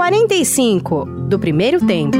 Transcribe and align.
45 0.00 1.04
do 1.28 1.38
primeiro 1.38 1.86
tempo. 1.86 2.16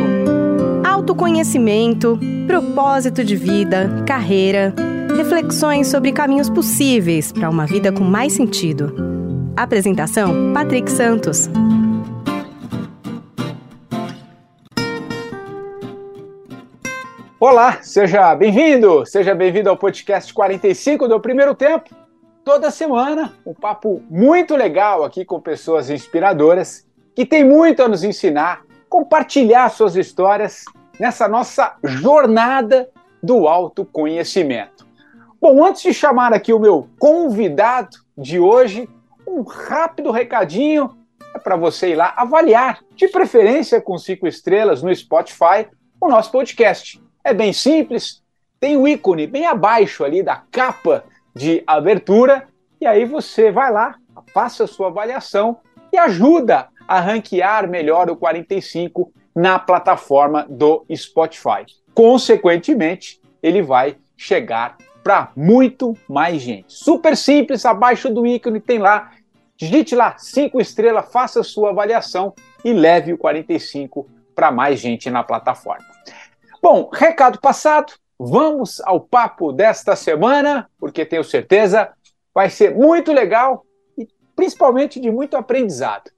Autoconhecimento, 0.87 2.21
propósito 2.47 3.25
de 3.25 3.35
vida, 3.35 4.05
carreira, 4.07 4.75
reflexões 5.17 5.89
sobre 5.89 6.13
caminhos 6.13 6.51
possíveis 6.51 7.33
para 7.33 7.49
uma 7.49 7.65
vida 7.65 7.91
com 7.91 8.05
mais 8.05 8.35
sentido. 8.35 8.95
Apresentação: 9.57 10.53
Patrick 10.53 10.93
Santos. 10.93 11.49
Olá, 17.41 17.79
seja 17.81 18.35
bem-vindo, 18.35 19.07
seja 19.07 19.35
bem-vindo 19.35 19.71
ao 19.71 19.77
podcast 19.79 20.35
45 20.35 21.09
do 21.09 21.19
Primeiro 21.19 21.55
Tempo. 21.55 21.89
Toda 22.45 22.71
semana, 22.71 23.33
um 23.47 23.55
papo 23.55 24.03
muito 24.11 24.55
legal 24.55 25.03
aqui 25.03 25.25
com 25.25 25.41
pessoas 25.41 25.89
inspiradoras 25.89 26.90
que 27.15 27.27
têm 27.27 27.45
muito 27.45 27.83
a 27.83 27.89
nos 27.89 28.05
ensinar, 28.05 28.63
compartilhar 28.89 29.69
suas 29.71 29.97
histórias 29.97 30.65
nessa 30.99 31.29
nossa 31.29 31.77
jornada 31.83 32.89
do 33.23 33.49
autoconhecimento. 33.49 34.87
Bom, 35.41 35.65
antes 35.65 35.83
de 35.83 35.95
chamar 35.95 36.33
aqui 36.33 36.53
o 36.53 36.59
meu 36.59 36.89
convidado 36.99 37.97
de 38.17 38.39
hoje, 38.39 38.89
um 39.27 39.43
rápido 39.43 40.11
recadinho 40.11 40.97
é 41.35 41.39
para 41.39 41.57
você 41.57 41.91
ir 41.91 41.95
lá 41.95 42.13
avaliar, 42.17 42.81
de 42.95 43.09
preferência 43.09 43.81
com 43.81 43.97
cinco 43.97 44.27
estrelas 44.27 44.83
no 44.83 44.95
Spotify, 44.95 45.69
o 46.01 46.09
nosso 46.09 46.31
podcast. 46.31 47.01
É 47.23 47.33
bem 47.33 47.53
simples, 47.53 48.23
tem 48.59 48.77
o 48.77 48.83
um 48.83 48.89
ícone 48.89 49.27
bem 49.27 49.47
abaixo 49.47 50.05
ali 50.05 50.23
da 50.23 50.43
capa 50.51 51.05
de 51.35 51.63
abertura, 51.67 52.49
e 52.81 52.87
aí 52.87 53.05
você 53.05 53.51
vai 53.51 53.71
lá, 53.71 53.95
faça 54.35 54.65
a 54.65 54.67
sua 54.67 54.89
avaliação 54.89 55.59
e 55.93 55.99
ajuda 55.99 56.69
a 56.91 56.99
ranquear 56.99 57.71
melhor 57.71 58.11
o 58.11 58.17
45 58.17 59.13
na 59.33 59.61
plataforma 59.61 60.45
do 60.51 60.85
Spotify. 60.93 61.65
Consequentemente, 61.95 63.21
ele 63.41 63.63
vai 63.63 63.97
chegar 64.17 64.77
para 65.01 65.31
muito 65.37 65.97
mais 66.09 66.43
gente. 66.43 66.73
Super 66.73 67.17
simples, 67.17 67.65
abaixo 67.65 68.13
do 68.13 68.27
ícone 68.27 68.59
tem 68.59 68.81
lá, 68.81 69.13
digite 69.57 69.95
lá 69.95 70.17
cinco 70.19 70.61
estrelas, 70.61 71.13
faça 71.13 71.45
sua 71.45 71.71
avaliação 71.71 72.35
e 72.65 72.73
leve 72.73 73.13
o 73.13 73.19
45 73.19 74.11
para 74.35 74.51
mais 74.51 74.81
gente 74.81 75.09
na 75.09 75.23
plataforma. 75.23 75.87
Bom, 76.61 76.91
recado 76.93 77.41
passado, 77.41 77.93
vamos 78.19 78.81
ao 78.81 78.99
papo 78.99 79.53
desta 79.53 79.95
semana, 79.95 80.69
porque 80.77 81.07
tenho 81.07 81.23
certeza 81.23 81.93
vai 82.35 82.51
ser 82.51 82.75
muito 82.75 83.13
legal 83.13 83.65
e 83.97 84.09
principalmente 84.35 84.99
de 84.99 85.09
muito 85.09 85.37
aprendizado. 85.37 86.11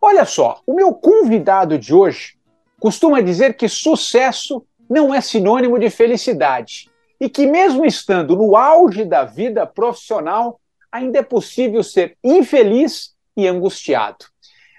Olha 0.00 0.24
só, 0.24 0.60
o 0.66 0.74
meu 0.74 0.92
convidado 0.94 1.78
de 1.78 1.94
hoje 1.94 2.36
costuma 2.78 3.20
dizer 3.20 3.56
que 3.56 3.68
sucesso 3.68 4.64
não 4.88 5.14
é 5.14 5.20
sinônimo 5.20 5.78
de 5.78 5.90
felicidade 5.90 6.90
e 7.20 7.28
que, 7.28 7.46
mesmo 7.46 7.84
estando 7.84 8.36
no 8.36 8.56
auge 8.56 9.04
da 9.04 9.24
vida 9.24 9.66
profissional, 9.66 10.60
ainda 10.92 11.18
é 11.18 11.22
possível 11.22 11.82
ser 11.82 12.16
infeliz 12.22 13.14
e 13.36 13.46
angustiado. 13.46 14.26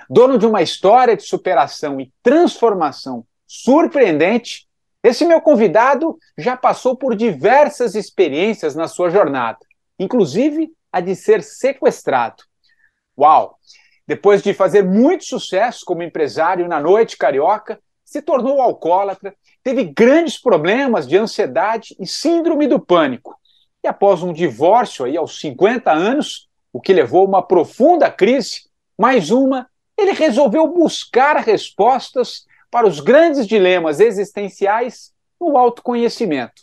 Dono 0.10 0.38
de 0.38 0.46
uma 0.46 0.62
história 0.62 1.18
de 1.18 1.24
superação 1.24 2.00
e 2.00 2.12
transformação 2.24 3.26
surpreendente, 3.46 4.68
esse 5.04 5.26
meu 5.26 5.42
convidado 5.42 6.18
já 6.38 6.56
passou 6.56 6.96
por 6.96 7.16
diversas 7.16 7.96
experiências 7.96 8.76
na 8.76 8.88
sua 8.88 9.10
jornada, 9.10 9.60
inclusive 10.00 10.72
a 10.92 11.02
de 11.02 11.16
ser 11.16 11.44
sequestrado. 11.44 12.44
Uau! 13.18 13.58
Depois 14.08 14.42
de 14.42 14.54
fazer 14.54 14.84
muito 14.84 15.26
sucesso 15.26 15.84
como 15.86 16.02
empresário 16.02 16.68
na 16.68 16.80
noite 16.80 17.18
carioca, 17.18 17.80
se 18.06 18.22
tornou 18.22 18.62
alcoólatra, 18.62 19.36
teve 19.62 19.84
grandes 19.84 20.40
problemas 20.40 21.06
de 21.06 21.18
ansiedade 21.18 21.94
e 22.00 22.08
síndrome 22.08 22.66
do 22.68 22.80
pânico. 22.80 23.38
E 23.84 23.88
após 23.88 24.24
um 24.24 24.32
divórcio 24.32 25.04
aí 25.06 25.18
aos 25.18 25.40
50 25.42 25.92
anos, 25.92 26.48
o 26.72 26.80
que 26.80 26.94
levou 26.94 27.26
a 27.26 27.28
uma 27.28 27.44
profunda 27.44 28.10
crise, 28.10 28.70
mais 28.98 29.30
uma, 29.30 29.68
ele 29.98 30.14
resolveu 30.14 30.68
buscar 30.68 31.36
respostas 31.38 32.46
para 32.72 32.88
os 32.88 33.02
grandes 33.02 33.46
dilemas 33.46 34.00
existenciais 34.00 35.12
no 35.40 35.58
autoconhecimento. 35.58 36.62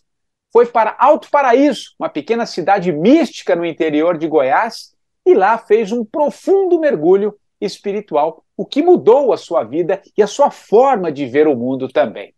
Foi 0.50 0.64
para 0.64 0.96
Alto 0.98 1.28
Paraíso, 1.30 1.94
uma 1.98 2.08
pequena 2.08 2.46
cidade 2.46 2.90
mística 2.90 3.54
no 3.54 3.66
interior 3.66 4.16
de 4.16 4.28
Goiás, 4.28 4.93
e 5.24 5.34
lá 5.34 5.56
fez 5.58 5.92
um 5.92 6.04
profundo 6.04 6.78
mergulho 6.78 7.34
espiritual, 7.60 8.44
o 8.56 8.64
que 8.64 8.82
mudou 8.82 9.32
a 9.32 9.36
sua 9.36 9.64
vida 9.64 10.02
e 10.16 10.22
a 10.22 10.26
sua 10.26 10.50
forma 10.50 11.10
de 11.10 11.26
ver 11.26 11.46
o 11.46 11.56
mundo 11.56 11.88
também. 11.88 12.34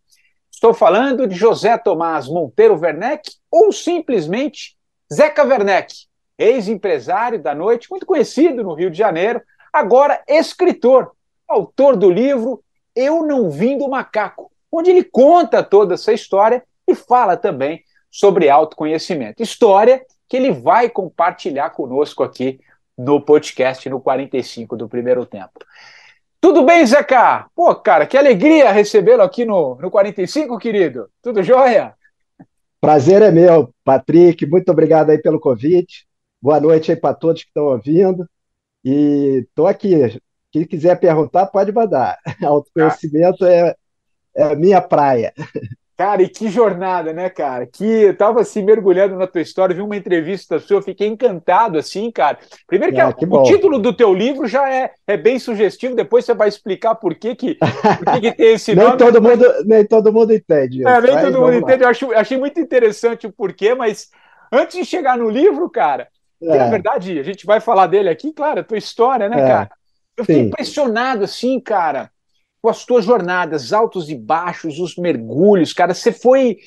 Estou 0.50 0.72
falando 0.72 1.26
de 1.26 1.34
José 1.34 1.76
Tomás 1.76 2.28
Monteiro 2.28 2.78
Werneck, 2.78 3.30
ou 3.50 3.72
simplesmente 3.72 4.76
Zeca 5.12 5.44
Werneck, 5.44 5.94
ex-empresário 6.38 7.42
da 7.42 7.54
noite, 7.54 7.90
muito 7.90 8.06
conhecido 8.06 8.62
no 8.62 8.74
Rio 8.74 8.90
de 8.90 8.98
Janeiro, 8.98 9.42
agora 9.72 10.22
escritor, 10.26 11.12
autor 11.46 11.96
do 11.96 12.10
livro 12.10 12.62
eu 12.94 13.22
Não 13.26 13.50
Vim 13.50 13.76
do 13.76 13.88
Macaco, 13.88 14.50
onde 14.72 14.90
ele 14.90 15.04
conta 15.04 15.62
toda 15.62 15.94
essa 15.94 16.12
história 16.12 16.64
e 16.88 16.94
fala 16.94 17.36
também 17.36 17.82
sobre 18.10 18.48
autoconhecimento. 18.48 19.42
História 19.42 20.02
que 20.26 20.36
ele 20.36 20.50
vai 20.50 20.88
compartilhar 20.88 21.70
conosco 21.70 22.22
aqui 22.22 22.58
no 22.96 23.20
podcast 23.20 23.88
no 23.88 24.00
45 24.00 24.76
do 24.76 24.88
primeiro 24.88 25.24
tempo. 25.26 25.58
Tudo 26.40 26.64
bem, 26.64 26.84
Zeca? 26.86 27.46
Pô, 27.54 27.74
cara, 27.74 28.06
que 28.06 28.16
alegria 28.16 28.70
recebê-lo 28.72 29.22
aqui 29.22 29.44
no, 29.44 29.76
no 29.76 29.90
45, 29.90 30.58
querido. 30.58 31.08
Tudo 31.22 31.42
jóia? 31.42 31.94
Prazer 32.80 33.22
é 33.22 33.30
meu, 33.30 33.74
Patrick. 33.84 34.46
Muito 34.46 34.70
obrigado 34.70 35.10
aí 35.10 35.18
pelo 35.18 35.40
convite. 35.40 36.06
Boa 36.40 36.60
noite 36.60 36.92
aí 36.92 36.96
para 36.96 37.14
todos 37.14 37.42
que 37.42 37.48
estão 37.48 37.64
ouvindo. 37.64 38.28
E 38.84 39.44
estou 39.48 39.66
aqui 39.66 40.20
quem 40.56 40.64
quiser 40.64 40.98
perguntar, 40.98 41.46
pode 41.46 41.70
mandar. 41.70 42.18
Autoconhecimento 42.42 43.44
é, 43.44 43.74
é 44.34 44.56
minha 44.56 44.80
praia. 44.80 45.34
Cara, 45.96 46.22
e 46.22 46.28
que 46.28 46.50
jornada, 46.50 47.10
né, 47.14 47.30
cara? 47.30 47.66
Que 47.66 47.84
eu 47.84 48.14
tava 48.14 48.42
assim 48.42 48.62
mergulhando 48.62 49.16
na 49.16 49.26
tua 49.26 49.40
história, 49.40 49.74
vi 49.74 49.80
uma 49.80 49.96
entrevista 49.96 50.58
sua, 50.58 50.82
fiquei 50.82 51.08
encantado 51.08 51.78
assim, 51.78 52.10
cara. 52.10 52.38
Primeiro 52.66 52.94
que, 52.94 53.00
ah, 53.00 53.10
que 53.14 53.24
o 53.24 53.42
título 53.44 53.78
do 53.78 53.94
teu 53.94 54.12
livro 54.12 54.46
já 54.46 54.70
é, 54.70 54.92
é 55.06 55.16
bem 55.16 55.38
sugestivo, 55.38 55.94
depois 55.94 56.26
você 56.26 56.34
vai 56.34 56.48
explicar 56.48 56.96
por 56.96 57.14
que 57.14 57.34
que, 57.34 57.54
por 57.54 58.12
que, 58.12 58.20
que 58.20 58.32
tem 58.32 58.52
esse 58.52 58.74
nem 58.76 58.84
nome. 58.84 58.98
Todo 58.98 59.22
mundo, 59.22 59.44
nem 59.64 59.86
todo 59.86 60.12
mundo 60.12 60.34
entende. 60.34 60.86
É, 60.86 61.00
nem 61.00 61.18
todo 61.18 61.40
mundo 61.40 61.52
lá. 61.52 61.56
entende. 61.56 61.82
Eu 61.82 61.88
acho, 61.88 62.12
achei 62.12 62.36
muito 62.36 62.60
interessante 62.60 63.26
o 63.26 63.32
porquê, 63.32 63.74
mas 63.74 64.10
antes 64.52 64.76
de 64.76 64.84
chegar 64.84 65.16
no 65.16 65.30
livro, 65.30 65.70
cara, 65.70 66.08
é. 66.42 66.52
que 66.52 66.58
na 66.58 66.68
verdade 66.68 67.18
a 67.18 67.22
gente 67.22 67.46
vai 67.46 67.58
falar 67.58 67.86
dele 67.86 68.10
aqui, 68.10 68.34
claro, 68.34 68.60
a 68.60 68.64
tua 68.64 68.76
história, 68.76 69.30
né, 69.30 69.42
é. 69.42 69.48
cara? 69.48 69.70
Eu 70.14 70.26
fiquei 70.26 70.42
Sim. 70.42 70.48
impressionado, 70.48 71.24
assim, 71.24 71.58
cara, 71.58 72.10
as 72.68 72.84
tuas 72.84 73.04
jornadas, 73.04 73.72
altos 73.72 74.08
e 74.08 74.14
baixos, 74.14 74.78
os 74.78 74.96
mergulhos, 74.96 75.72
cara. 75.72 75.94
Você 75.94 76.12
foi. 76.12 76.58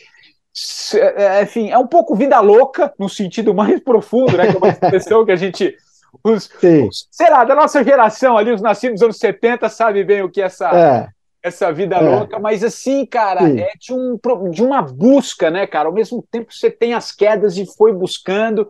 É, 1.15 1.43
enfim, 1.43 1.69
é 1.69 1.77
um 1.77 1.87
pouco 1.87 2.15
vida 2.15 2.39
louca, 2.39 2.93
no 2.97 3.07
sentido 3.07 3.53
mais 3.53 3.79
profundo, 3.81 4.35
né? 4.35 4.47
Que 4.47 4.55
é 4.55 4.57
uma 4.57 4.69
expressão 4.69 5.25
que 5.25 5.31
a 5.31 5.35
gente. 5.35 5.75
Os, 6.23 6.49
os, 6.87 7.07
sei 7.11 7.29
lá, 7.29 7.43
da 7.43 7.53
nossa 7.53 7.83
geração 7.83 8.35
ali, 8.35 8.51
os 8.51 8.61
nascidos 8.61 8.93
nos 8.93 9.03
anos 9.03 9.17
70, 9.17 9.69
sabe 9.69 10.03
bem 10.03 10.23
o 10.23 10.29
que 10.29 10.41
é 10.41 10.45
essa. 10.45 10.69
É 10.69 11.19
essa 11.41 11.71
vida 11.71 11.95
é. 11.95 12.01
louca, 12.01 12.37
mas 12.37 12.63
assim, 12.63 13.05
cara, 13.05 13.41
Sim. 13.41 13.59
é 13.61 13.71
de, 13.79 13.93
um, 13.93 14.19
de 14.51 14.63
uma 14.63 14.81
busca, 14.81 15.49
né, 15.49 15.66
cara? 15.66 15.87
Ao 15.87 15.93
mesmo 15.93 16.23
tempo 16.29 16.53
você 16.53 16.69
tem 16.69 16.93
as 16.93 17.11
quedas 17.11 17.57
e 17.57 17.66
foi 17.66 17.93
buscando 17.93 18.69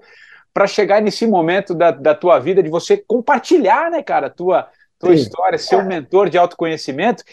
para 0.53 0.67
chegar 0.67 1.01
nesse 1.01 1.25
momento 1.25 1.73
da, 1.73 1.91
da 1.91 2.13
tua 2.13 2.39
vida, 2.39 2.61
de 2.61 2.69
você 2.69 2.97
compartilhar, 2.97 3.89
né, 3.89 4.03
cara, 4.03 4.27
a 4.27 4.67
tua, 4.99 5.09
tua 5.09 5.15
história, 5.15 5.57
ser 5.57 5.77
um 5.77 5.85
mentor 5.85 6.29
de 6.29 6.37
autoconhecimento. 6.37 7.23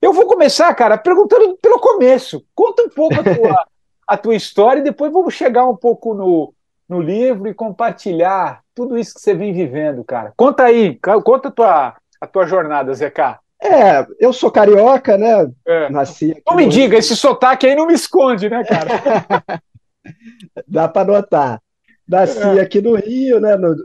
Eu 0.00 0.12
vou 0.12 0.26
começar, 0.26 0.74
cara, 0.74 0.96
perguntando 0.96 1.56
pelo 1.58 1.78
começo. 1.78 2.44
Conta 2.54 2.82
um 2.82 2.88
pouco 2.88 3.14
a 3.20 3.22
tua, 3.22 3.66
a 4.08 4.16
tua 4.16 4.34
história 4.34 4.80
e 4.80 4.84
depois 4.84 5.12
vamos 5.12 5.34
chegar 5.34 5.66
um 5.68 5.76
pouco 5.76 6.14
no, 6.14 6.54
no 6.88 7.00
livro 7.00 7.48
e 7.48 7.54
compartilhar 7.54 8.62
tudo 8.74 8.98
isso 8.98 9.14
que 9.14 9.20
você 9.20 9.34
vem 9.34 9.52
vivendo, 9.52 10.02
cara. 10.02 10.32
Conta 10.36 10.64
aí, 10.64 10.98
conta 11.22 11.48
a 11.48 11.52
tua, 11.52 11.96
a 12.20 12.26
tua 12.26 12.46
jornada, 12.46 12.94
Zeca. 12.94 13.38
É, 13.62 14.06
eu 14.18 14.32
sou 14.32 14.50
carioca, 14.50 15.18
né? 15.18 15.50
É. 15.66 15.90
Nasci 15.90 16.32
aqui 16.32 16.42
não 16.48 16.56
me 16.56 16.64
no... 16.64 16.70
diga, 16.70 16.96
esse 16.96 17.14
sotaque 17.14 17.66
aí 17.66 17.74
não 17.74 17.86
me 17.86 17.92
esconde, 17.92 18.48
né, 18.48 18.64
cara? 18.64 19.62
Dá 20.66 20.88
para 20.88 21.06
notar. 21.06 21.62
Nasci 22.08 22.58
é. 22.58 22.60
aqui 22.60 22.80
no 22.80 22.94
Rio, 22.94 23.38
né? 23.38 23.56
No, 23.56 23.76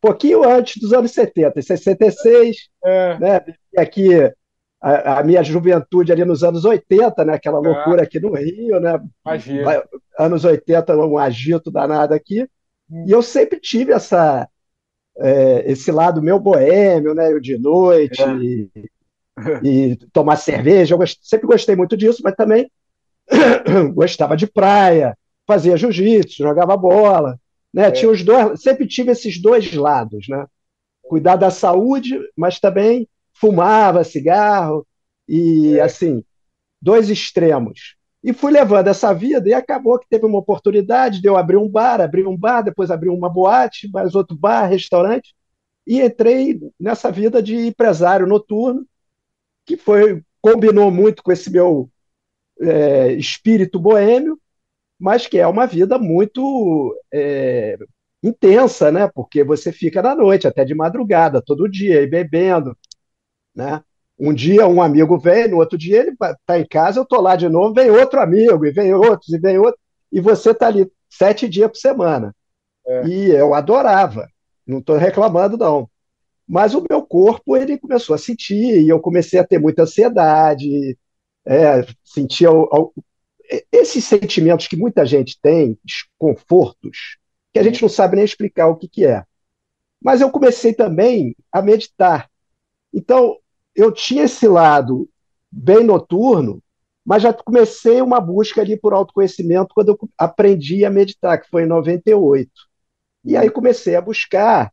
pouquinho 0.00 0.48
antes 0.48 0.80
dos 0.80 0.92
anos 0.92 1.12
70, 1.12 1.58
em 1.58 1.62
66, 1.62 2.56
é. 2.84 3.18
né? 3.18 3.40
Aqui 3.76 4.10
a, 4.80 5.18
a, 5.18 5.24
minha 5.24 5.42
juventude 5.42 6.12
ali 6.12 6.24
nos 6.24 6.44
anos 6.44 6.64
80, 6.64 7.24
né? 7.24 7.34
Aquela 7.34 7.58
é. 7.58 7.60
loucura 7.60 8.02
aqui 8.02 8.20
no 8.20 8.34
Rio, 8.34 8.78
né? 8.80 9.00
Imagina. 9.24 9.84
Anos 10.18 10.44
80, 10.44 10.96
um 10.96 11.18
agito 11.18 11.70
danado 11.70 12.14
aqui. 12.14 12.48
Hum. 12.90 13.04
E 13.06 13.10
eu 13.10 13.22
sempre 13.22 13.58
tive 13.58 13.92
essa, 13.92 14.48
é, 15.18 15.70
esse 15.70 15.90
lado 15.90 16.22
meu 16.22 16.38
boêmio, 16.38 17.14
né? 17.14 17.38
De 17.40 17.58
noite. 17.58 18.22
É. 18.22 18.34
E, 18.36 18.70
e 19.62 19.96
tomar 20.12 20.36
cerveja. 20.36 20.94
Eu 20.94 21.00
sempre 21.20 21.46
gostei 21.46 21.74
muito 21.76 21.96
disso, 21.96 22.20
mas 22.22 22.34
também 22.34 22.70
gostava 23.92 24.36
de 24.36 24.46
praia, 24.46 25.16
fazia 25.46 25.76
jiu-jitsu, 25.76 26.42
jogava 26.42 26.76
bola. 26.76 27.38
Né? 27.76 27.88
É. 27.88 27.90
Tinha 27.90 28.10
os 28.10 28.24
dois, 28.24 28.62
sempre 28.62 28.88
tive 28.88 29.12
esses 29.12 29.38
dois 29.40 29.74
lados, 29.74 30.26
né? 30.28 30.46
Cuidar 31.02 31.36
da 31.36 31.50
saúde, 31.50 32.18
mas 32.34 32.58
também 32.58 33.06
fumava 33.34 34.02
cigarro 34.02 34.86
e 35.28 35.76
é. 35.76 35.82
assim, 35.82 36.24
dois 36.80 37.10
extremos. 37.10 37.94
E 38.24 38.32
fui 38.32 38.50
levando 38.50 38.88
essa 38.88 39.12
vida 39.12 39.46
e 39.46 39.52
acabou 39.52 39.98
que 39.98 40.08
teve 40.08 40.24
uma 40.24 40.38
oportunidade 40.38 41.20
de 41.20 41.28
eu 41.28 41.36
abrir 41.36 41.58
um 41.58 41.68
bar, 41.68 42.00
abrir 42.00 42.26
um 42.26 42.36
bar, 42.36 42.62
depois 42.62 42.90
abrir 42.90 43.10
uma 43.10 43.28
boate, 43.28 43.88
mais 43.92 44.14
outro 44.14 44.34
bar, 44.36 44.66
restaurante, 44.66 45.34
e 45.86 46.00
entrei 46.00 46.58
nessa 46.80 47.12
vida 47.12 47.42
de 47.42 47.68
empresário 47.68 48.26
noturno, 48.26 48.86
que 49.66 49.76
foi 49.76 50.22
combinou 50.40 50.90
muito 50.90 51.22
com 51.22 51.30
esse 51.30 51.50
meu 51.50 51.90
é, 52.60 53.12
espírito 53.12 53.78
boêmio, 53.78 54.40
mas 54.98 55.26
que 55.26 55.38
é 55.38 55.46
uma 55.46 55.66
vida 55.66 55.98
muito 55.98 56.94
é, 57.12 57.76
intensa, 58.22 58.90
né? 58.90 59.08
Porque 59.14 59.44
você 59.44 59.72
fica 59.72 60.02
na 60.02 60.14
noite, 60.14 60.46
até 60.46 60.64
de 60.64 60.74
madrugada, 60.74 61.42
todo 61.42 61.68
dia, 61.68 62.02
e 62.02 62.06
bebendo, 62.06 62.76
né? 63.54 63.82
Um 64.18 64.32
dia 64.32 64.66
um 64.66 64.80
amigo 64.80 65.18
vem, 65.18 65.48
no 65.48 65.58
outro 65.58 65.76
dia 65.76 66.00
ele 66.00 66.12
está 66.12 66.58
em 66.58 66.66
casa, 66.66 66.98
eu 66.98 67.02
estou 67.02 67.20
lá 67.20 67.36
de 67.36 67.48
novo, 67.48 67.74
vem 67.74 67.90
outro 67.90 68.20
amigo, 68.20 68.64
e 68.64 68.70
vem 68.70 68.94
outros, 68.94 69.28
e 69.32 69.38
vem 69.38 69.58
outro, 69.58 69.78
e 70.10 70.20
você 70.20 70.52
está 70.52 70.68
ali 70.68 70.90
sete 71.10 71.48
dias 71.48 71.70
por 71.70 71.76
semana. 71.76 72.34
É. 72.86 73.06
E 73.06 73.30
eu 73.30 73.52
adorava, 73.52 74.26
não 74.66 74.78
estou 74.78 74.96
reclamando, 74.96 75.58
não. 75.58 75.88
Mas 76.48 76.74
o 76.74 76.84
meu 76.88 77.02
corpo 77.02 77.56
ele 77.56 77.78
começou 77.78 78.14
a 78.14 78.18
sentir, 78.18 78.82
e 78.82 78.88
eu 78.88 79.00
comecei 79.00 79.38
a 79.38 79.46
ter 79.46 79.58
muita 79.58 79.82
ansiedade, 79.82 80.96
é, 81.44 81.86
sentia 82.04 82.48
esses 83.72 84.04
sentimentos 84.04 84.66
que 84.66 84.76
muita 84.76 85.04
gente 85.04 85.38
tem, 85.40 85.78
desconfortos, 85.84 87.18
que 87.52 87.58
a 87.58 87.62
gente 87.62 87.80
não 87.80 87.88
sabe 87.88 88.16
nem 88.16 88.24
explicar 88.24 88.68
o 88.68 88.76
que, 88.76 88.88
que 88.88 89.06
é. 89.06 89.24
Mas 90.02 90.20
eu 90.20 90.30
comecei 90.30 90.74
também 90.74 91.34
a 91.50 91.62
meditar. 91.62 92.30
Então, 92.92 93.36
eu 93.74 93.92
tinha 93.92 94.24
esse 94.24 94.46
lado 94.46 95.08
bem 95.50 95.84
noturno, 95.84 96.62
mas 97.04 97.22
já 97.22 97.32
comecei 97.32 98.00
uma 98.02 98.20
busca 98.20 98.60
ali 98.60 98.76
por 98.76 98.92
autoconhecimento 98.92 99.74
quando 99.74 99.90
eu 99.90 99.98
aprendi 100.18 100.84
a 100.84 100.90
meditar, 100.90 101.40
que 101.40 101.48
foi 101.48 101.62
em 101.62 101.66
98. 101.66 102.50
E 103.24 103.36
aí 103.36 103.50
comecei 103.50 103.96
a 103.96 104.00
buscar 104.00 104.72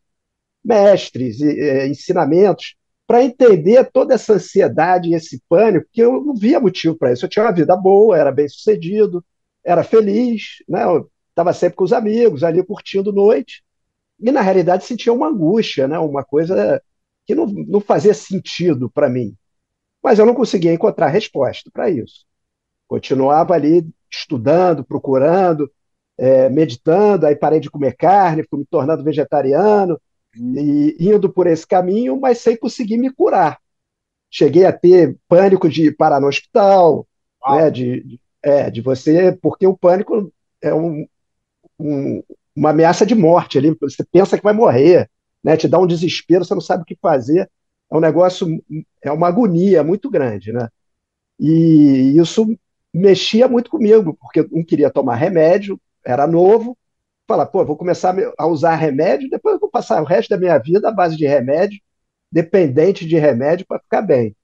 mestres, 0.63 1.41
e, 1.41 1.87
ensinamentos, 1.87 2.75
para 3.05 3.23
entender 3.23 3.89
toda 3.91 4.13
essa 4.13 4.33
ansiedade 4.33 5.09
e 5.09 5.13
esse 5.13 5.41
pânico, 5.49 5.87
que 5.91 6.01
eu 6.01 6.23
não 6.23 6.35
via 6.35 6.59
motivo 6.59 6.95
para 6.97 7.11
isso. 7.11 7.25
Eu 7.25 7.29
tinha 7.29 7.45
uma 7.45 7.51
vida 7.51 7.75
boa, 7.75 8.17
era 8.17 8.31
bem 8.31 8.47
sucedido, 8.47 9.23
era 9.63 9.83
feliz, 9.83 10.63
né? 10.67 10.81
estava 11.29 11.53
sempre 11.53 11.75
com 11.75 11.83
os 11.83 11.93
amigos, 11.93 12.43
ali 12.43 12.63
curtindo 12.65 13.11
noite, 13.11 13.63
e 14.19 14.31
na 14.31 14.41
realidade 14.41 14.85
sentia 14.85 15.11
uma 15.11 15.27
angústia, 15.27 15.87
né? 15.87 15.97
uma 15.99 16.23
coisa 16.23 16.81
que 17.25 17.35
não, 17.35 17.45
não 17.45 17.79
fazia 17.79 18.13
sentido 18.13 18.89
para 18.89 19.09
mim. 19.09 19.35
Mas 20.01 20.19
eu 20.19 20.25
não 20.25 20.33
conseguia 20.35 20.73
encontrar 20.73 21.07
resposta 21.07 21.69
para 21.71 21.89
isso. 21.89 22.25
Continuava 22.87 23.53
ali 23.53 23.87
estudando, 24.11 24.83
procurando, 24.83 25.71
é, 26.17 26.49
meditando, 26.49 27.25
aí 27.25 27.35
parei 27.35 27.59
de 27.59 27.71
comer 27.71 27.95
carne, 27.95 28.45
fui 28.49 28.59
me 28.59 28.65
tornando 28.65 29.03
vegetariano, 29.03 29.99
e 30.35 30.95
indo 30.99 31.31
por 31.31 31.47
esse 31.47 31.65
caminho, 31.65 32.19
mas 32.19 32.39
sem 32.39 32.57
conseguir 32.57 32.97
me 32.97 33.11
curar. 33.11 33.59
Cheguei 34.29 34.65
a 34.65 34.73
ter 34.73 35.17
pânico 35.27 35.69
de 35.69 35.91
parar 35.91 36.19
no 36.19 36.27
hospital, 36.27 37.07
né, 37.47 37.69
de, 37.69 38.19
é, 38.41 38.69
de 38.71 38.81
você, 38.81 39.31
porque 39.41 39.67
o 39.67 39.77
pânico 39.77 40.33
é 40.61 40.73
um, 40.73 41.05
um, 41.79 42.23
uma 42.55 42.71
ameaça 42.71 43.05
de 43.05 43.13
morte 43.13 43.57
ali, 43.57 43.75
você 43.79 44.03
pensa 44.11 44.37
que 44.37 44.43
vai 44.43 44.53
morrer, 44.53 45.09
né, 45.43 45.55
te 45.57 45.67
dá 45.67 45.79
um 45.79 45.87
desespero, 45.87 46.43
você 46.45 46.53
não 46.53 46.61
sabe 46.61 46.83
o 46.83 46.85
que 46.85 46.97
fazer, 47.01 47.49
é 47.91 47.95
um 47.95 47.99
negócio, 47.99 48.47
é 49.03 49.11
uma 49.11 49.27
agonia 49.27 49.83
muito 49.83 50.09
grande, 50.09 50.51
né? 50.51 50.67
E 51.39 52.15
isso 52.17 52.57
mexia 52.93 53.47
muito 53.47 53.69
comigo, 53.69 54.15
porque 54.15 54.47
não 54.51 54.63
queria 54.63 54.89
tomar 54.89 55.15
remédio, 55.15 55.79
era 56.05 56.25
novo, 56.25 56.77
falar, 57.27 57.45
pô, 57.45 57.63
vou 57.65 57.77
começar 57.77 58.15
a 58.37 58.47
usar 58.47 58.75
remédio, 58.75 59.29
depois 59.29 59.53
eu 59.53 59.59
vou 59.59 59.69
passar 59.69 60.01
o 60.01 60.05
resto 60.05 60.29
da 60.29 60.37
minha 60.37 60.57
vida 60.57 60.89
à 60.89 60.91
base 60.91 61.15
de 61.15 61.25
remédio, 61.25 61.79
dependente 62.31 63.05
de 63.05 63.17
remédio 63.17 63.65
para 63.67 63.79
ficar 63.79 64.01
bem. 64.01 64.35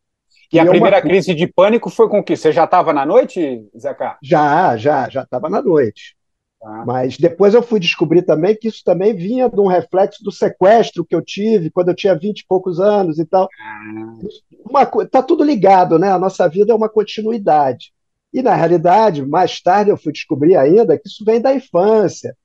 E, 0.51 0.55
e 0.55 0.59
a 0.59 0.63
é 0.63 0.67
primeira 0.67 0.97
uma... 0.97 1.01
crise 1.01 1.33
de 1.35 1.47
pânico 1.47 1.89
foi 1.89 2.09
com 2.09 2.23
que? 2.23 2.35
Você 2.35 2.51
já 2.51 2.63
estava 2.63 2.93
na 2.93 3.05
noite, 3.05 3.67
Zeca? 3.77 4.17
Já, 4.23 4.77
já, 4.77 5.09
já 5.09 5.23
estava 5.23 5.49
na 5.49 5.61
noite. 5.61 6.15
Ah. 6.61 6.83
Mas 6.85 7.17
depois 7.17 7.53
eu 7.53 7.61
fui 7.61 7.79
descobrir 7.79 8.23
também 8.23 8.55
que 8.55 8.67
isso 8.67 8.83
também 8.83 9.15
vinha 9.15 9.49
de 9.49 9.59
um 9.59 9.67
reflexo 9.67 10.23
do 10.23 10.31
sequestro 10.31 11.05
que 11.05 11.15
eu 11.15 11.21
tive 11.21 11.69
quando 11.69 11.89
eu 11.89 11.95
tinha 11.95 12.17
vinte 12.17 12.41
e 12.41 12.45
poucos 12.47 12.79
anos 12.79 13.17
e 13.19 13.25
tal. 13.25 13.47
Ah. 13.61 14.17
Uma, 14.65 14.85
tá 15.05 15.23
tudo 15.23 15.43
ligado, 15.43 15.97
né? 15.97 16.11
A 16.11 16.19
nossa 16.19 16.47
vida 16.47 16.71
é 16.71 16.75
uma 16.75 16.89
continuidade. 16.89 17.93
E, 18.33 18.41
na 18.41 18.53
realidade, 18.53 19.25
mais 19.25 19.59
tarde 19.61 19.89
eu 19.89 19.97
fui 19.97 20.11
descobrir 20.11 20.55
ainda 20.55 20.97
que 20.97 21.07
isso 21.07 21.23
vem 21.25 21.41
da 21.41 21.53
infância. 21.53 22.35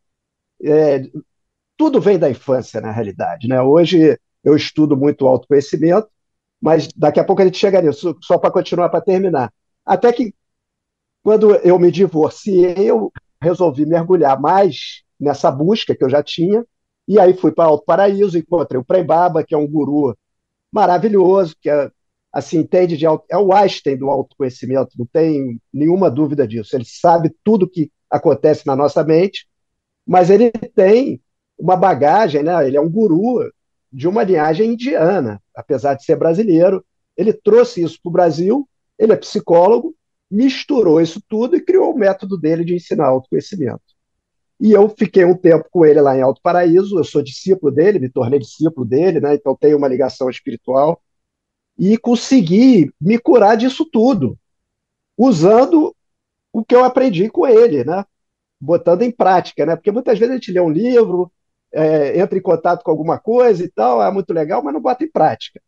É, 0.65 1.03
tudo 1.77 2.01
vem 2.01 2.19
da 2.19 2.31
infância, 2.31 2.81
na 2.81 2.91
realidade. 2.91 3.49
Né? 3.49 3.61
Hoje 3.61 4.19
eu 4.43 4.57
estudo 4.57 4.97
muito 4.97 5.27
autoconhecimento, 5.27 6.09
mas 6.61 6.89
daqui 6.97 7.21
a 7.21 7.25
pouco 7.25 7.43
a 7.43 7.45
gente 7.45 7.59
chega 7.59 7.83
nisso, 7.83 8.17
só 8.23 8.39
para 8.39 8.51
continuar, 8.51 8.89
para 8.89 9.01
terminar. 9.01 9.53
Até 9.85 10.13
que, 10.13 10.35
quando 11.23 11.55
eu 11.57 11.79
me 11.79 11.91
divorciei, 11.91 12.75
eu 12.79 13.13
resolvi 13.41 13.85
mergulhar 13.85 14.41
mais 14.41 15.03
nessa 15.21 15.51
busca 15.51 15.95
que 15.95 16.03
eu 16.03 16.11
já 16.11 16.23
tinha, 16.23 16.65
e 17.07 17.19
aí 17.19 17.35
fui 17.35 17.53
para 17.53 17.65
Alto 17.65 17.85
Paraíso, 17.85 18.39
encontrei 18.39 18.81
o 18.81 18.85
Prembaba, 18.85 19.45
que 19.45 19.55
é 19.55 19.59
um 19.59 19.67
guru 19.67 20.17
maravilhoso, 20.73 21.55
que 21.61 21.69
é, 21.69 21.91
assim, 22.33 22.59
entende 22.59 22.97
de 22.97 23.05
é 23.07 23.37
o 23.37 23.53
Einstein 23.53 23.97
do 23.97 24.11
autoconhecimento, 24.11 24.97
não 24.99 25.07
tem 25.07 25.61
nenhuma 25.73 26.11
dúvida 26.11 26.49
disso. 26.49 26.75
Ele 26.75 26.85
sabe 26.87 27.35
tudo 27.45 27.69
que 27.69 27.91
acontece 28.11 28.67
na 28.67 28.75
nossa 28.75 29.05
mente 29.05 29.47
mas 30.07 30.31
ele 30.31 30.51
tem 30.51 31.21
uma 31.59 31.77
bagagem, 31.77 32.43
né? 32.43 32.67
ele 32.67 32.77
é 32.77 32.81
um 32.81 32.91
guru 32.91 33.51
de 33.93 34.09
uma 34.09 34.23
linhagem 34.23 34.73
indiana, 34.73 35.41
apesar 35.55 35.95
de 35.95 36.05
ser 36.05 36.17
brasileiro. 36.17 36.85
Ele 37.17 37.33
trouxe 37.33 37.83
isso 37.83 37.99
para 38.03 38.11
o 38.11 38.13
Brasil, 38.13 38.69
ele 38.99 39.13
é 39.13 39.17
psicólogo, 39.17 39.95
misturou 40.31 41.01
isso 41.01 41.23
tudo 41.29 41.57
e 41.57 41.61
criou 41.61 41.93
o 41.93 41.99
método 41.99 42.37
dele 42.37 42.65
de 42.65 42.75
ensinar 42.75 43.07
autoconhecimento. 43.07 43.83
E 44.61 44.73
eu 44.73 44.89
fiquei 44.89 45.25
um 45.25 45.37
tempo 45.37 45.69
com 45.71 45.85
ele 45.85 46.01
lá 46.01 46.17
em 46.17 46.23
Alto 46.23 46.41
Paraíso, 46.43 46.99
eu 46.99 47.05
sou 47.05 47.23
discípulo 47.23 47.73
dele, 47.73 47.99
me 47.99 48.09
tornei 48.09 48.39
discípulo 48.39 48.87
dele, 48.87 49.21
né? 49.21 49.35
então 49.35 49.57
tenho 49.57 49.77
uma 49.77 49.89
ligação 49.89 50.29
espiritual, 50.29 51.01
e 51.79 51.99
consegui 51.99 52.93
me 53.01 53.19
curar 53.19 53.57
disso 53.57 53.85
tudo, 53.85 54.39
usando 55.17 55.95
o 56.53 56.65
que 56.65 56.75
eu 56.75 56.85
aprendi 56.85 57.29
com 57.29 57.47
ele, 57.47 57.85
né? 57.85 58.05
Botando 58.65 59.03
em 59.03 59.11
prática, 59.11 59.67
né? 59.67 59.77
Porque 59.77 59.93
muitas 59.93 60.19
vezes 60.19 60.33
a 60.33 60.37
gente 60.39 60.53
lê 60.53 60.61
um 60.61 60.71
livro, 60.71 61.31
é, 61.73 62.19
entra 62.19 62.39
em 62.39 62.43
contato 62.43 62.83
com 62.83 62.91
alguma 62.91 63.19
coisa 63.19 63.65
e 63.65 63.69
tal, 63.69 64.03
é 64.03 64.11
muito 64.11 64.33
legal, 64.33 64.63
mas 64.63 64.75
não 64.75 64.81
bota 64.81 65.05
em 65.05 65.11
prática. 65.11 65.61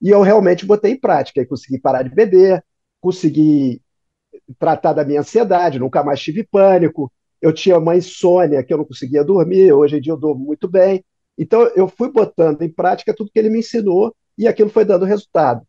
E 0.00 0.10
eu 0.10 0.22
realmente 0.22 0.66
botei 0.66 0.92
em 0.92 1.00
prática, 1.00 1.40
e 1.40 1.46
consegui 1.46 1.80
parar 1.80 2.02
de 2.02 2.10
beber, 2.10 2.64
consegui 3.00 3.80
tratar 4.58 4.92
da 4.92 5.04
minha 5.04 5.20
ansiedade, 5.20 5.78
nunca 5.78 6.04
mais 6.04 6.20
tive 6.20 6.44
pânico. 6.44 7.12
Eu 7.40 7.52
tinha 7.52 7.78
uma 7.78 7.96
insônia 7.96 8.62
que 8.62 8.72
eu 8.72 8.78
não 8.78 8.84
conseguia 8.84 9.24
dormir, 9.24 9.72
hoje 9.72 9.96
em 9.98 10.00
dia 10.00 10.12
eu 10.12 10.16
durmo 10.18 10.44
muito 10.44 10.68
bem. 10.68 11.04
Então 11.38 11.62
eu 11.74 11.88
fui 11.88 12.10
botando 12.10 12.62
em 12.62 12.72
prática 12.72 13.14
tudo 13.14 13.30
que 13.32 13.38
ele 13.38 13.50
me 13.50 13.60
ensinou 13.60 14.14
e 14.38 14.46
aquilo 14.48 14.70
foi 14.70 14.84
dando 14.84 15.04
resultado. 15.04 15.66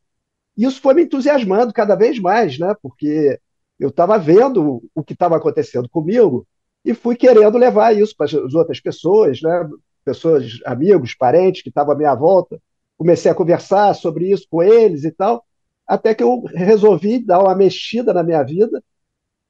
Isso 0.57 0.81
foi 0.81 0.93
me 0.93 1.03
entusiasmando 1.03 1.73
cada 1.73 1.95
vez 1.95 2.19
mais, 2.19 2.57
né? 2.59 2.75
Porque 2.81 3.39
eu 3.79 3.89
estava 3.89 4.17
vendo 4.17 4.83
o 4.95 5.03
que 5.03 5.13
estava 5.13 5.37
acontecendo 5.37 5.89
comigo 5.89 6.47
e 6.85 6.93
fui 6.93 7.15
querendo 7.15 7.57
levar 7.57 7.95
isso 7.95 8.15
para 8.15 8.25
as 8.25 8.53
outras 8.53 8.79
pessoas, 8.79 9.41
né? 9.41 9.69
pessoas, 10.07 10.59
amigos, 10.65 11.13
parentes 11.13 11.61
que 11.61 11.69
estavam 11.69 11.93
à 11.93 11.97
minha 11.97 12.15
volta. 12.15 12.61
Comecei 12.97 13.29
a 13.29 13.35
conversar 13.35 13.93
sobre 13.93 14.31
isso 14.31 14.47
com 14.49 14.63
eles 14.63 15.03
e 15.03 15.11
tal, 15.11 15.45
até 15.85 16.15
que 16.15 16.23
eu 16.23 16.41
resolvi 16.55 17.19
dar 17.19 17.39
uma 17.39 17.53
mexida 17.55 18.13
na 18.13 18.23
minha 18.23 18.41
vida. 18.43 18.81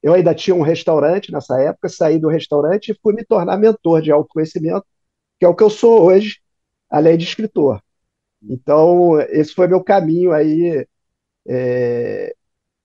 Eu 0.02 0.14
ainda 0.14 0.34
tinha 0.34 0.54
um 0.54 0.62
restaurante 0.62 1.32
nessa 1.32 1.60
época, 1.60 1.88
saí 1.88 2.18
do 2.18 2.28
restaurante 2.28 2.90
e 2.90 2.98
fui 3.02 3.14
me 3.14 3.24
tornar 3.24 3.56
mentor 3.56 4.02
de 4.02 4.10
autoconhecimento, 4.12 4.84
que 5.38 5.46
é 5.46 5.48
o 5.48 5.54
que 5.54 5.62
eu 5.62 5.70
sou 5.70 6.04
hoje, 6.04 6.40
além 6.90 7.16
de 7.16 7.24
escritor. 7.24 7.82
Então, 8.42 9.20
esse 9.20 9.54
foi 9.54 9.66
meu 9.68 9.82
caminho 9.82 10.32
aí 10.32 10.86
é, 11.48 12.34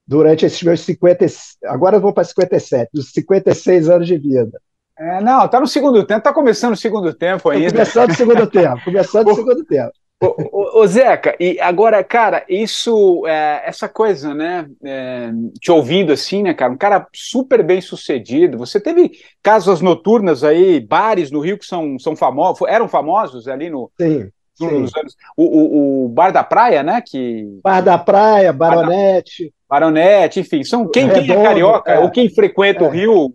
durante 0.06 0.46
esses 0.46 0.62
meus 0.62 0.82
50, 0.82 1.26
agora 1.66 1.98
eu 1.98 2.02
vou 2.02 2.14
para 2.14 2.24
57, 2.24 2.90
dos 2.94 3.12
56 3.12 3.90
anos 3.90 4.08
de 4.08 4.18
vida. 4.18 4.60
É, 4.98 5.22
não, 5.22 5.46
está 5.46 5.60
no 5.60 5.68
segundo 5.68 6.06
tempo, 6.06 6.20
está 6.20 6.34
começando 6.34 6.74
o 6.74 6.78
segundo 6.78 7.14
tempo 7.14 7.50
ainda. 7.50 7.72
Começando 7.72 8.12
o 8.12 8.16
segundo 8.16 8.46
tempo, 8.48 8.84
começando 8.84 9.28
o 9.28 9.36
segundo 9.36 9.66
tempo. 9.66 9.92
ô, 10.22 10.80
ô, 10.80 10.88
Zeca, 10.88 11.36
e 11.40 11.60
agora, 11.60 12.04
cara, 12.04 12.46
isso, 12.48 13.26
é, 13.26 13.64
essa 13.66 13.90
coisa, 13.90 14.34
né, 14.34 14.70
é, 14.84 15.32
te 15.60 15.72
ouvindo 15.72 16.14
assim, 16.14 16.44
né, 16.44 16.54
cara, 16.54 16.72
um 16.72 16.78
cara 16.78 17.08
super 17.14 17.64
bem 17.64 17.82
sucedido, 17.82 18.58
você 18.58 18.80
teve 18.80 19.12
casas 19.42 19.82
noturnas 19.82 20.44
aí, 20.44 20.80
bares 20.80 21.32
no 21.32 21.40
Rio 21.40 21.58
que 21.58 21.66
são, 21.66 21.98
são 21.98 22.16
famosos, 22.16 22.68
eram 22.68 22.88
famosos 22.88 23.48
ali 23.48 23.70
no... 23.70 23.92
Sim. 24.00 24.30
O, 24.60 25.44
o, 25.44 26.06
o, 26.06 26.10
Bar 26.10 26.32
da 26.32 26.44
Praia, 26.44 26.84
né? 26.84 27.02
Que... 27.02 27.60
Bar 27.64 27.82
da 27.82 27.98
Praia, 27.98 28.54
Baronete. 28.54 29.54
Baronete, 29.68 30.40
enfim, 30.40 30.64
são 30.64 30.88
quem, 30.88 31.08
Redondo, 31.08 31.26
quem 31.26 31.36
é 31.36 31.44
carioca 31.44 31.92
é. 31.92 32.00
ou 32.00 32.12
quem 32.12 32.30
frequenta 32.30 32.84
é. 32.84 32.88
o 32.88 32.92
Rio 32.92 33.34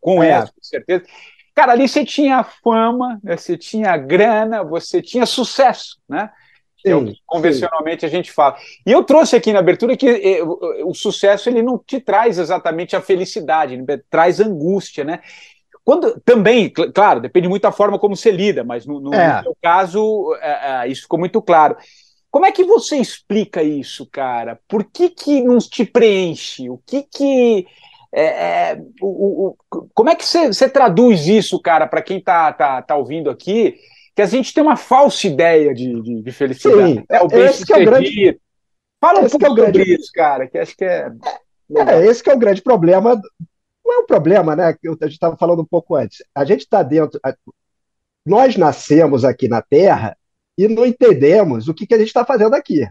conhece, 0.00 0.50
é. 0.50 0.54
com 0.54 0.62
certeza. 0.62 1.04
Cara, 1.54 1.72
ali 1.72 1.88
você 1.88 2.04
tinha 2.04 2.42
fama, 2.42 3.18
né? 3.22 3.36
você 3.36 3.56
tinha 3.56 3.96
grana, 3.96 4.62
você 4.62 5.00
tinha 5.00 5.24
sucesso, 5.26 5.98
né? 6.08 6.30
Sim, 6.80 6.90
é 6.90 6.96
o 6.96 7.04
que 7.04 7.14
convencionalmente 7.26 8.00
sim. 8.00 8.06
a 8.06 8.08
gente 8.08 8.32
fala. 8.32 8.56
E 8.86 8.92
eu 8.92 9.04
trouxe 9.04 9.36
aqui 9.36 9.52
na 9.52 9.58
abertura 9.58 9.96
que 9.96 10.08
eh, 10.08 10.42
o 10.84 10.94
sucesso 10.94 11.48
ele 11.48 11.62
não 11.62 11.78
te 11.78 12.00
traz 12.00 12.38
exatamente 12.38 12.96
a 12.96 13.00
felicidade, 13.02 13.74
ele 13.74 13.84
traz 14.08 14.40
angústia, 14.40 15.04
né? 15.04 15.20
Quando, 15.84 16.20
também, 16.20 16.70
claro, 16.94 17.20
depende 17.20 17.48
muito 17.48 17.62
da 17.62 17.72
forma 17.72 17.98
como 17.98 18.14
você 18.14 18.30
lida, 18.30 18.62
mas 18.62 18.86
no, 18.86 19.00
no, 19.00 19.14
é. 19.14 19.38
no 19.38 19.42
seu 19.44 19.56
caso, 19.62 20.34
é, 20.40 20.84
é, 20.84 20.88
isso 20.88 21.02
ficou 21.02 21.18
muito 21.18 21.40
claro. 21.40 21.76
Como 22.30 22.46
é 22.46 22.52
que 22.52 22.64
você 22.64 22.96
explica 22.96 23.62
isso, 23.62 24.06
cara? 24.10 24.58
Por 24.68 24.84
que, 24.84 25.10
que 25.10 25.42
não 25.42 25.58
te 25.58 25.84
preenche? 25.84 26.70
O 26.70 26.78
que 26.86 27.02
que 27.02 27.66
é, 28.12 28.24
é, 28.24 28.82
o, 29.00 29.48
o, 29.48 29.56
como 29.94 30.10
é 30.10 30.14
que 30.14 30.24
você 30.24 30.68
traduz 30.68 31.26
isso, 31.26 31.60
cara, 31.60 31.86
para 31.86 32.02
quem 32.02 32.18
está 32.18 32.52
tá, 32.52 32.82
tá 32.82 32.96
ouvindo 32.96 33.30
aqui? 33.30 33.76
Que 34.14 34.22
a 34.22 34.26
gente 34.26 34.52
tem 34.52 34.62
uma 34.62 34.76
falsa 34.76 35.26
ideia 35.26 35.74
de, 35.74 36.00
de, 36.02 36.22
de 36.22 36.32
felicidade. 36.32 36.94
Sim, 36.94 37.04
é 37.08 37.20
o 37.20 37.28
bem 37.28 37.44
esse 37.46 37.64
que 37.64 37.72
é 37.72 37.78
o 37.78 37.84
grande... 37.84 38.40
Fala 39.00 39.20
um 39.20 39.28
pouco 39.28 39.44
é 39.44 39.48
sobre 39.48 39.62
grande... 39.72 39.94
isso, 39.94 40.10
cara, 40.12 40.46
que 40.46 40.58
acho 40.58 40.76
que 40.76 40.84
é. 40.84 41.10
É, 41.74 42.04
esse 42.04 42.22
que 42.22 42.28
é 42.28 42.34
o 42.34 42.38
grande 42.38 42.60
problema. 42.60 43.18
Não 43.90 43.96
é 43.96 43.98
um 44.04 44.06
problema, 44.06 44.54
né? 44.54 44.72
Que 44.72 44.88
a 44.88 44.92
gente 44.92 45.14
estava 45.14 45.36
falando 45.36 45.62
um 45.62 45.66
pouco 45.66 45.96
antes. 45.96 46.22
A 46.32 46.44
gente 46.44 46.60
está 46.60 46.80
dentro. 46.80 47.20
Nós 48.24 48.56
nascemos 48.56 49.24
aqui 49.24 49.48
na 49.48 49.60
Terra 49.60 50.16
e 50.56 50.68
não 50.68 50.86
entendemos 50.86 51.66
o 51.66 51.74
que, 51.74 51.88
que 51.88 51.94
a 51.94 51.98
gente 51.98 52.06
está 52.06 52.24
fazendo 52.24 52.54
aqui. 52.54 52.86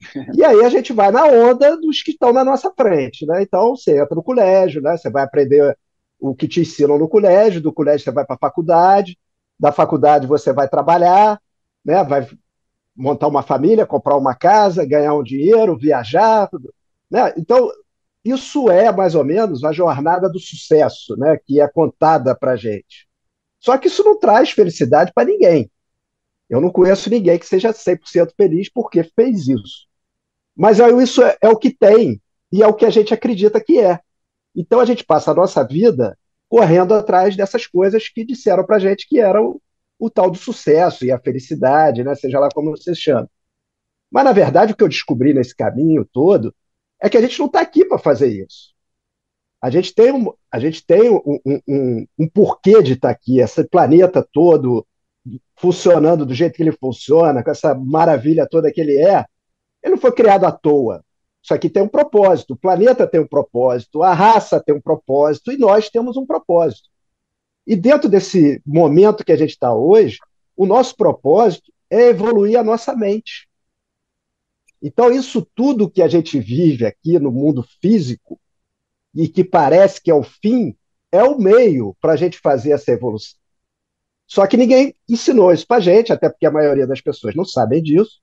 E 0.34 0.44
aí 0.44 0.62
a 0.62 0.68
gente 0.68 0.92
vai 0.92 1.10
na 1.10 1.24
onda 1.24 1.78
dos 1.78 2.02
que 2.02 2.10
estão 2.10 2.30
na 2.30 2.44
nossa 2.44 2.70
frente, 2.76 3.24
né? 3.24 3.42
Então 3.42 3.74
você 3.74 3.98
entra 3.98 4.14
no 4.14 4.22
colégio, 4.22 4.82
né? 4.82 4.98
Você 4.98 5.08
vai 5.08 5.22
aprender 5.22 5.78
o 6.20 6.34
que 6.34 6.46
te 6.46 6.60
ensinam 6.60 6.98
no 6.98 7.08
colégio, 7.08 7.60
do 7.62 7.72
colégio 7.72 8.04
você 8.04 8.10
vai 8.10 8.26
para 8.26 8.34
a 8.34 8.38
faculdade, 8.38 9.16
da 9.58 9.72
faculdade 9.72 10.26
você 10.26 10.52
vai 10.52 10.68
trabalhar, 10.68 11.40
né? 11.82 12.04
Vai 12.04 12.28
montar 12.94 13.28
uma 13.28 13.42
família, 13.42 13.86
comprar 13.86 14.16
uma 14.16 14.34
casa, 14.34 14.84
ganhar 14.84 15.14
um 15.14 15.22
dinheiro, 15.22 15.78
viajar, 15.78 16.50
né? 17.10 17.32
Então 17.38 17.70
isso 18.24 18.70
é 18.70 18.90
mais 18.90 19.14
ou 19.14 19.24
menos 19.24 19.64
a 19.64 19.72
jornada 19.72 20.28
do 20.30 20.38
sucesso, 20.40 21.16
né? 21.16 21.36
Que 21.44 21.60
é 21.60 21.68
contada 21.68 22.34
para 22.34 22.56
gente. 22.56 23.06
Só 23.60 23.76
que 23.76 23.88
isso 23.88 24.02
não 24.02 24.18
traz 24.18 24.50
felicidade 24.50 25.12
para 25.14 25.26
ninguém. 25.26 25.70
Eu 26.48 26.60
não 26.60 26.70
conheço 26.70 27.10
ninguém 27.10 27.38
que 27.38 27.46
seja 27.46 27.72
100% 27.72 28.32
feliz 28.36 28.70
porque 28.70 29.02
fez 29.02 29.48
isso. 29.48 29.86
Mas 30.56 30.78
isso 30.78 31.22
é, 31.22 31.36
é 31.40 31.48
o 31.48 31.56
que 31.56 31.70
tem 31.70 32.20
e 32.52 32.62
é 32.62 32.66
o 32.66 32.74
que 32.74 32.86
a 32.86 32.90
gente 32.90 33.12
acredita 33.12 33.60
que 33.60 33.78
é. 33.80 34.00
Então 34.54 34.80
a 34.80 34.84
gente 34.84 35.04
passa 35.04 35.30
a 35.30 35.34
nossa 35.34 35.62
vida 35.64 36.16
correndo 36.48 36.94
atrás 36.94 37.36
dessas 37.36 37.66
coisas 37.66 38.08
que 38.08 38.24
disseram 38.24 38.64
para 38.64 38.78
gente 38.78 39.08
que 39.08 39.18
eram 39.18 39.60
o 39.98 40.10
tal 40.10 40.30
do 40.30 40.38
sucesso 40.38 41.04
e 41.04 41.10
a 41.10 41.18
felicidade, 41.18 42.04
né? 42.04 42.14
seja 42.14 42.38
lá 42.38 42.48
como 42.54 42.70
você 42.70 42.94
chama. 42.94 43.28
Mas, 44.10 44.24
na 44.24 44.32
verdade, 44.32 44.72
o 44.72 44.76
que 44.76 44.84
eu 44.84 44.88
descobri 44.88 45.34
nesse 45.34 45.56
caminho 45.56 46.04
todo 46.04 46.54
é 47.04 47.10
que 47.10 47.18
a 47.18 47.20
gente 47.20 47.38
não 47.38 47.46
está 47.46 47.60
aqui 47.60 47.84
para 47.84 47.98
fazer 47.98 48.28
isso. 48.28 48.72
A 49.60 49.68
gente 49.68 49.94
tem, 49.94 50.10
um, 50.10 50.32
a 50.50 50.58
gente 50.58 50.84
tem 50.84 51.10
um, 51.10 51.38
um, 51.68 52.06
um 52.18 52.28
porquê 52.28 52.82
de 52.82 52.94
estar 52.94 53.08
tá 53.08 53.14
aqui, 53.14 53.40
esse 53.40 53.62
planeta 53.64 54.26
todo 54.32 54.86
funcionando 55.54 56.24
do 56.24 56.32
jeito 56.32 56.54
que 56.54 56.62
ele 56.62 56.72
funciona, 56.72 57.44
com 57.44 57.50
essa 57.50 57.74
maravilha 57.74 58.48
toda 58.50 58.72
que 58.72 58.80
ele 58.80 58.98
é, 58.98 59.26
ele 59.82 59.94
não 59.94 60.00
foi 60.00 60.12
criado 60.12 60.44
à 60.46 60.52
toa. 60.52 61.04
Isso 61.42 61.52
aqui 61.52 61.68
tem 61.68 61.82
um 61.82 61.88
propósito, 61.88 62.54
o 62.54 62.56
planeta 62.56 63.06
tem 63.06 63.20
um 63.20 63.26
propósito, 63.26 64.02
a 64.02 64.14
raça 64.14 64.58
tem 64.58 64.74
um 64.74 64.80
propósito 64.80 65.52
e 65.52 65.58
nós 65.58 65.90
temos 65.90 66.16
um 66.16 66.24
propósito. 66.24 66.88
E 67.66 67.76
dentro 67.76 68.08
desse 68.08 68.62
momento 68.64 69.22
que 69.22 69.32
a 69.32 69.36
gente 69.36 69.50
está 69.50 69.74
hoje, 69.74 70.18
o 70.56 70.64
nosso 70.64 70.96
propósito 70.96 71.70
é 71.90 72.08
evoluir 72.08 72.58
a 72.58 72.64
nossa 72.64 72.96
mente. 72.96 73.46
Então, 74.86 75.10
isso 75.10 75.48
tudo 75.54 75.90
que 75.90 76.02
a 76.02 76.08
gente 76.08 76.38
vive 76.38 76.84
aqui 76.84 77.18
no 77.18 77.32
mundo 77.32 77.66
físico 77.80 78.38
e 79.14 79.26
que 79.26 79.42
parece 79.42 79.98
que 79.98 80.10
é 80.10 80.14
o 80.14 80.22
fim, 80.22 80.76
é 81.10 81.22
o 81.22 81.38
meio 81.38 81.96
para 82.02 82.12
a 82.12 82.16
gente 82.16 82.38
fazer 82.38 82.72
essa 82.72 82.92
evolução. 82.92 83.38
Só 84.26 84.46
que 84.46 84.58
ninguém 84.58 84.94
ensinou 85.08 85.50
isso 85.54 85.66
para 85.66 85.78
a 85.78 85.80
gente, 85.80 86.12
até 86.12 86.28
porque 86.28 86.44
a 86.44 86.50
maioria 86.50 86.86
das 86.86 87.00
pessoas 87.00 87.34
não 87.34 87.46
sabem 87.46 87.82
disso. 87.82 88.20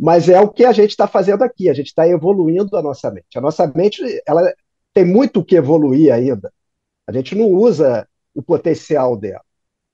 Mas 0.00 0.30
é 0.30 0.40
o 0.40 0.48
que 0.48 0.64
a 0.64 0.72
gente 0.72 0.90
está 0.90 1.06
fazendo 1.06 1.42
aqui, 1.42 1.68
a 1.68 1.74
gente 1.74 1.88
está 1.88 2.08
evoluindo 2.08 2.74
a 2.74 2.82
nossa 2.82 3.10
mente. 3.10 3.36
A 3.36 3.40
nossa 3.42 3.66
mente 3.66 4.00
ela 4.26 4.50
tem 4.94 5.04
muito 5.04 5.40
o 5.40 5.44
que 5.44 5.56
evoluir 5.56 6.10
ainda. 6.10 6.50
A 7.06 7.12
gente 7.12 7.34
não 7.34 7.48
usa 7.48 8.08
o 8.34 8.42
potencial 8.42 9.14
dela, 9.14 9.44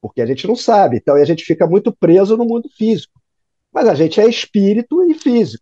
porque 0.01 0.23
a 0.23 0.27
gente 0.27 0.47
não 0.47 0.55
sabe. 0.55 0.99
Então 0.99 1.17
a 1.17 1.25
gente 1.25 1.45
fica 1.45 1.67
muito 1.67 1.93
preso 1.93 2.37
no 2.37 2.45
mundo 2.45 2.69
físico. 2.69 3.21
Mas 3.73 3.89
a 3.89 3.95
gente 3.95 4.21
é 4.21 4.29
espírito 4.29 5.03
e 5.11 5.15
físico. 5.15 5.62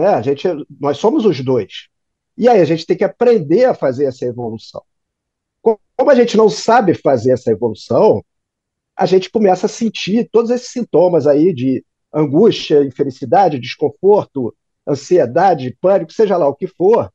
Né? 0.00 0.08
A 0.08 0.22
gente, 0.22 0.48
nós 0.80 0.98
somos 0.98 1.24
os 1.24 1.40
dois. 1.44 1.88
E 2.36 2.48
aí 2.48 2.60
a 2.60 2.64
gente 2.64 2.86
tem 2.86 2.96
que 2.96 3.04
aprender 3.04 3.66
a 3.66 3.74
fazer 3.74 4.06
essa 4.06 4.24
evolução. 4.24 4.82
Como 5.60 6.10
a 6.10 6.14
gente 6.14 6.36
não 6.36 6.48
sabe 6.48 6.94
fazer 6.94 7.32
essa 7.32 7.50
evolução, 7.50 8.24
a 8.96 9.04
gente 9.04 9.30
começa 9.30 9.66
a 9.66 9.68
sentir 9.68 10.28
todos 10.32 10.50
esses 10.50 10.68
sintomas 10.68 11.26
aí 11.26 11.52
de 11.52 11.84
angústia, 12.12 12.82
infelicidade, 12.82 13.60
desconforto, 13.60 14.54
ansiedade, 14.88 15.76
pânico, 15.80 16.12
seja 16.12 16.36
lá 16.36 16.48
o 16.48 16.54
que 16.54 16.66
for, 16.66 17.12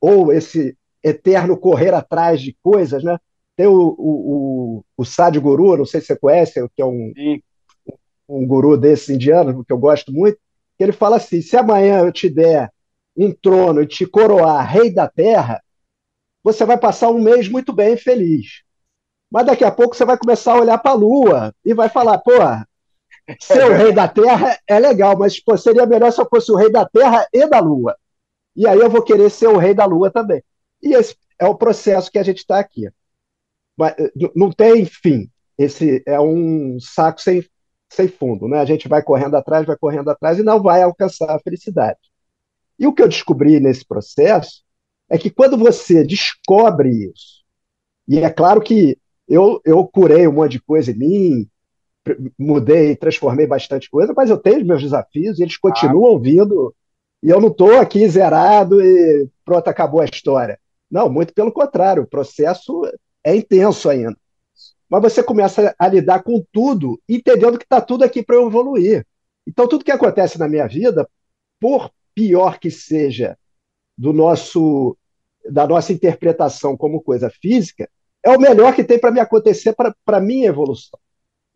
ou 0.00 0.32
esse 0.32 0.76
eterno 1.04 1.56
correr 1.56 1.92
atrás 1.92 2.40
de 2.40 2.56
coisas, 2.62 3.04
né? 3.04 3.18
Tem 3.54 3.66
o, 3.66 3.94
o, 3.98 4.78
o, 4.78 4.84
o 4.96 5.04
Sadhguru, 5.04 5.76
não 5.76 5.84
sei 5.84 6.00
se 6.00 6.06
você 6.06 6.16
conhece, 6.16 6.68
que 6.74 6.80
é 6.80 6.86
um, 6.86 7.12
um 8.28 8.46
guru 8.46 8.78
desse 8.78 9.12
indiano, 9.12 9.64
que 9.64 9.72
eu 9.72 9.78
gosto 9.78 10.10
muito, 10.12 10.38
que 10.82 10.84
ele 10.84 10.92
fala 10.92 11.16
assim, 11.16 11.40
se 11.40 11.56
amanhã 11.56 12.00
eu 12.00 12.12
te 12.12 12.28
der 12.28 12.72
um 13.16 13.32
trono 13.32 13.82
e 13.82 13.86
te 13.86 14.04
coroar 14.04 14.68
rei 14.68 14.92
da 14.92 15.08
terra, 15.08 15.62
você 16.42 16.64
vai 16.64 16.76
passar 16.76 17.10
um 17.10 17.22
mês 17.22 17.48
muito 17.48 17.72
bem 17.72 17.96
feliz. 17.96 18.64
Mas 19.30 19.46
daqui 19.46 19.64
a 19.64 19.70
pouco 19.70 19.94
você 19.94 20.04
vai 20.04 20.18
começar 20.18 20.54
a 20.54 20.60
olhar 20.60 20.78
para 20.78 20.90
a 20.90 20.94
lua 20.94 21.54
e 21.64 21.72
vai 21.72 21.88
falar, 21.88 22.18
pô, 22.18 22.32
Ser 23.40 23.64
o 23.64 23.72
rei 23.72 23.92
da 23.92 24.08
Terra 24.08 24.58
é 24.66 24.80
legal, 24.80 25.16
mas 25.16 25.38
pô, 25.38 25.56
seria 25.56 25.86
melhor 25.86 26.10
se 26.10 26.20
eu 26.20 26.28
fosse 26.28 26.50
o 26.50 26.56
rei 26.56 26.68
da 26.68 26.84
Terra 26.84 27.24
e 27.32 27.46
da 27.46 27.60
Lua. 27.60 27.96
E 28.56 28.66
aí 28.66 28.78
eu 28.78 28.90
vou 28.90 29.00
querer 29.00 29.30
ser 29.30 29.46
o 29.46 29.56
rei 29.56 29.72
da 29.72 29.84
Lua 29.84 30.10
também. 30.10 30.42
E 30.82 30.92
esse 30.92 31.16
é 31.38 31.46
o 31.46 31.54
processo 31.54 32.10
que 32.10 32.18
a 32.18 32.22
gente 32.24 32.38
está 32.38 32.58
aqui. 32.58 32.90
Mas, 33.76 33.94
eh, 33.96 34.10
não 34.34 34.50
tem 34.50 34.84
fim. 34.84 35.30
Esse 35.56 36.02
é 36.04 36.20
um 36.20 36.78
saco 36.80 37.20
sem, 37.20 37.44
sem 37.94 38.08
fundo. 38.08 38.48
Né? 38.48 38.58
A 38.58 38.64
gente 38.64 38.88
vai 38.88 39.02
correndo 39.02 39.36
atrás, 39.36 39.66
vai 39.66 39.76
correndo 39.76 40.10
atrás 40.10 40.38
e 40.38 40.42
não 40.42 40.62
vai 40.62 40.82
alcançar 40.82 41.34
a 41.34 41.40
felicidade. 41.40 41.98
E 42.78 42.86
o 42.86 42.92
que 42.92 43.02
eu 43.02 43.08
descobri 43.08 43.60
nesse 43.60 43.84
processo 43.84 44.62
é 45.08 45.18
que 45.18 45.30
quando 45.30 45.56
você 45.56 46.04
descobre 46.04 46.88
isso, 46.88 47.42
e 48.08 48.18
é 48.18 48.30
claro 48.30 48.60
que 48.60 48.98
eu, 49.28 49.60
eu 49.64 49.86
curei 49.86 50.26
um 50.26 50.32
monte 50.32 50.52
de 50.52 50.62
coisa 50.62 50.90
em 50.90 50.96
mim, 50.96 51.48
mudei, 52.38 52.96
transformei 52.96 53.46
bastante 53.46 53.88
coisa, 53.88 54.12
mas 54.16 54.30
eu 54.30 54.38
tenho 54.38 54.64
meus 54.64 54.82
desafios 54.82 55.38
e 55.38 55.42
eles 55.42 55.56
continuam 55.56 56.16
ah. 56.16 56.20
vindo. 56.20 56.74
E 57.22 57.30
eu 57.30 57.40
não 57.40 57.48
estou 57.48 57.78
aqui 57.78 58.08
zerado 58.08 58.82
e 58.82 59.28
pronto, 59.44 59.68
acabou 59.68 60.00
a 60.00 60.06
história. 60.06 60.58
Não, 60.90 61.08
muito 61.08 61.32
pelo 61.32 61.52
contrário, 61.52 62.02
o 62.02 62.06
processo 62.06 62.82
é 63.24 63.36
intenso 63.36 63.88
ainda. 63.88 64.16
Mas 64.92 65.00
você 65.00 65.22
começa 65.22 65.74
a 65.78 65.88
lidar 65.88 66.22
com 66.22 66.44
tudo, 66.52 67.00
entendendo 67.08 67.56
que 67.56 67.64
está 67.64 67.80
tudo 67.80 68.04
aqui 68.04 68.22
para 68.22 68.36
eu 68.36 68.46
evoluir. 68.46 69.06
Então, 69.46 69.66
tudo 69.66 69.86
que 69.86 69.90
acontece 69.90 70.38
na 70.38 70.46
minha 70.46 70.66
vida, 70.66 71.08
por 71.58 71.90
pior 72.14 72.58
que 72.58 72.70
seja 72.70 73.38
do 73.96 74.12
nosso 74.12 74.94
da 75.48 75.66
nossa 75.66 75.94
interpretação 75.94 76.76
como 76.76 77.00
coisa 77.00 77.30
física, 77.30 77.88
é 78.22 78.28
o 78.28 78.38
melhor 78.38 78.74
que 78.74 78.84
tem 78.84 78.98
para 78.98 79.10
me 79.10 79.18
acontecer 79.18 79.72
para 79.72 79.94
a 80.06 80.20
minha 80.20 80.48
evolução. 80.48 81.00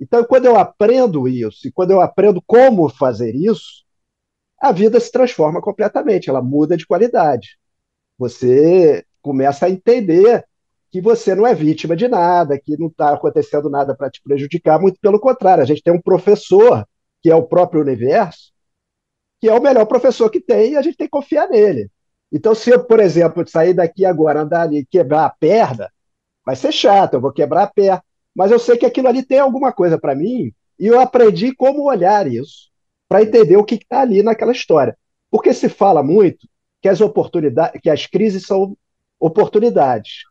Então, 0.00 0.25
quando 0.25 0.47
eu 0.47 0.57
aprendo 0.57 1.28
isso, 1.28 1.69
e 1.69 1.71
quando 1.71 1.90
eu 1.90 2.00
aprendo 2.00 2.40
como 2.40 2.88
fazer 2.88 3.35
isso, 3.35 3.85
a 4.59 4.73
vida 4.73 4.99
se 4.99 5.12
transforma 5.12 5.61
completamente, 5.61 6.31
ela 6.31 6.40
muda 6.40 6.75
de 6.75 6.87
qualidade. 6.87 7.59
Você 8.16 9.05
começa 9.21 9.66
a 9.66 9.71
entender 9.71 10.46
que 10.90 11.00
você 11.00 11.35
não 11.35 11.47
é 11.47 11.55
vítima 11.55 11.97
de 11.97 12.09
nada, 12.09 12.59
que 12.59 12.76
não 12.78 12.88
está 12.88 13.12
acontecendo 13.12 13.69
nada 13.69 13.95
para 13.95 14.11
te 14.11 14.23
prejudicar, 14.23 14.81
muito 14.81 14.99
pelo 15.00 15.21
contrário, 15.21 15.62
a 15.62 15.66
gente 15.66 15.83
tem 15.83 15.93
um 15.93 16.00
professor 16.00 16.87
que 17.23 17.31
é 17.31 17.35
o 17.35 17.43
próprio 17.43 17.81
universo, 17.81 18.52
que 19.40 19.49
é 19.49 19.55
o 19.55 19.62
melhor 19.62 19.87
professor 19.87 20.31
que 20.31 20.40
tem 20.40 20.73
e 20.73 20.76
a 20.76 20.83
gente 20.83 20.97
tem 20.97 21.07
que 21.07 21.11
confiar 21.11 21.49
nele. 21.49 21.90
Então, 22.33 22.55
se 22.55 22.71
eu, 22.71 22.85
por 22.85 23.00
exemplo, 23.00 23.47
sair 23.49 23.75
daqui 23.75 24.05
agora, 24.05 24.43
andar 24.43 24.62
ali 24.62 24.78
e 24.78 24.87
quebrar 24.87 25.26
a 25.26 25.31
perna, 25.31 25.90
vai 26.45 26.57
ser 26.57 26.73
chato, 26.73 27.14
eu 27.14 27.21
vou 27.21 27.33
quebrar 27.33 27.64
a 27.64 27.66
perna. 27.66 28.02
Mas 28.35 28.50
eu 28.50 28.59
sei 28.59 28.76
que 28.76 28.87
aquilo 28.87 29.09
ali 29.09 29.23
tem 29.23 29.38
alguma 29.38 29.73
coisa 29.73 29.99
para 29.99 30.14
mim 30.14 30.52
e 30.78 30.87
eu 30.87 31.00
aprendi 31.00 31.55
como 31.55 31.88
olhar 31.88 32.26
isso 32.26 32.71
para 33.09 33.23
entender 33.23 33.57
o 33.57 33.64
que 33.64 33.76
está 33.76 34.00
ali 34.00 34.23
naquela 34.23 34.52
história. 34.52 34.97
Porque 35.31 35.55
se 35.55 35.69
fala 35.69 36.02
muito 36.02 36.47
que 36.83 36.88
as 36.88 37.00
oportunidades, 37.00 37.81
que 37.81 37.88
as 37.88 38.07
crises 38.07 38.45
são 38.47 38.76
oportunidades, 39.19 40.25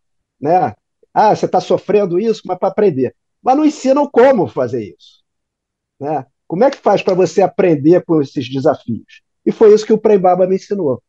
né? 0.45 0.75
Ah, 1.13 1.35
você 1.35 1.45
está 1.45 1.59
sofrendo 1.59 2.19
isso, 2.19 2.43
mas 2.45 2.57
para 2.57 2.69
aprender. 2.69 3.15
Mas 3.41 3.57
não 3.57 3.65
ensinam 3.65 4.09
como 4.09 4.47
fazer 4.47 4.83
isso, 4.83 5.23
né? 5.99 6.25
Como 6.47 6.63
é 6.63 6.69
que 6.69 6.77
faz 6.77 7.01
para 7.01 7.15
você 7.15 7.41
aprender 7.41 8.03
com 8.05 8.21
esses 8.21 8.49
desafios? 8.49 9.21
E 9.45 9.51
foi 9.51 9.73
isso 9.73 9.85
que 9.85 9.93
o 9.93 9.97
Prembaba 9.97 10.47
me 10.47 10.55
ensinou. 10.55 11.01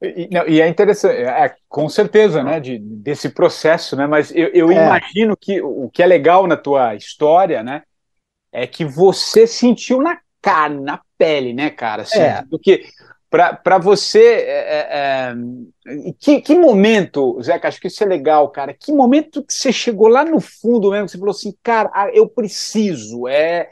E, 0.00 0.28
não, 0.32 0.46
e 0.48 0.60
é 0.60 0.68
interessante, 0.68 1.16
é, 1.16 1.54
com 1.68 1.88
certeza, 1.88 2.42
né, 2.42 2.58
de, 2.58 2.76
desse 2.78 3.28
processo, 3.28 3.94
né, 3.94 4.04
mas 4.04 4.34
eu, 4.34 4.48
eu 4.48 4.70
é. 4.70 4.74
imagino 4.74 5.36
que 5.36 5.62
o 5.62 5.88
que 5.88 6.02
é 6.02 6.06
legal 6.06 6.46
na 6.48 6.56
tua 6.56 6.96
história, 6.96 7.62
né, 7.62 7.82
é 8.50 8.66
que 8.66 8.84
você 8.84 9.46
sentiu 9.46 10.02
na 10.02 10.18
carne, 10.40 10.80
na 10.80 11.00
pele, 11.16 11.54
né, 11.54 11.70
cara? 11.70 12.02
Assim, 12.02 12.18
é. 12.18 12.44
Porque 12.50 12.84
para 13.32 13.78
você, 13.78 14.22
é, 14.22 14.52
é, 14.52 15.34
é, 15.88 16.12
que, 16.20 16.42
que 16.42 16.54
momento, 16.54 17.40
Zeca, 17.40 17.66
acho 17.66 17.80
que 17.80 17.86
isso 17.88 18.04
é 18.04 18.06
legal, 18.06 18.50
cara, 18.50 18.74
que 18.74 18.92
momento 18.92 19.42
que 19.42 19.54
você 19.54 19.72
chegou 19.72 20.06
lá 20.06 20.22
no 20.22 20.38
fundo 20.38 20.90
mesmo, 20.90 21.06
que 21.06 21.12
você 21.12 21.18
falou 21.18 21.30
assim, 21.30 21.54
cara, 21.62 21.90
ah, 21.94 22.10
eu 22.12 22.28
preciso, 22.28 23.26
é 23.26 23.70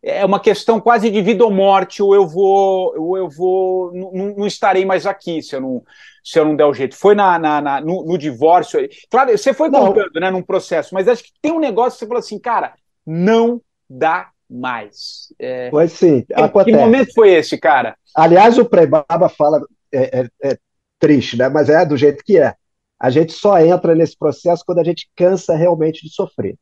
é 0.00 0.24
uma 0.24 0.38
questão 0.38 0.80
quase 0.80 1.10
de 1.10 1.20
vida 1.20 1.44
ou 1.44 1.50
morte, 1.50 2.00
ou 2.00 2.14
eu 2.14 2.26
vou, 2.26 2.94
ou 2.96 3.18
eu 3.18 3.28
vou, 3.28 3.92
não, 3.92 4.34
não 4.36 4.46
estarei 4.46 4.84
mais 4.84 5.06
aqui 5.06 5.42
se 5.42 5.56
eu 5.56 5.60
não, 5.60 5.82
se 6.22 6.38
eu 6.38 6.44
não 6.44 6.54
der 6.54 6.66
o 6.66 6.72
jeito. 6.72 6.96
Foi 6.96 7.16
na, 7.16 7.36
na, 7.36 7.60
na 7.60 7.80
no, 7.80 8.04
no, 8.04 8.16
divórcio. 8.16 8.88
Claro, 9.10 9.36
você 9.36 9.52
foi 9.52 9.68
contando, 9.70 10.20
né, 10.20 10.30
num 10.30 10.42
processo, 10.42 10.94
mas 10.94 11.08
acho 11.08 11.24
que 11.24 11.32
tem 11.42 11.50
um 11.50 11.58
negócio 11.58 11.94
que 11.94 11.98
você 11.98 12.06
falou 12.06 12.20
assim, 12.20 12.38
cara, 12.38 12.74
não 13.04 13.60
dá 13.90 14.30
mais. 14.50 15.32
É, 15.38 15.70
pois 15.70 15.92
sim, 15.92 16.22
que, 16.22 16.34
acontece. 16.34 16.76
Que 16.76 16.84
momento 16.84 17.12
foi 17.14 17.34
esse, 17.34 17.58
cara? 17.58 17.96
Aliás, 18.14 18.58
o 18.58 18.64
Prebaba 18.64 19.28
fala, 19.28 19.60
é, 19.92 20.20
é, 20.20 20.28
é 20.50 20.58
triste, 20.98 21.36
né, 21.36 21.48
mas 21.48 21.68
é 21.68 21.84
do 21.84 21.96
jeito 21.96 22.24
que 22.24 22.38
é. 22.38 22.54
A 23.00 23.10
gente 23.10 23.32
só 23.32 23.60
entra 23.60 23.94
nesse 23.94 24.16
processo 24.16 24.64
quando 24.66 24.80
a 24.80 24.84
gente 24.84 25.08
cansa 25.14 25.54
realmente 25.54 26.02
de 26.04 26.12
sofrer. 26.12 26.56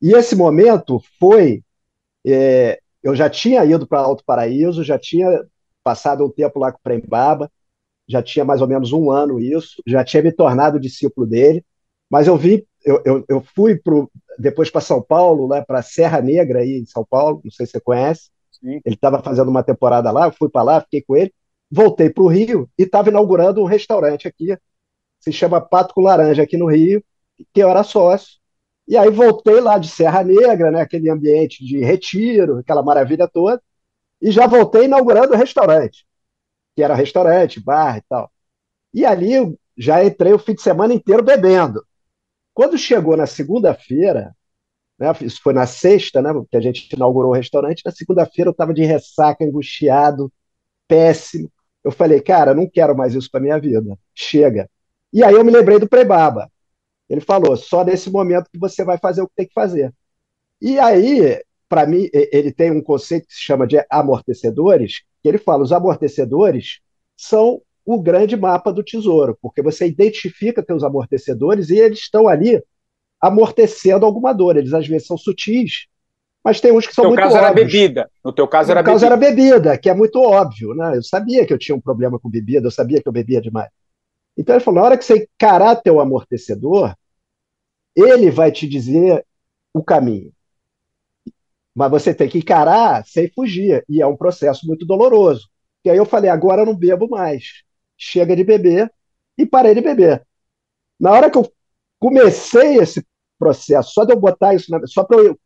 E 0.00 0.12
esse 0.12 0.36
momento 0.36 1.00
foi 1.18 1.62
é, 2.24 2.78
eu 3.02 3.14
já 3.14 3.28
tinha 3.28 3.64
ido 3.64 3.86
para 3.86 4.00
Alto 4.00 4.24
Paraíso, 4.24 4.82
já 4.82 4.98
tinha 4.98 5.44
passado 5.82 6.24
um 6.24 6.30
tempo 6.30 6.58
lá 6.58 6.72
com 6.72 6.78
o 6.78 6.82
Prembaba, 6.82 7.52
já 8.08 8.22
tinha 8.22 8.44
mais 8.44 8.62
ou 8.62 8.66
menos 8.66 8.92
um 8.92 9.10
ano 9.10 9.38
isso, 9.38 9.82
já 9.86 10.02
tinha 10.02 10.22
me 10.22 10.32
tornado 10.32 10.80
discípulo 10.80 11.26
dele, 11.26 11.62
mas 12.10 12.26
eu 12.26 12.36
vi, 12.36 12.66
eu, 12.84 13.02
eu, 13.04 13.24
eu 13.28 13.40
fui 13.54 13.76
pro, 13.76 14.10
depois 14.38 14.70
para 14.70 14.80
São 14.80 15.00
Paulo, 15.00 15.48
né, 15.48 15.64
para 15.66 15.82
Serra 15.82 16.20
Negra 16.20 16.60
aí 16.60 16.78
em 16.78 16.86
São 16.86 17.04
Paulo, 17.04 17.40
não 17.42 17.50
sei 17.50 17.66
se 17.66 17.72
você 17.72 17.80
conhece, 17.80 18.30
Sim. 18.52 18.80
ele 18.84 18.94
estava 18.94 19.22
fazendo 19.22 19.48
uma 19.48 19.62
temporada 19.62 20.10
lá, 20.10 20.26
eu 20.26 20.32
fui 20.32 20.48
para 20.48 20.62
lá, 20.62 20.80
fiquei 20.80 21.02
com 21.02 21.16
ele, 21.16 21.32
voltei 21.70 22.10
para 22.10 22.22
o 22.22 22.28
Rio 22.28 22.68
e 22.78 22.82
estava 22.82 23.08
inaugurando 23.08 23.62
um 23.62 23.66
restaurante 23.66 24.28
aqui, 24.28 24.56
se 25.18 25.32
chama 25.32 25.60
Pato 25.60 25.94
com 25.94 26.02
Laranja 26.02 26.42
aqui 26.42 26.56
no 26.56 26.70
Rio, 26.70 27.02
que 27.52 27.62
eu 27.62 27.68
era 27.68 27.82
sócio, 27.82 28.38
e 28.86 28.96
aí 28.96 29.10
voltei 29.10 29.60
lá 29.60 29.78
de 29.78 29.88
Serra 29.88 30.22
Negra, 30.22 30.70
né, 30.70 30.82
aquele 30.82 31.08
ambiente 31.10 31.64
de 31.64 31.82
retiro, 31.82 32.58
aquela 32.58 32.82
maravilha 32.82 33.26
toda, 33.26 33.62
e 34.20 34.30
já 34.30 34.46
voltei 34.46 34.84
inaugurando 34.84 35.32
o 35.32 35.36
restaurante, 35.36 36.06
que 36.76 36.82
era 36.82 36.94
restaurante, 36.94 37.60
bar 37.60 37.98
e 37.98 38.02
tal. 38.08 38.30
E 38.92 39.04
ali 39.04 39.56
já 39.76 40.04
entrei 40.04 40.32
o 40.32 40.38
fim 40.38 40.54
de 40.54 40.62
semana 40.62 40.94
inteiro 40.94 41.22
bebendo. 41.22 41.84
Quando 42.54 42.78
chegou 42.78 43.16
na 43.16 43.26
segunda-feira, 43.26 44.34
né, 44.98 45.12
isso 45.22 45.40
foi 45.42 45.52
na 45.52 45.66
sexta, 45.66 46.22
né, 46.22 46.30
que 46.50 46.56
a 46.56 46.60
gente 46.60 46.88
inaugurou 46.94 47.32
o 47.32 47.34
restaurante, 47.34 47.82
na 47.84 47.92
segunda-feira 47.92 48.48
eu 48.48 48.52
estava 48.52 48.72
de 48.72 48.84
ressaca, 48.84 49.44
angustiado, 49.44 50.32
péssimo. 50.88 51.50
Eu 51.82 51.92
falei, 51.92 52.20
cara, 52.20 52.54
não 52.54 52.68
quero 52.68 52.96
mais 52.96 53.14
isso 53.14 53.30
para 53.30 53.40
minha 53.40 53.58
vida, 53.58 53.98
chega. 54.14 54.70
E 55.12 55.22
aí 55.22 55.34
eu 55.34 55.44
me 55.44 55.50
lembrei 55.52 55.78
do 55.78 55.88
Prebaba. 55.88 56.50
Ele 57.08 57.20
falou: 57.20 57.56
só 57.56 57.84
nesse 57.84 58.10
momento 58.10 58.50
que 58.50 58.58
você 58.58 58.84
vai 58.84 58.98
fazer 58.98 59.22
o 59.22 59.28
que 59.28 59.34
tem 59.36 59.46
que 59.46 59.54
fazer. 59.54 59.92
E 60.60 60.78
aí, 60.78 61.42
para 61.68 61.86
mim, 61.86 62.08
ele 62.12 62.52
tem 62.52 62.70
um 62.70 62.82
conceito 62.82 63.26
que 63.28 63.34
se 63.34 63.42
chama 63.42 63.66
de 63.66 63.84
amortecedores, 63.90 65.02
que 65.22 65.28
ele 65.28 65.38
fala: 65.38 65.62
os 65.62 65.72
amortecedores 65.72 66.80
são 67.16 67.62
o 67.84 68.00
grande 68.00 68.36
mapa 68.36 68.72
do 68.72 68.82
tesouro, 68.82 69.36
porque 69.42 69.60
você 69.60 69.86
identifica 69.86 70.64
seus 70.64 70.82
amortecedores 70.82 71.68
e 71.70 71.76
eles 71.76 71.98
estão 72.00 72.26
ali 72.28 72.62
amortecendo 73.20 74.06
alguma 74.06 74.32
dor. 74.32 74.56
Eles 74.56 74.72
às 74.72 74.86
vezes 74.86 75.06
são 75.06 75.18
sutis, 75.18 75.86
mas 76.42 76.60
tem 76.60 76.72
uns 76.72 76.86
que 76.86 76.94
são 76.94 77.06
muito 77.06 77.20
óbvios. 77.20 77.34
No 77.34 77.40
teu 77.40 77.42
caso 77.42 77.54
era 77.54 77.64
bebida. 77.64 78.10
No 78.24 78.32
teu 78.32 78.48
caso 78.48 78.70
era 78.70 78.80
no 78.80 78.86
caso 78.86 79.06
bebida. 79.06 79.24
era 79.24 79.34
bebida, 79.34 79.78
que 79.78 79.90
é 79.90 79.94
muito 79.94 80.20
óbvio. 80.20 80.74
Né? 80.74 80.96
Eu 80.96 81.02
sabia 81.02 81.46
que 81.46 81.52
eu 81.52 81.58
tinha 81.58 81.76
um 81.76 81.80
problema 81.80 82.18
com 82.18 82.30
bebida, 82.30 82.66
eu 82.66 82.70
sabia 82.70 83.02
que 83.02 83.08
eu 83.08 83.12
bebia 83.12 83.40
demais. 83.40 83.70
Então 84.36 84.54
ele 84.54 84.64
falou: 84.64 84.80
na 84.80 84.86
hora 84.86 84.98
que 84.98 85.04
você 85.04 85.28
encarar 85.34 85.76
teu 85.76 86.00
amortecedor, 86.00 86.94
ele 87.94 88.30
vai 88.30 88.50
te 88.50 88.66
dizer 88.66 89.24
o 89.72 89.82
caminho. 89.82 90.32
Mas 91.74 91.90
você 91.90 92.14
tem 92.14 92.28
que 92.28 92.38
encarar 92.38 93.04
sem 93.04 93.28
fugir. 93.30 93.84
E 93.88 94.00
é 94.00 94.06
um 94.06 94.16
processo 94.16 94.66
muito 94.66 94.86
doloroso. 94.86 95.48
E 95.84 95.90
aí 95.90 95.96
eu 95.96 96.06
falei: 96.06 96.30
agora 96.30 96.62
eu 96.62 96.66
não 96.66 96.76
bebo 96.76 97.08
mais. 97.08 97.62
Chega 97.96 98.34
de 98.36 98.44
beber. 98.44 98.92
E 99.36 99.44
parei 99.44 99.74
de 99.74 99.80
beber. 99.80 100.24
Na 100.98 101.10
hora 101.10 101.30
que 101.30 101.38
eu 101.38 101.50
comecei 101.98 102.78
esse 102.78 103.04
processo, 103.38 103.92
só 103.92 104.04
de 104.04 104.12
eu 104.12 104.20
botar 104.20 104.54
isso, 104.54 104.70
na, 104.70 104.86
só, 104.86 105.06
eu, 105.10 105.38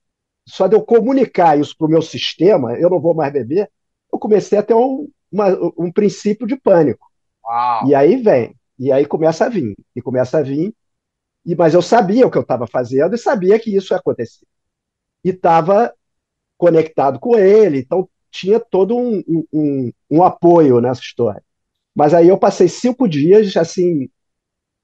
só 0.47 0.67
de 0.67 0.77
eu 0.77 0.83
comunicar 0.83 1.59
isso 1.59 1.75
para 1.77 1.87
o 1.87 1.91
meu 1.91 2.03
sistema, 2.03 2.75
eu 2.79 2.91
não 2.91 3.01
vou 3.01 3.15
mais 3.15 3.33
beber, 3.33 3.71
eu 4.13 4.19
comecei 4.19 4.59
a 4.59 4.63
ter 4.63 4.75
um, 4.75 5.09
uma, 5.33 5.49
um 5.79 5.91
princípio 5.91 6.47
de 6.47 6.57
pânico. 6.57 7.07
Uau. 7.45 7.87
E 7.87 7.95
aí 7.95 8.17
vem. 8.17 8.55
E 8.79 8.93
aí 8.93 9.07
começa 9.07 9.47
a 9.47 9.49
vir, 9.49 9.75
e 9.97 10.03
começa 10.03 10.39
a 10.39 10.43
vir, 10.43 10.73
e, 11.45 11.55
mas 11.57 11.75
eu 11.75 11.83
sabia 11.83 12.27
o 12.27 12.31
que 12.31 12.39
eu 12.39 12.43
estava 12.43 12.67
fazendo 12.67 13.15
e 13.15 13.19
sabia 13.19 13.59
que 13.59 13.75
isso 13.75 13.93
ia 13.93 13.99
acontecer. 13.99 14.47
E 15.25 15.31
estava 15.31 15.93
conectado 16.57 17.19
com 17.19 17.37
ele, 17.37 17.79
então 17.79 18.09
tinha 18.31 18.61
todo 18.61 18.97
um, 18.97 19.23
um, 19.53 19.93
um, 20.11 20.23
apoio 20.23 20.81
nessa 20.81 21.01
história. 21.01 21.43
Mas 21.99 22.15
aí 22.15 22.29
eu 22.29 22.39
passei 22.39 22.69
cinco 22.69 23.09
dias, 23.09 23.57
assim, 23.57 24.09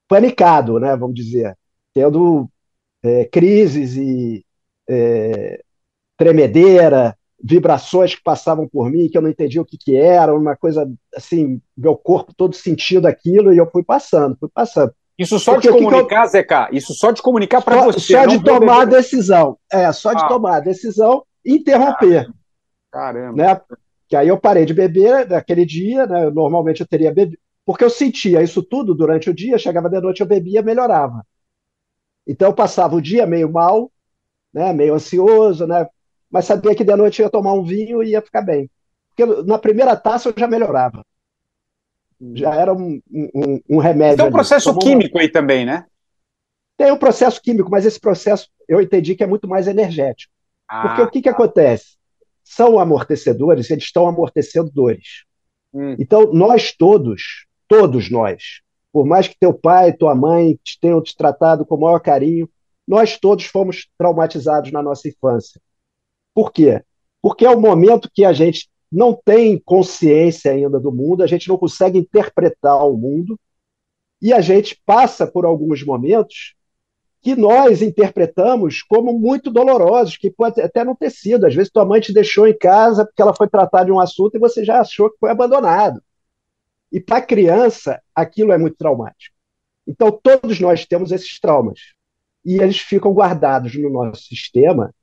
panicado, 0.05 0.81
né, 0.81 0.93
vamos 0.97 1.15
dizer, 1.15 1.57
tendo 1.93 2.49
é, 3.01 3.23
crises 3.23 3.95
e 3.95 4.45
é, 4.85 5.61
tremedeira, 6.17 7.17
vibrações 7.41 8.13
que 8.13 8.21
passavam 8.21 8.67
por 8.67 8.91
mim 8.91 9.07
que 9.07 9.17
eu 9.17 9.21
não 9.21 9.29
entendia 9.29 9.61
o 9.61 9.65
que, 9.65 9.77
que 9.77 9.95
era, 9.95 10.35
uma 10.35 10.57
coisa 10.57 10.91
assim, 11.15 11.61
meu 11.77 11.95
corpo 11.95 12.33
todo 12.35 12.53
sentindo 12.53 13.07
aquilo 13.07 13.53
e 13.53 13.57
eu 13.57 13.71
fui 13.71 13.81
passando, 13.81 14.35
fui 14.37 14.49
passando. 14.53 14.93
Isso 15.17 15.39
só 15.39 15.53
Porque 15.53 15.71
de 15.71 15.73
comunicar, 15.73 16.25
eu... 16.25 16.29
Zeca, 16.29 16.67
isso 16.73 16.93
só 16.93 17.11
de 17.11 17.21
comunicar 17.21 17.61
para 17.61 17.81
você. 17.81 18.11
Só 18.11 18.25
de 18.25 18.43
tomar 18.43 18.81
a 18.81 18.85
decisão. 18.85 19.57
É, 19.71 19.89
só 19.93 20.13
de 20.13 20.21
ah. 20.21 20.27
tomar 20.27 20.57
a 20.57 20.59
decisão 20.59 21.23
e 21.45 21.53
interromper. 21.53 22.29
Caramba. 22.91 23.37
Né? 23.37 23.61
Que 24.07 24.15
aí 24.15 24.27
eu 24.27 24.39
parei 24.39 24.65
de 24.65 24.73
beber 24.73 25.27
naquele 25.27 25.65
dia, 25.65 26.05
né? 26.05 26.29
Normalmente 26.29 26.81
eu 26.81 26.87
teria 26.87 27.13
bebido. 27.13 27.39
Porque 27.65 27.83
eu 27.83 27.89
sentia 27.89 28.43
isso 28.43 28.61
tudo 28.61 28.93
durante 28.93 29.29
o 29.29 29.33
dia, 29.33 29.57
chegava 29.57 29.89
de 29.89 29.99
noite, 29.99 30.21
eu 30.21 30.27
bebia, 30.27 30.61
melhorava. 30.61 31.25
Então 32.27 32.49
eu 32.49 32.53
passava 32.53 32.95
o 32.95 33.01
dia 33.01 33.25
meio 33.25 33.51
mal, 33.51 33.91
né? 34.53 34.71
meio 34.71 34.93
ansioso, 34.93 35.65
né? 35.65 35.87
mas 36.29 36.45
sabia 36.45 36.75
que 36.75 36.83
de 36.83 36.95
noite 36.95 37.21
eu 37.21 37.25
ia 37.25 37.29
tomar 37.29 37.53
um 37.53 37.63
vinho 37.63 38.03
e 38.03 38.09
ia 38.09 38.21
ficar 38.21 38.41
bem. 38.41 38.69
Porque 39.15 39.43
na 39.43 39.57
primeira 39.57 39.95
taça 39.95 40.29
eu 40.29 40.33
já 40.35 40.47
melhorava. 40.47 41.05
Já 42.33 42.55
era 42.55 42.73
um, 42.73 43.01
um, 43.09 43.61
um 43.69 43.77
remédio. 43.77 44.17
Tem 44.17 44.25
um 44.25 44.31
processo 44.31 44.69
ali. 44.69 44.79
químico 44.79 45.17
aí 45.17 45.29
também, 45.29 45.65
né? 45.65 45.85
Tem 46.77 46.91
um 46.91 46.97
processo 46.97 47.41
químico, 47.41 47.69
mas 47.71 47.85
esse 47.85 47.99
processo 47.99 48.49
eu 48.67 48.81
entendi 48.81 49.15
que 49.15 49.23
é 49.23 49.27
muito 49.27 49.47
mais 49.47 49.67
energético. 49.67 50.33
Ah, 50.67 50.81
Porque 50.81 51.01
o 51.01 51.09
que, 51.09 51.21
que 51.21 51.29
tá. 51.29 51.35
acontece? 51.35 51.95
São 52.45 52.79
amortecedores, 52.79 53.69
eles 53.69 53.83
estão 53.83 54.07
amortecendo 54.07 54.71
dores. 54.71 55.25
Hum. 55.73 55.95
Então, 55.99 56.31
nós 56.31 56.71
todos, 56.71 57.45
todos 57.67 58.09
nós, 58.09 58.61
por 58.93 59.05
mais 59.05 59.27
que 59.27 59.35
teu 59.37 59.53
pai, 59.53 59.91
tua 59.91 60.15
mãe 60.15 60.57
te 60.63 60.79
tenham 60.79 61.01
te 61.01 61.17
tratado 61.17 61.65
com 61.65 61.75
o 61.75 61.81
maior 61.81 61.99
carinho, 61.99 62.49
nós 62.87 63.17
todos 63.19 63.45
fomos 63.45 63.89
traumatizados 63.97 64.71
na 64.71 64.81
nossa 64.81 65.09
infância. 65.09 65.59
Por 66.33 66.53
quê? 66.53 66.81
Porque 67.21 67.45
é 67.45 67.49
o 67.49 67.59
momento 67.59 68.09
que 68.13 68.23
a 68.23 68.31
gente 68.31 68.69
não 68.91 69.13
tem 69.13 69.59
consciência 69.59 70.51
ainda 70.51 70.79
do 70.79 70.91
mundo, 70.91 71.23
a 71.23 71.27
gente 71.27 71.49
não 71.49 71.57
consegue 71.57 71.97
interpretar 71.97 72.87
o 72.87 72.95
mundo, 72.95 73.37
e 74.21 74.31
a 74.31 74.39
gente 74.39 74.79
passa 74.85 75.27
por 75.27 75.45
alguns 75.45 75.83
momentos 75.83 76.55
que 77.25 77.35
nós 77.35 77.81
interpretamos 77.81 78.83
como 78.83 79.11
muito 79.17 79.49
dolorosos, 79.49 80.15
que 80.15 80.29
pode 80.29 80.61
até 80.61 80.83
não 80.83 80.95
ter 80.95 81.09
sido. 81.09 81.47
Às 81.47 81.55
vezes 81.55 81.71
tua 81.71 81.83
mãe 81.83 81.99
te 81.99 82.13
deixou 82.13 82.47
em 82.47 82.55
casa 82.55 83.03
porque 83.03 83.19
ela 83.19 83.33
foi 83.33 83.49
tratar 83.49 83.83
de 83.83 83.91
um 83.91 83.99
assunto 83.99 84.35
e 84.35 84.39
você 84.39 84.63
já 84.63 84.79
achou 84.79 85.09
que 85.09 85.17
foi 85.19 85.31
abandonado. 85.31 86.03
E 86.91 86.99
para 86.99 87.17
a 87.17 87.21
criança, 87.23 87.99
aquilo 88.13 88.51
é 88.51 88.59
muito 88.59 88.77
traumático. 88.77 89.35
Então, 89.87 90.11
todos 90.11 90.59
nós 90.59 90.85
temos 90.85 91.11
esses 91.11 91.39
traumas. 91.39 91.79
E 92.45 92.61
eles 92.61 92.77
ficam 92.77 93.11
guardados 93.11 93.73
no 93.75 93.89
nosso 93.89 94.25
sistema, 94.25 94.93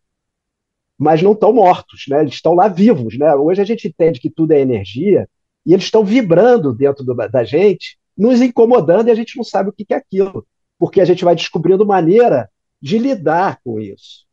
mas 0.97 1.23
não 1.23 1.33
estão 1.33 1.53
mortos, 1.53 2.05
né? 2.09 2.21
eles 2.21 2.35
estão 2.35 2.55
lá 2.55 2.69
vivos. 2.69 3.19
Né? 3.19 3.35
Hoje 3.35 3.61
a 3.61 3.65
gente 3.65 3.89
entende 3.89 4.21
que 4.21 4.31
tudo 4.31 4.53
é 4.53 4.61
energia, 4.61 5.29
e 5.67 5.73
eles 5.75 5.87
estão 5.87 6.05
vibrando 6.05 6.73
dentro 6.73 7.05
do, 7.05 7.17
da 7.17 7.43
gente, 7.43 7.99
nos 8.17 8.41
incomodando, 8.41 9.09
e 9.09 9.11
a 9.11 9.17
gente 9.17 9.37
não 9.37 9.43
sabe 9.43 9.71
o 9.71 9.73
que 9.73 9.93
é 9.93 9.97
aquilo 9.97 10.47
porque 10.83 11.01
a 11.01 11.05
gente 11.05 11.25
vai 11.25 11.37
descobrindo 11.37 11.87
maneira 11.87 12.51
de 12.81 12.99
lidar 12.99 13.61
com 13.65 13.79
isso, 13.79 14.27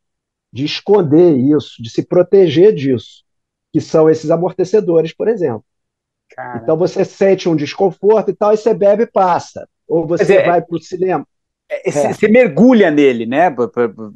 de 0.52 0.66
esconder 0.66 1.38
isso, 1.38 1.80
de 1.80 1.92
se 1.92 2.02
proteger 2.02 2.74
disso, 2.74 3.24
que 3.72 3.80
são 3.80 4.10
esses 4.10 4.32
amortecedores, 4.32 5.14
por 5.14 5.28
exemplo. 5.28 5.64
Cara. 6.36 6.60
Então 6.64 6.76
você 6.76 7.06
sente 7.06 7.48
um 7.48 7.56
desconforto 7.56 8.32
e 8.32 8.34
tal, 8.34 8.52
e 8.52 8.58
você 8.58 8.74
bebe 8.74 9.04
e 9.04 9.06
passa. 9.06 9.70
Ou 9.88 10.08
você 10.08 10.38
é, 10.38 10.48
vai 10.48 10.60
para 10.60 10.76
o 10.76 10.82
cinema. 10.82 11.24
É, 11.70 11.88
é. 11.88 12.14
Você 12.14 12.28
mergulha 12.28 12.90
nele, 12.90 13.28
né? 13.28 13.56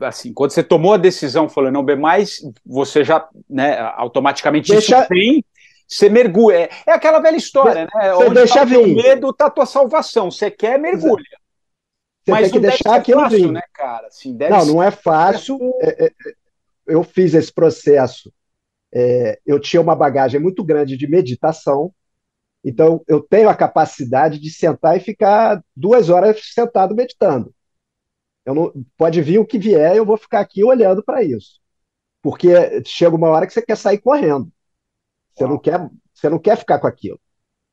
Assim, 0.01 0.33
quando 0.33 0.53
você 0.53 0.63
tomou 0.63 0.95
a 0.95 0.97
decisão, 0.97 1.47
falou 1.47 1.71
não 1.71 1.85
beber 1.85 2.01
mais, 2.01 2.39
você 2.65 3.03
já, 3.03 3.29
né, 3.47 3.77
automaticamente 3.95 4.71
Deixa... 4.71 5.01
isso 5.01 5.07
tem 5.07 5.45
você 5.87 6.09
mergulha. 6.09 6.55
É, 6.55 6.69
é, 6.87 6.93
aquela 6.93 7.19
velha 7.19 7.37
história, 7.37 7.83
né? 7.85 8.11
Você 8.15 8.23
Onde 8.23 8.33
deixa 8.33 8.55
tá 8.55 8.65
vir. 8.65 8.95
medo 8.95 9.31
tá 9.31 9.45
a 9.45 9.51
tua 9.51 9.67
salvação. 9.67 10.31
Você 10.31 10.49
quer, 10.49 10.79
mergulha. 10.79 11.23
Você 12.23 12.31
Mas 12.31 12.51
tem 12.51 12.51
que 12.51 12.67
deixar 12.67 12.95
aquilo 12.95 13.21
fácil, 13.21 13.37
vir. 13.37 13.51
Né, 13.51 13.61
cara? 13.73 14.07
Assim, 14.07 14.37
não, 14.49 14.65
não 14.65 14.83
é 14.83 14.91
fácil. 14.91 15.59
É, 15.81 16.05
é, 16.05 16.07
é, 16.07 16.33
eu 16.87 17.03
fiz 17.03 17.33
esse 17.33 17.51
processo. 17.51 18.33
É, 18.93 19.39
eu 19.45 19.59
tinha 19.59 19.81
uma 19.81 19.95
bagagem 19.95 20.39
muito 20.39 20.63
grande 20.63 20.95
de 20.95 21.07
meditação, 21.07 21.93
então 22.63 23.03
eu 23.07 23.19
tenho 23.19 23.49
a 23.49 23.55
capacidade 23.55 24.39
de 24.39 24.49
sentar 24.51 24.95
e 24.95 25.01
ficar 25.01 25.61
duas 25.75 26.09
horas 26.09 26.39
sentado 26.53 26.95
meditando. 26.95 27.53
Eu 28.45 28.53
não, 28.53 28.85
pode 28.95 29.21
vir 29.21 29.39
o 29.39 29.45
que 29.45 29.57
vier, 29.57 29.95
eu 29.95 30.05
vou 30.05 30.15
ficar 30.15 30.39
aqui 30.39 30.63
olhando 30.63 31.03
para 31.03 31.23
isso, 31.23 31.59
porque 32.21 32.83
chega 32.85 33.15
uma 33.15 33.29
hora 33.29 33.47
que 33.47 33.53
você 33.53 33.61
quer 33.61 33.75
sair 33.75 33.97
correndo. 33.97 34.51
Você 35.33 35.47
não 35.47 35.57
quer, 35.57 35.89
você 36.13 36.29
não 36.29 36.39
quer 36.39 36.55
ficar 36.55 36.79
com 36.79 36.87
aquilo. 36.87 37.19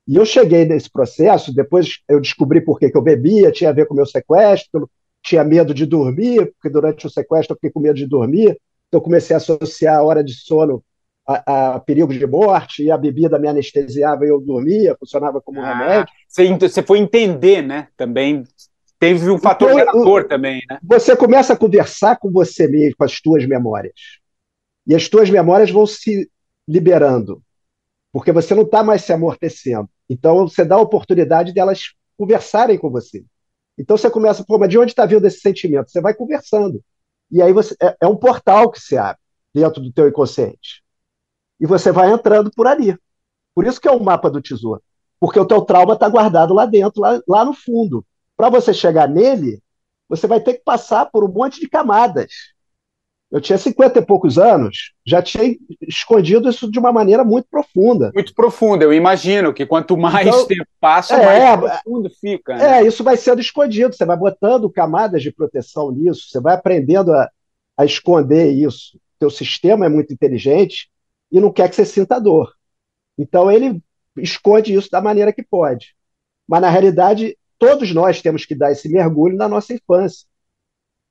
E 0.06 0.16
eu 0.16 0.24
cheguei 0.24 0.64
nesse 0.64 0.90
processo, 0.90 1.54
depois 1.54 2.00
eu 2.08 2.20
descobri 2.20 2.60
por 2.60 2.78
que, 2.78 2.90
que 2.90 2.96
eu 2.96 3.02
bebia, 3.02 3.52
tinha 3.52 3.70
a 3.70 3.72
ver 3.72 3.86
com 3.86 3.94
o 3.94 3.96
meu 3.96 4.06
sequestro, 4.06 4.90
tinha 5.22 5.44
medo 5.44 5.74
de 5.74 5.86
dormir, 5.86 6.52
porque 6.52 6.70
durante 6.70 7.06
o 7.06 7.10
sequestro 7.10 7.52
eu 7.52 7.56
fiquei 7.56 7.70
com 7.70 7.80
medo 7.80 7.96
de 7.96 8.06
dormir, 8.06 8.58
então 8.88 8.98
eu 8.98 9.00
comecei 9.00 9.34
a 9.34 9.36
associar 9.36 9.98
a 9.98 10.02
hora 10.02 10.24
de 10.24 10.34
sono 10.34 10.82
a, 11.26 11.74
a 11.74 11.80
perigo 11.80 12.12
de 12.12 12.26
morte, 12.26 12.82
e 12.82 12.90
a 12.90 12.96
bebida 12.96 13.38
me 13.38 13.46
anestesiava 13.46 14.24
e 14.24 14.28
eu 14.28 14.40
dormia, 14.40 14.96
funcionava 14.98 15.40
como 15.40 15.60
ah, 15.60 15.68
remédio. 15.68 16.12
Você, 16.26 16.48
você 16.56 16.82
foi 16.82 16.98
entender, 16.98 17.62
né, 17.62 17.88
também, 17.96 18.42
teve 18.98 19.30
um 19.30 19.38
fator 19.38 19.70
então, 19.70 19.78
gerador 19.78 20.26
também, 20.26 20.62
né? 20.68 20.78
Você 20.82 21.14
começa 21.14 21.52
a 21.52 21.56
conversar 21.56 22.16
com 22.16 22.30
você 22.32 22.66
mesmo, 22.66 22.96
com 22.96 23.04
as 23.04 23.20
tuas 23.20 23.46
memórias, 23.46 23.94
e 24.86 24.94
as 24.94 25.08
tuas 25.08 25.30
memórias 25.30 25.70
vão 25.70 25.86
se 25.86 26.28
liberando, 26.66 27.42
porque 28.12 28.32
você 28.32 28.54
não 28.54 28.62
está 28.62 28.82
mais 28.82 29.02
se 29.02 29.12
amortecendo. 29.12 29.88
Então, 30.08 30.48
você 30.48 30.64
dá 30.64 30.76
a 30.76 30.80
oportunidade 30.80 31.52
delas 31.52 31.94
conversarem 32.16 32.78
com 32.78 32.90
você. 32.90 33.24
Então, 33.78 33.96
você 33.96 34.10
começa, 34.10 34.44
pô, 34.44 34.58
mas 34.58 34.68
de 34.68 34.78
onde 34.78 34.92
está 34.92 35.06
vindo 35.06 35.26
esse 35.26 35.40
sentimento? 35.40 35.90
Você 35.90 36.00
vai 36.00 36.14
conversando. 36.14 36.82
E 37.30 37.40
aí 37.40 37.52
você, 37.52 37.74
é, 37.80 37.96
é 38.02 38.06
um 38.06 38.16
portal 38.16 38.70
que 38.70 38.80
se 38.80 38.96
abre 38.96 39.20
dentro 39.54 39.80
do 39.80 39.92
teu 39.92 40.08
inconsciente. 40.08 40.82
E 41.60 41.66
você 41.66 41.92
vai 41.92 42.10
entrando 42.10 42.50
por 42.50 42.66
ali. 42.66 42.96
Por 43.54 43.66
isso 43.66 43.80
que 43.80 43.88
é 43.88 43.92
o 43.92 44.02
mapa 44.02 44.30
do 44.30 44.42
tesouro. 44.42 44.82
Porque 45.18 45.38
o 45.38 45.46
teu 45.46 45.62
trauma 45.62 45.94
está 45.94 46.08
guardado 46.08 46.54
lá 46.54 46.66
dentro, 46.66 47.00
lá, 47.00 47.20
lá 47.28 47.44
no 47.44 47.52
fundo. 47.52 48.04
Para 48.36 48.48
você 48.48 48.72
chegar 48.72 49.08
nele, 49.08 49.62
você 50.08 50.26
vai 50.26 50.40
ter 50.40 50.54
que 50.54 50.64
passar 50.64 51.06
por 51.06 51.22
um 51.22 51.32
monte 51.32 51.60
de 51.60 51.68
camadas. 51.68 52.32
Eu 53.30 53.40
tinha 53.40 53.56
50 53.56 54.00
e 54.00 54.02
poucos 54.02 54.38
anos, 54.38 54.92
já 55.06 55.22
tinha 55.22 55.56
escondido 55.86 56.50
isso 56.50 56.68
de 56.68 56.80
uma 56.80 56.92
maneira 56.92 57.22
muito 57.22 57.46
profunda. 57.48 58.10
Muito 58.12 58.34
profunda, 58.34 58.84
eu 58.84 58.92
imagino 58.92 59.54
que 59.54 59.64
quanto 59.64 59.96
mais 59.96 60.26
então, 60.26 60.46
tempo 60.46 60.66
passa, 60.80 61.14
é, 61.14 61.24
mais 61.24 61.60
profundo 61.60 62.10
fica. 62.10 62.56
Né? 62.56 62.80
É, 62.80 62.86
isso 62.86 63.04
vai 63.04 63.16
sendo 63.16 63.40
escondido, 63.40 63.94
você 63.94 64.04
vai 64.04 64.16
botando 64.16 64.68
camadas 64.68 65.22
de 65.22 65.30
proteção 65.30 65.92
nisso, 65.92 66.28
você 66.28 66.40
vai 66.40 66.54
aprendendo 66.54 67.12
a, 67.12 67.30
a 67.76 67.84
esconder 67.84 68.50
isso. 68.50 68.98
Teu 69.16 69.30
sistema 69.30 69.86
é 69.86 69.88
muito 69.88 70.12
inteligente 70.12 70.90
e 71.30 71.40
não 71.40 71.52
quer 71.52 71.68
que 71.68 71.76
você 71.76 71.84
sinta 71.84 72.18
dor. 72.18 72.52
Então 73.16 73.48
ele 73.48 73.80
esconde 74.16 74.74
isso 74.74 74.90
da 74.90 75.00
maneira 75.00 75.32
que 75.32 75.42
pode. 75.42 75.94
Mas 76.48 76.62
na 76.62 76.68
realidade, 76.68 77.38
todos 77.60 77.94
nós 77.94 78.20
temos 78.20 78.44
que 78.44 78.56
dar 78.56 78.72
esse 78.72 78.88
mergulho 78.88 79.36
na 79.36 79.48
nossa 79.48 79.72
infância. 79.72 80.26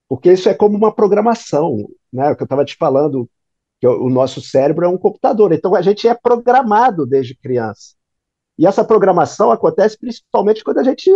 Porque 0.09 0.33
isso 0.33 0.49
é 0.49 0.53
como 0.53 0.75
uma 0.75 0.93
programação 0.93 1.87
né? 2.11 2.31
O 2.31 2.35
que 2.35 2.43
eu 2.43 2.45
estava 2.45 2.65
te 2.65 2.75
falando, 2.75 3.29
que 3.79 3.87
o 3.87 4.09
nosso 4.09 4.41
cérebro 4.41 4.85
é 4.85 4.89
um 4.89 4.97
computador. 4.97 5.53
Então 5.53 5.75
a 5.75 5.81
gente 5.81 6.07
é 6.07 6.13
programado 6.13 7.05
desde 7.05 7.35
criança. 7.35 7.95
E 8.57 8.67
essa 8.67 8.83
programação 8.83 9.51
acontece 9.51 9.97
principalmente 9.97 10.63
quando 10.63 10.79
a 10.79 10.83
gente 10.83 11.09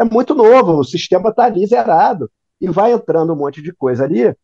é 0.00 0.04
muito 0.04 0.34
novo, 0.34 0.78
o 0.78 0.84
sistema 0.84 1.30
está 1.30 1.44
ali 1.44 1.66
zerado 1.66 2.30
e 2.60 2.68
vai 2.68 2.92
entrando 2.92 3.32
um 3.32 3.36
monte 3.36 3.60
de 3.60 3.72
coisa 3.74 4.04
ali 4.04 4.34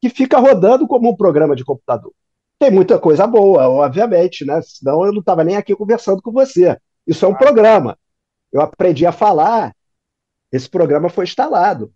que 0.00 0.08
fica 0.08 0.38
rodando 0.38 0.86
como 0.86 1.10
um 1.10 1.16
programa 1.16 1.56
de 1.56 1.64
computador. 1.64 2.12
Tem 2.58 2.70
muita 2.70 2.98
coisa 2.98 3.26
boa, 3.26 3.68
obviamente, 3.68 4.44
né? 4.44 4.60
Senão 4.62 5.04
eu 5.04 5.12
não 5.12 5.20
estava 5.20 5.42
nem 5.44 5.56
aqui 5.56 5.74
conversando 5.74 6.22
com 6.22 6.30
você. 6.30 6.78
Isso 7.06 7.24
é 7.24 7.28
um 7.28 7.34
programa. 7.34 7.98
Eu 8.52 8.60
aprendi 8.60 9.06
a 9.06 9.12
falar, 9.12 9.74
esse 10.52 10.68
programa 10.68 11.08
foi 11.08 11.24
instalado. 11.24 11.92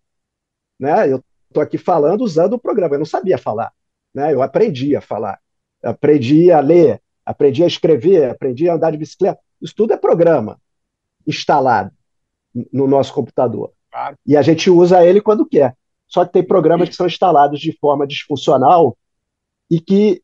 Né? 0.79 1.13
Eu 1.13 1.23
estou 1.53 1.63
aqui 1.63 1.79
falando 1.79 2.23
usando 2.23 2.55
o 2.55 2.59
programa. 2.59 2.95
Eu 2.95 3.01
não 3.01 3.07
sabia 3.07 3.39
falar, 3.39 3.73
né? 4.15 4.33
Eu 4.33 4.43
aprendi 4.43 4.97
a 4.97 5.01
falar, 5.01 5.39
aprendi 5.83 6.51
a 6.51 6.61
ler, 6.61 7.01
aprendi 7.25 7.63
a 7.63 7.67
escrever, 7.67 8.31
aprendi 8.31 8.69
a 8.69 8.75
andar 8.75 8.91
de 8.91 8.99
bicicleta. 8.99 9.41
Isso 9.61 9.75
tudo 9.75 9.93
é 9.93 9.97
programa 9.97 10.61
instalado 11.27 11.93
no 12.73 12.87
nosso 12.87 13.13
computador. 13.15 13.73
Claro. 13.91 14.17
E 14.27 14.37
a 14.37 14.43
gente 14.43 14.69
usa 14.69 15.05
ele 15.05 15.21
quando 15.21 15.47
quer. 15.47 15.77
Só 16.09 16.25
que 16.25 16.33
tem 16.33 16.43
programas 16.43 16.89
que 16.89 16.95
são 16.95 17.07
instalados 17.07 17.61
de 17.61 17.73
forma 17.79 18.07
disfuncional 18.07 18.97
e 19.71 19.81
que 19.81 20.23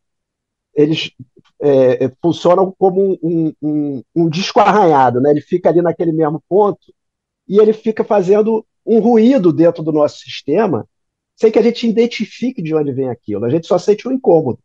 eles 0.74 1.12
é, 1.60 2.04
é 2.04 2.12
funcionam 2.20 2.74
como 2.78 3.18
um, 3.22 3.52
um, 3.62 4.02
um 4.14 4.28
disco 4.28 4.60
arranhado, 4.60 5.20
né? 5.20 5.30
Ele 5.30 5.40
fica 5.40 5.68
ali 5.68 5.80
naquele 5.80 6.12
mesmo 6.12 6.42
ponto 6.48 6.92
e 7.48 7.58
ele 7.58 7.72
fica 7.72 8.04
fazendo 8.04 8.66
um 8.84 9.00
ruído 9.00 9.52
dentro 9.52 9.82
do 9.82 9.92
nosso 9.92 10.18
sistema 10.18 10.86
sem 11.38 11.52
que 11.52 11.58
a 11.58 11.62
gente 11.62 11.88
identifique 11.88 12.60
de 12.60 12.74
onde 12.74 12.90
vem 12.90 13.08
aquilo. 13.08 13.44
A 13.44 13.48
gente 13.48 13.68
só 13.68 13.78
sente 13.78 14.08
um 14.08 14.12
incômodo. 14.12 14.58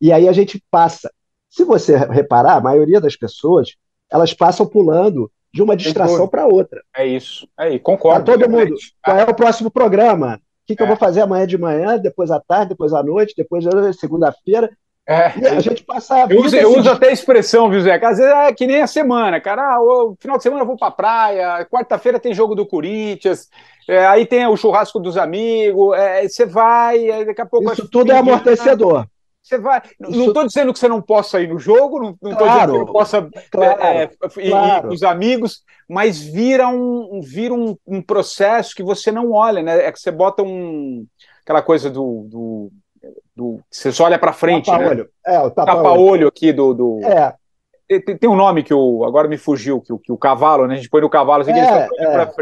E 0.00 0.10
aí 0.10 0.26
a 0.26 0.32
gente 0.32 0.62
passa. 0.70 1.12
Se 1.50 1.64
você 1.64 1.96
reparar, 1.96 2.56
a 2.56 2.60
maioria 2.62 2.98
das 2.98 3.14
pessoas, 3.14 3.76
elas 4.10 4.32
passam 4.32 4.66
pulando 4.66 5.30
de 5.52 5.62
uma 5.62 5.76
distração 5.76 6.26
para 6.26 6.46
outra. 6.46 6.82
É 6.96 7.06
isso. 7.06 7.46
Aí, 7.54 7.78
concordo. 7.78 8.24
Tá 8.24 8.32
todo 8.32 8.50
mundo. 8.50 8.74
Qual 9.04 9.18
é 9.18 9.24
o 9.24 9.34
próximo 9.34 9.70
programa? 9.70 10.36
O 10.36 10.66
que, 10.66 10.74
que 10.74 10.82
é. 10.82 10.84
eu 10.84 10.88
vou 10.88 10.96
fazer 10.96 11.20
amanhã 11.20 11.46
de 11.46 11.58
manhã, 11.58 11.98
depois 11.98 12.30
à 12.30 12.40
tarde, 12.40 12.70
depois 12.70 12.94
à 12.94 13.02
noite, 13.02 13.34
depois 13.36 13.62
segunda-feira? 14.00 14.74
É, 15.06 15.26
a 15.48 15.60
gente 15.60 15.82
passa 15.82 16.14
a. 16.14 16.26
Eu 16.30 16.40
uso, 16.40 16.56
eu 16.56 16.70
assim, 16.70 16.80
uso 16.80 16.90
até 16.90 17.08
a 17.08 17.12
expressão, 17.12 17.68
viu, 17.68 17.80
Zé? 17.80 17.94
Às 17.94 18.18
vezes 18.18 18.32
é 18.32 18.52
que 18.52 18.66
nem 18.66 18.82
a 18.82 18.86
semana, 18.86 19.40
cara. 19.40 19.74
Ah, 19.74 19.80
o 19.80 20.16
final 20.18 20.36
de 20.36 20.42
semana 20.44 20.62
eu 20.62 20.66
vou 20.66 20.76
pra 20.76 20.92
praia, 20.92 21.66
quarta-feira 21.66 22.20
tem 22.20 22.32
jogo 22.32 22.54
do 22.54 22.64
Corinthians, 22.64 23.48
é, 23.88 24.06
aí 24.06 24.24
tem 24.24 24.46
o 24.46 24.56
churrasco 24.56 25.00
dos 25.00 25.16
amigos, 25.16 25.96
é, 25.96 26.28
você 26.28 26.46
vai, 26.46 27.24
daqui 27.24 27.40
a 27.40 27.46
pouco. 27.46 27.72
Isso 27.72 27.88
tudo 27.88 28.12
é 28.12 28.18
amortecedor. 28.18 29.06
Você 29.42 29.58
vai. 29.58 29.82
Isso... 30.00 30.18
Não 30.18 30.26
estou 30.28 30.46
dizendo 30.46 30.72
que 30.72 30.78
você 30.78 30.88
não 30.88 31.02
possa 31.02 31.40
ir 31.40 31.48
no 31.48 31.58
jogo, 31.58 31.98
não 31.98 32.10
estou 32.12 32.46
claro, 32.46 32.72
dizendo 32.72 32.86
que 32.86 32.92
você 32.92 33.20
não 33.20 33.30
possa 33.30 33.30
claro, 33.50 33.82
é, 33.82 34.04
ir, 34.04 34.50
claro. 34.50 34.86
ir, 34.86 34.88
com 34.88 34.94
os 34.94 35.02
amigos, 35.02 35.62
mas 35.88 36.22
vira 36.22 36.68
um, 36.68 37.20
vira 37.20 37.52
um, 37.52 37.76
um, 37.84 38.00
processo 38.00 38.72
que 38.72 38.84
você 38.84 39.10
não 39.10 39.32
olha, 39.32 39.62
né? 39.62 39.84
É 39.84 39.90
que 39.90 39.98
você 39.98 40.12
bota 40.12 40.44
um 40.44 41.04
aquela 41.42 41.60
coisa 41.60 41.90
do, 41.90 42.24
do 42.30 42.72
do 43.34 43.60
você 43.70 43.90
só 43.90 44.04
olha 44.04 44.18
para 44.18 44.32
frente, 44.32 44.66
tapa 44.66 44.78
né? 44.78 44.88
olho. 44.88 45.10
É, 45.24 45.38
o 45.40 45.50
tapa, 45.50 45.74
tapa 45.74 45.90
olho. 45.92 46.02
olho. 46.02 46.28
aqui 46.28 46.52
do, 46.52 46.74
do... 46.74 47.00
É. 47.04 47.34
Tem, 47.88 48.16
tem, 48.16 48.30
um 48.30 48.36
nome 48.36 48.62
que 48.62 48.72
o 48.72 49.04
agora 49.04 49.28
me 49.28 49.36
fugiu 49.36 49.80
que 49.80 49.92
o, 49.92 49.98
que 49.98 50.10
o 50.10 50.16
cavalo, 50.16 50.66
né? 50.66 50.74
A 50.74 50.76
gente 50.76 50.88
põe 50.88 51.02
no 51.02 51.10
cavalo 51.10 51.42
assim, 51.42 51.52
é, 51.52 51.88
é, 51.98 52.32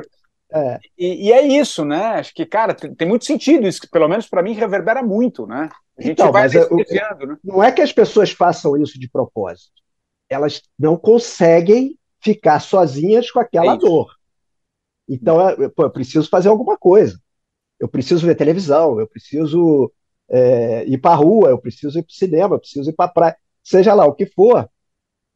é. 0.53 0.79
E, 0.97 1.29
e, 1.29 1.33
é 1.33 1.43
isso, 1.43 1.85
né? 1.85 2.05
Acho 2.15 2.33
que 2.33 2.47
cara 2.47 2.73
tem, 2.73 2.95
tem 2.95 3.09
muito 3.09 3.25
sentido 3.25 3.67
isso, 3.67 3.81
que 3.81 3.91
pelo 3.91 4.07
menos 4.07 4.29
para 4.29 4.43
mim 4.43 4.53
reverbera 4.53 5.03
muito, 5.03 5.47
né? 5.47 5.69
A 5.99 6.03
gente 6.03 6.13
então, 6.13 6.31
vai 6.31 6.43
mas 6.43 6.55
é, 6.55 6.61
né? 7.27 7.37
Não 7.43 7.63
é 7.63 7.73
que 7.73 7.83
as 7.83 7.93
pessoas 7.93 8.31
façam 8.31 8.77
isso 8.77 8.99
de 8.99 9.09
propósito, 9.09 9.73
elas 10.29 10.63
não 10.79 10.97
conseguem 10.97 11.99
ficar 12.23 12.61
sozinhas 12.61 13.31
com 13.31 13.41
aquela 13.41 13.75
é 13.75 13.79
dor. 13.79 14.15
Então, 15.09 15.49
é, 15.49 15.69
pô, 15.69 15.85
eu 15.85 15.91
preciso 15.91 16.29
fazer 16.29 16.49
alguma 16.49 16.77
coisa. 16.77 17.19
Eu 17.81 17.89
preciso 17.89 18.25
ver 18.25 18.37
televisão, 18.37 19.01
eu 19.01 19.09
preciso 19.09 19.91
é, 20.31 20.85
ir 20.87 20.99
para 20.99 21.13
a 21.13 21.17
rua, 21.17 21.51
eu 21.51 21.59
preciso 21.59 21.99
ir 21.99 22.03
para 22.03 22.11
o 22.13 22.15
cinema, 22.15 22.55
eu 22.55 22.61
preciso 22.61 22.91
ir 22.91 22.93
para 22.95 23.07
a 23.07 23.13
praia, 23.13 23.37
seja 23.63 23.95
lá 23.95 24.07
o 24.07 24.15
que 24.15 24.27
for, 24.27 24.69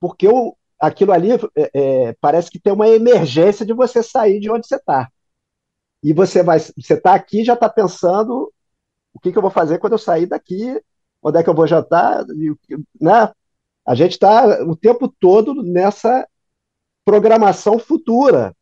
porque 0.01 0.27
eu, 0.27 0.57
aquilo 0.79 1.13
ali 1.13 1.31
é, 1.33 1.71
é, 1.75 2.13
parece 2.21 2.51
que 2.51 2.61
tem 2.61 2.73
uma 2.73 2.89
emergência 2.89 3.67
de 3.67 3.73
você 3.73 4.03
sair 4.03 4.41
de 4.41 4.51
onde 4.51 4.67
você 4.67 4.77
está. 4.77 5.11
E 6.03 6.13
você 6.13 6.43
vai, 6.43 6.59
você 6.61 6.95
está 6.95 7.15
aqui 7.15 7.45
já 7.45 7.55
está 7.55 7.69
pensando 7.69 8.53
o 9.15 9.21
que, 9.21 9.33
que, 9.33 9.39
eu 9.39 9.43
vou 9.43 9.51
fazer 9.51 9.79
quando 9.79 9.95
eu 9.95 9.99
sair 9.99 10.27
daqui, 10.27 10.81
onde 11.23 11.39
é 11.39 11.43
que 11.43 11.49
eu 11.49 11.55
vou 11.55 11.67
jantar, 11.67 12.25
né? 13.01 13.33
A 13.87 13.95
gente 13.95 14.13
está 14.13 14.63
o 14.65 14.77
tempo 14.77 15.09
todo 15.09 15.63
nessa 15.63 16.27
programação 17.05 17.79
futura, 17.79 18.55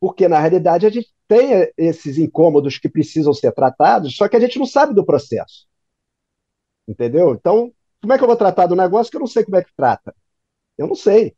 porque 0.00 0.28
na 0.28 0.38
realidade 0.38 0.86
a 0.86 0.90
gente 0.90 1.08
tem 1.28 1.70
esses 1.76 2.18
incômodos 2.18 2.78
que 2.78 2.88
precisam 2.88 3.32
ser 3.32 3.52
tratados, 3.52 4.16
só 4.16 4.28
que 4.28 4.36
a 4.36 4.40
gente 4.40 4.58
não 4.58 4.66
sabe 4.66 4.94
do 4.94 5.04
processo. 5.04 5.66
Entendeu? 6.86 7.34
Então, 7.34 7.72
como 8.00 8.12
é 8.12 8.18
que 8.18 8.22
eu 8.22 8.28
vou 8.28 8.36
tratar 8.36 8.66
do 8.66 8.76
negócio 8.76 9.10
que 9.10 9.16
eu 9.16 9.20
não 9.20 9.26
sei 9.26 9.44
como 9.44 9.56
é 9.56 9.64
que 9.64 9.74
trata? 9.76 10.14
Eu 10.78 10.86
não 10.86 10.94
sei. 10.94 11.34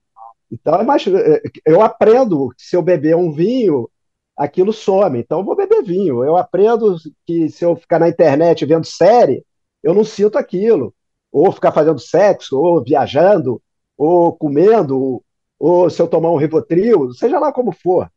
Então, 0.51 0.75
é 0.75 0.83
mais, 0.85 1.07
é, 1.07 1.43
eu 1.67 1.83
aprendo 1.83 2.51
que 2.51 2.63
se 2.63 2.77
eu 2.77 2.83
beber 2.83 3.17
um 3.17 3.33
vinho, 3.33 3.89
aquilo 4.37 4.73
some. 4.73 5.19
Então, 5.19 5.41
eu 5.41 5.45
vou 5.45 5.57
beber 5.57 5.83
vinho. 5.83 6.25
Eu 6.25 6.37
aprendo 6.37 6.97
que 7.27 7.49
se 7.49 7.65
eu 7.65 7.77
ficar 7.77 7.99
na 7.99 8.09
internet 8.09 8.65
vendo 8.67 8.87
série, 8.87 9.45
eu 9.83 9.95
não 9.95 10.05
sinto 10.05 10.39
aquilo. 10.39 10.95
Ou 11.33 11.53
ficar 11.53 11.73
fazendo 11.73 11.99
sexo, 11.99 12.59
ou 12.59 12.83
viajando, 12.83 13.63
ou 13.97 14.35
comendo, 14.35 15.23
ou 15.59 15.91
se 15.91 16.01
eu 16.01 16.09
tomar 16.09 16.31
um 16.31 16.37
Rivotril, 16.37 17.13
seja 17.13 17.39
lá 17.39 17.53
como 17.53 17.73
for. 17.73 18.11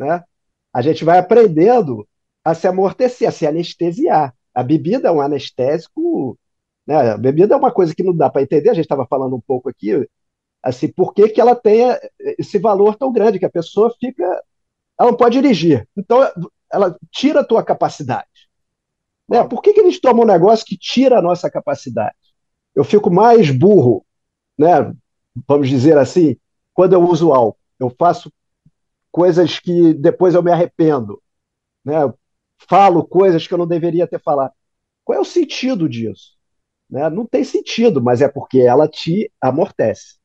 Né? 0.00 0.24
A 0.72 0.80
gente 0.80 1.04
vai 1.04 1.18
aprendendo 1.18 2.08
a 2.42 2.54
se 2.54 2.66
amortecer, 2.66 3.28
a 3.28 3.32
se 3.32 3.46
anestesiar. 3.46 4.34
A 4.54 4.62
bebida 4.62 5.08
é 5.08 5.12
um 5.12 5.20
anestésico. 5.20 6.38
Né? 6.86 7.12
A 7.12 7.18
bebida 7.18 7.54
é 7.54 7.58
uma 7.58 7.70
coisa 7.70 7.94
que 7.94 8.02
não 8.02 8.16
dá 8.16 8.30
para 8.30 8.40
entender, 8.40 8.70
a 8.70 8.74
gente 8.74 8.86
estava 8.86 9.06
falando 9.06 9.36
um 9.36 9.40
pouco 9.40 9.68
aqui, 9.68 10.08
assim, 10.62 10.88
por 10.88 11.12
que, 11.12 11.28
que 11.28 11.40
ela 11.40 11.54
tem 11.54 11.82
esse 12.38 12.58
valor 12.58 12.96
tão 12.96 13.12
grande, 13.12 13.38
que 13.38 13.44
a 13.44 13.50
pessoa 13.50 13.94
fica. 14.00 14.24
Ela 14.98 15.10
não 15.10 15.16
pode 15.16 15.40
dirigir. 15.40 15.86
Então, 15.96 16.20
ela 16.72 16.96
tira 17.10 17.40
a 17.40 17.44
tua 17.44 17.62
capacidade. 17.62 18.28
Né? 19.28 19.46
Por 19.46 19.60
que, 19.60 19.74
que 19.74 19.80
eles 19.80 20.00
tomam 20.00 20.24
um 20.24 20.26
negócio 20.26 20.64
que 20.64 20.78
tira 20.78 21.18
a 21.18 21.22
nossa 21.22 21.50
capacidade? 21.50 22.16
Eu 22.74 22.84
fico 22.84 23.10
mais 23.10 23.50
burro, 23.50 24.04
né? 24.58 24.92
vamos 25.46 25.68
dizer 25.68 25.98
assim, 25.98 26.36
quando 26.72 26.94
eu 26.94 27.02
uso 27.02 27.32
álcool. 27.32 27.58
Eu 27.78 27.94
faço 27.98 28.30
coisas 29.10 29.58
que 29.58 29.94
depois 29.94 30.34
eu 30.34 30.42
me 30.42 30.50
arrependo, 30.50 31.20
né? 31.84 31.94
Falo 32.68 33.04
coisas 33.04 33.46
que 33.46 33.54
eu 33.54 33.58
não 33.58 33.66
deveria 33.66 34.06
ter 34.06 34.20
falado. 34.20 34.52
Qual 35.04 35.16
é 35.16 35.20
o 35.20 35.24
sentido 35.24 35.88
disso? 35.88 36.36
Né? 36.88 37.08
Não 37.08 37.24
tem 37.24 37.42
sentido, 37.42 38.02
mas 38.02 38.20
é 38.20 38.28
porque 38.28 38.60
ela 38.60 38.86
te 38.86 39.30
amortece. 39.40 40.16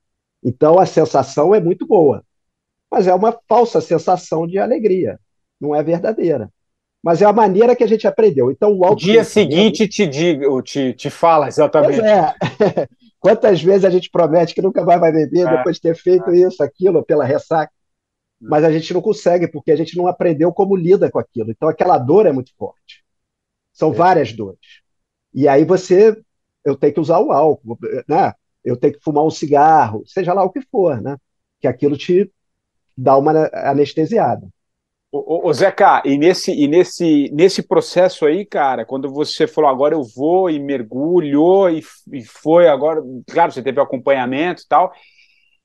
Então 0.44 0.80
a 0.80 0.86
sensação 0.86 1.56
é 1.56 1.60
muito 1.60 1.88
boa, 1.88 2.24
mas 2.92 3.08
é 3.08 3.14
uma 3.14 3.38
falsa 3.48 3.82
sensação 3.82 4.46
de 4.46 4.60
alegria, 4.60 5.20
não 5.60 5.74
é 5.74 5.82
verdadeira. 5.82 6.52
Mas 7.02 7.22
é 7.22 7.26
a 7.26 7.34
maneira 7.34 7.76
que 7.76 7.84
a 7.84 7.88
gente 7.88 8.08
aprendeu. 8.08 8.52
Então 8.52 8.78
o, 8.80 8.96
dia 8.96 9.24
seguinte 9.24 9.88
te 9.88 10.08
diga, 10.08 10.48
te, 10.64 10.94
te 10.94 11.10
fala 11.10 11.48
exatamente. 11.48 12.00
Pois 12.00 12.04
é. 12.04 12.88
Quantas 13.20 13.62
vezes 13.62 13.86
a 13.86 13.90
gente 13.90 14.10
promete 14.10 14.54
que 14.54 14.62
nunca 14.62 14.84
mais 14.84 15.00
vai 15.00 15.12
beber 15.12 15.48
é. 15.48 15.58
depois 15.58 15.76
de 15.76 15.84
ter 15.84 15.96
feito 15.96 16.30
é. 16.32 16.38
isso, 16.38 16.64
aquilo, 16.64 17.04
pela 17.04 17.24
ressaca 17.24 17.72
mas 18.40 18.64
a 18.64 18.72
gente 18.72 18.94
não 18.94 19.02
consegue, 19.02 19.48
porque 19.48 19.72
a 19.72 19.76
gente 19.76 19.98
não 19.98 20.08
aprendeu 20.08 20.52
como 20.54 20.76
lida 20.76 21.10
com 21.10 21.20
aquilo. 21.20 21.52
Então 21.52 21.70
aquela 21.70 21.98
dor 21.98 22.26
é 22.26 22.32
muito 22.32 22.52
forte. 22.58 23.04
São 23.74 23.92
é. 23.92 23.96
várias 23.96 24.34
dores. 24.34 24.82
E 25.34 25.48
aí 25.48 25.66
você, 25.66 26.18
eu 26.64 26.76
tenho 26.76 26.94
que 26.94 27.00
usar 27.00 27.20
o 27.20 27.32
álcool, 27.32 27.78
né? 28.08 28.34
Eu 28.64 28.78
tenho 28.78 28.94
que 28.94 29.04
fumar 29.04 29.24
um 29.24 29.30
cigarro, 29.30 30.04
seja 30.06 30.34
lá 30.34 30.44
o 30.44 30.50
que 30.50 30.62
for, 30.62 31.02
né? 31.02 31.18
Que 31.60 31.68
aquilo 31.68 31.98
te 31.98 32.32
dá 32.98 33.18
uma 33.18 33.50
anestesiada. 33.54 34.48
Ô, 35.12 35.48
ô, 35.48 35.54
Zeca, 35.54 36.02
e 36.04 36.18
nesse, 36.18 36.52
e 36.52 36.68
nesse, 36.68 37.30
nesse 37.32 37.64
processo 37.64 38.26
aí, 38.26 38.46
cara, 38.46 38.86
quando 38.86 39.10
você 39.10 39.48
falou 39.48 39.70
agora 39.70 39.96
eu 39.96 40.04
vou 40.04 40.50
e 40.50 40.60
mergulhou 40.60 41.70
e, 41.70 41.82
e 42.12 42.22
foi 42.24 42.68
agora, 42.68 43.02
claro, 43.30 43.52
você 43.52 43.62
teve 43.64 43.80
acompanhamento 43.80 44.64
e 44.64 44.68
tal, 44.68 44.92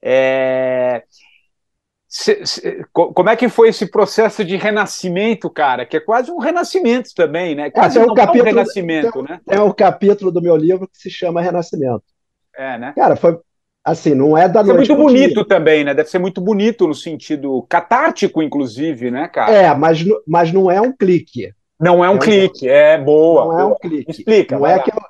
é, 0.02 1.02
Cê, 2.12 2.44
cê, 2.44 2.84
como 2.92 3.30
é 3.30 3.36
que 3.36 3.48
foi 3.48 3.68
esse 3.68 3.88
processo 3.88 4.44
de 4.44 4.56
renascimento, 4.56 5.48
cara? 5.48 5.86
Que 5.86 5.98
é 5.98 6.00
quase 6.00 6.28
um 6.32 6.38
renascimento 6.38 7.10
também, 7.14 7.54
né? 7.54 7.70
Quase 7.70 8.00
é, 8.00 8.02
um, 8.02 8.12
capítulo, 8.12 8.42
um 8.42 8.46
renascimento, 8.46 9.22
né? 9.22 9.40
É 9.48 9.60
um 9.60 9.72
capítulo 9.72 10.32
do 10.32 10.42
meu 10.42 10.56
livro 10.56 10.88
que 10.88 10.98
se 10.98 11.08
chama 11.08 11.40
Renascimento. 11.40 12.02
É, 12.56 12.76
né? 12.76 12.92
Cara, 12.96 13.14
foi 13.14 13.38
assim, 13.84 14.12
não 14.12 14.36
é 14.36 14.48
da 14.48 14.60
Deve 14.60 14.78
noite. 14.78 14.90
É 14.90 14.96
muito 14.96 15.06
bonito 15.08 15.34
dia. 15.34 15.46
também, 15.46 15.84
né? 15.84 15.94
Deve 15.94 16.10
ser 16.10 16.18
muito 16.18 16.40
bonito 16.40 16.88
no 16.88 16.96
sentido 16.96 17.64
catártico, 17.68 18.42
inclusive, 18.42 19.08
né, 19.12 19.28
cara? 19.28 19.52
É, 19.52 19.72
mas, 19.72 20.04
mas 20.26 20.52
não 20.52 20.68
é 20.68 20.80
um 20.80 20.92
clique. 20.92 21.54
Não 21.78 22.04
é 22.04 22.10
um 22.10 22.16
é 22.16 22.18
clique, 22.18 22.66
um... 22.66 22.72
é 22.72 22.98
boa. 22.98 23.42
Não 23.42 23.50
boa. 23.50 23.62
é 23.62 23.64
um 23.66 23.74
clique. 23.76 24.10
Explica. 24.10 24.58
Não 24.58 24.66
é 24.66 24.74
lá. 24.74 24.82
que 24.82 24.90
eu... 24.90 25.00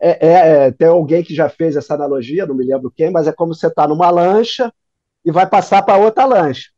é, 0.00 0.10
é, 0.20 0.66
é, 0.66 0.70
tem 0.70 0.86
alguém 0.86 1.24
que 1.24 1.34
já 1.34 1.48
fez 1.48 1.74
essa 1.74 1.94
analogia, 1.94 2.46
não 2.46 2.54
me 2.54 2.64
lembro 2.64 2.92
quem, 2.96 3.10
mas 3.10 3.26
é 3.26 3.32
como 3.32 3.52
você 3.52 3.66
está 3.66 3.88
numa 3.88 4.08
lancha 4.08 4.72
e 5.24 5.30
vai 5.30 5.48
passar 5.48 5.82
para 5.82 5.98
outra 5.98 6.24
lancha. 6.24 6.70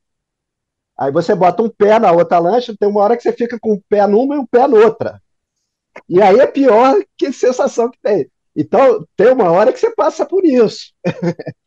Aí 0.97 1.11
você 1.11 1.35
bota 1.35 1.63
um 1.63 1.69
pé 1.69 1.99
na 1.99 2.13
outra 2.13 2.39
lancha, 2.39 2.77
tem 2.79 2.89
uma 2.89 3.01
hora 3.01 3.17
que 3.17 3.23
você 3.23 3.33
fica 3.33 3.59
com 3.59 3.75
um 3.75 3.83
pé 3.89 4.07
numa 4.07 4.37
e 4.37 4.39
um 4.39 4.47
pé 4.47 4.67
noutra. 4.69 5.21
E 6.09 6.21
aí 6.23 6.39
é 6.39 6.47
pior 6.47 6.97
que 7.17 7.33
sensação 7.33 7.91
que 7.91 7.99
tem. 8.01 8.31
Então, 8.57 9.05
tem 9.17 9.33
uma 9.33 9.51
hora 9.51 9.73
que 9.73 9.79
você 9.79 9.93
passa 9.95 10.25
por 10.25 10.45
isso. 10.45 10.93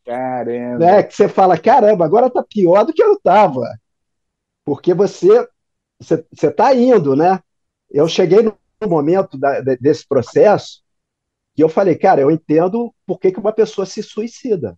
Caramba. 0.05 0.77
né? 0.77 1.03
Que 1.03 1.13
você 1.13 1.27
fala, 1.27 1.57
caramba, 1.57 2.05
agora 2.05 2.29
tá 2.29 2.41
pior 2.41 2.85
do 2.85 2.93
que 2.93 3.03
eu 3.03 3.13
estava. 3.13 3.61
Porque 4.63 4.93
você 4.93 5.47
você 5.99 6.25
está 6.43 6.73
indo, 6.75 7.15
né? 7.15 7.41
Eu 7.89 8.07
cheguei 8.07 8.43
no 8.43 8.55
momento 8.87 9.37
da, 9.37 9.59
desse 9.61 10.07
processo 10.07 10.83
que 11.55 11.63
eu 11.63 11.67
falei, 11.67 11.95
cara, 11.95 12.21
eu 12.21 12.29
entendo 12.29 12.93
por 13.05 13.19
que, 13.19 13.31
que 13.31 13.39
uma 13.39 13.51
pessoa 13.51 13.85
se 13.85 14.03
suicida 14.03 14.77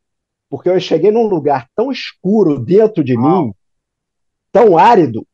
porque 0.49 0.67
eu 0.67 0.79
cheguei 0.79 1.11
num 1.11 1.27
lugar 1.27 1.69
tão 1.75 1.91
escuro 1.91 2.59
dentro 2.59 3.03
de 3.03 3.15
mim, 3.15 3.53
tão 4.51 4.77
árido, 4.77 5.25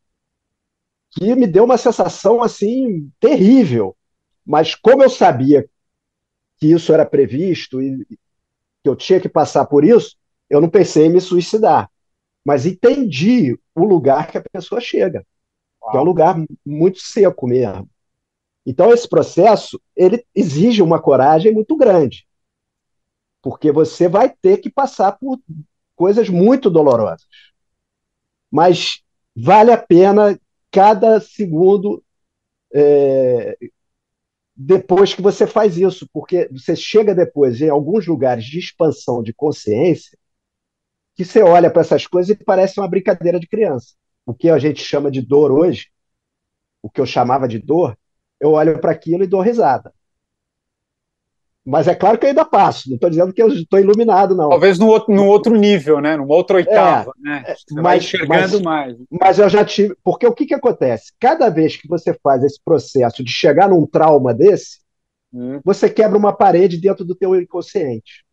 que 1.12 1.34
me 1.34 1.48
deu 1.48 1.64
uma 1.64 1.78
sensação 1.78 2.44
assim 2.44 3.10
terrível. 3.20 3.96
Mas 4.46 4.76
como 4.76 5.02
eu 5.02 5.10
sabia 5.10 5.68
que 6.58 6.68
isso 6.68 6.94
era 6.94 7.06
previsto 7.06 7.82
e 7.82 8.06
que 8.84 8.90
eu 8.90 8.96
tinha 8.96 9.20
que 9.20 9.30
passar 9.30 9.66
por 9.66 9.86
isso, 9.86 10.18
eu 10.50 10.60
não 10.60 10.70
pensei 10.70 11.06
em 11.06 11.10
me 11.10 11.22
suicidar. 11.22 11.90
Mas 12.44 12.66
entendi 12.66 13.58
o 13.74 13.86
lugar 13.86 14.30
que 14.30 14.38
a 14.38 14.44
pessoa 14.44 14.82
chega, 14.82 15.26
Uau. 15.82 15.92
que 15.92 15.98
é 15.98 16.02
um 16.02 16.04
lugar 16.04 16.36
muito 16.66 17.00
seco 17.00 17.48
mesmo. 17.48 17.90
Então 18.66 18.92
esse 18.92 19.08
processo 19.08 19.82
ele 19.96 20.24
exige 20.36 20.82
uma 20.82 21.02
coragem 21.02 21.54
muito 21.54 21.76
grande 21.78 22.28
porque 23.46 23.72
você 23.72 24.10
vai 24.10 24.28
ter 24.28 24.58
que 24.58 24.72
passar 24.72 25.12
por 25.12 25.40
coisas 25.96 26.30
muito 26.30 26.68
dolorosas. 26.68 27.28
Mas 28.50 29.04
vale 29.36 29.72
a 29.72 29.78
pena 29.78 30.36
cada 30.72 31.22
segundo 31.22 32.04
é, 32.74 33.56
depois 34.58 35.14
que 35.14 35.22
você 35.22 35.46
faz 35.46 35.78
isso, 35.78 36.10
porque 36.12 36.50
você 36.52 36.76
chega 36.76 37.14
depois 37.14 37.62
em 37.62 37.70
alguns 37.70 38.08
lugares 38.08 38.46
de 38.46 38.58
expansão 38.58 39.22
de 39.22 39.32
consciência 39.32 40.18
que 41.14 41.24
você 41.24 41.44
olha 41.44 41.70
para 41.70 41.82
essas 41.82 42.08
coisas 42.08 42.36
e 42.36 42.44
parece 42.44 42.80
uma 42.80 42.90
brincadeira 42.90 43.40
de 43.40 43.46
criança. 43.46 43.94
O 44.26 44.34
que 44.34 44.50
a 44.50 44.58
gente 44.58 44.82
chama 44.82 45.12
de 45.12 45.22
dor 45.22 45.52
hoje, 45.52 45.92
o 46.82 46.90
que 46.90 47.00
eu 47.00 47.06
chamava 47.06 47.48
de 47.48 47.60
dor, 47.60 47.96
eu 48.40 48.54
olho 48.54 48.82
para 48.82 48.92
aquilo 48.92 49.24
e 49.24 49.28
dou 49.28 49.42
risada. 49.42 49.94
Mas 51.66 51.88
é 51.88 51.96
claro 51.96 52.20
que 52.20 52.26
eu 52.26 52.30
ainda 52.30 52.46
passo, 52.46 52.88
não 52.88 52.96
estou 52.96 53.10
dizendo 53.10 53.34
que 53.34 53.42
eu 53.42 53.48
estou 53.48 53.80
iluminado, 53.80 54.36
não. 54.36 54.50
Talvez 54.50 54.78
no 54.78 54.86
outro, 54.86 55.12
no 55.12 55.26
outro 55.26 55.56
nível, 55.56 56.00
né? 56.00 56.16
Numa 56.16 56.36
outra 56.36 56.58
oitava, 56.58 57.12
é, 57.18 57.22
né? 57.28 57.44
É, 57.48 57.56
você 57.56 57.82
mas, 57.82 58.04
enxergando 58.04 58.62
mas, 58.62 58.62
mais. 58.62 58.98
Mas 59.10 59.40
eu 59.40 59.50
já 59.50 59.66
tive. 59.66 59.96
Porque 60.04 60.28
o 60.28 60.34
que, 60.34 60.46
que 60.46 60.54
acontece? 60.54 61.12
Cada 61.20 61.50
vez 61.50 61.76
que 61.76 61.88
você 61.88 62.14
faz 62.22 62.44
esse 62.44 62.62
processo 62.64 63.24
de 63.24 63.32
chegar 63.32 63.68
num 63.68 63.88
trauma 63.88 64.32
desse, 64.32 64.82
hum. 65.34 65.60
você 65.66 65.90
quebra 65.90 66.16
uma 66.16 66.32
parede 66.32 66.78
dentro 66.78 67.04
do 67.04 67.16
teu 67.16 67.36
inconsciente. 67.36 68.24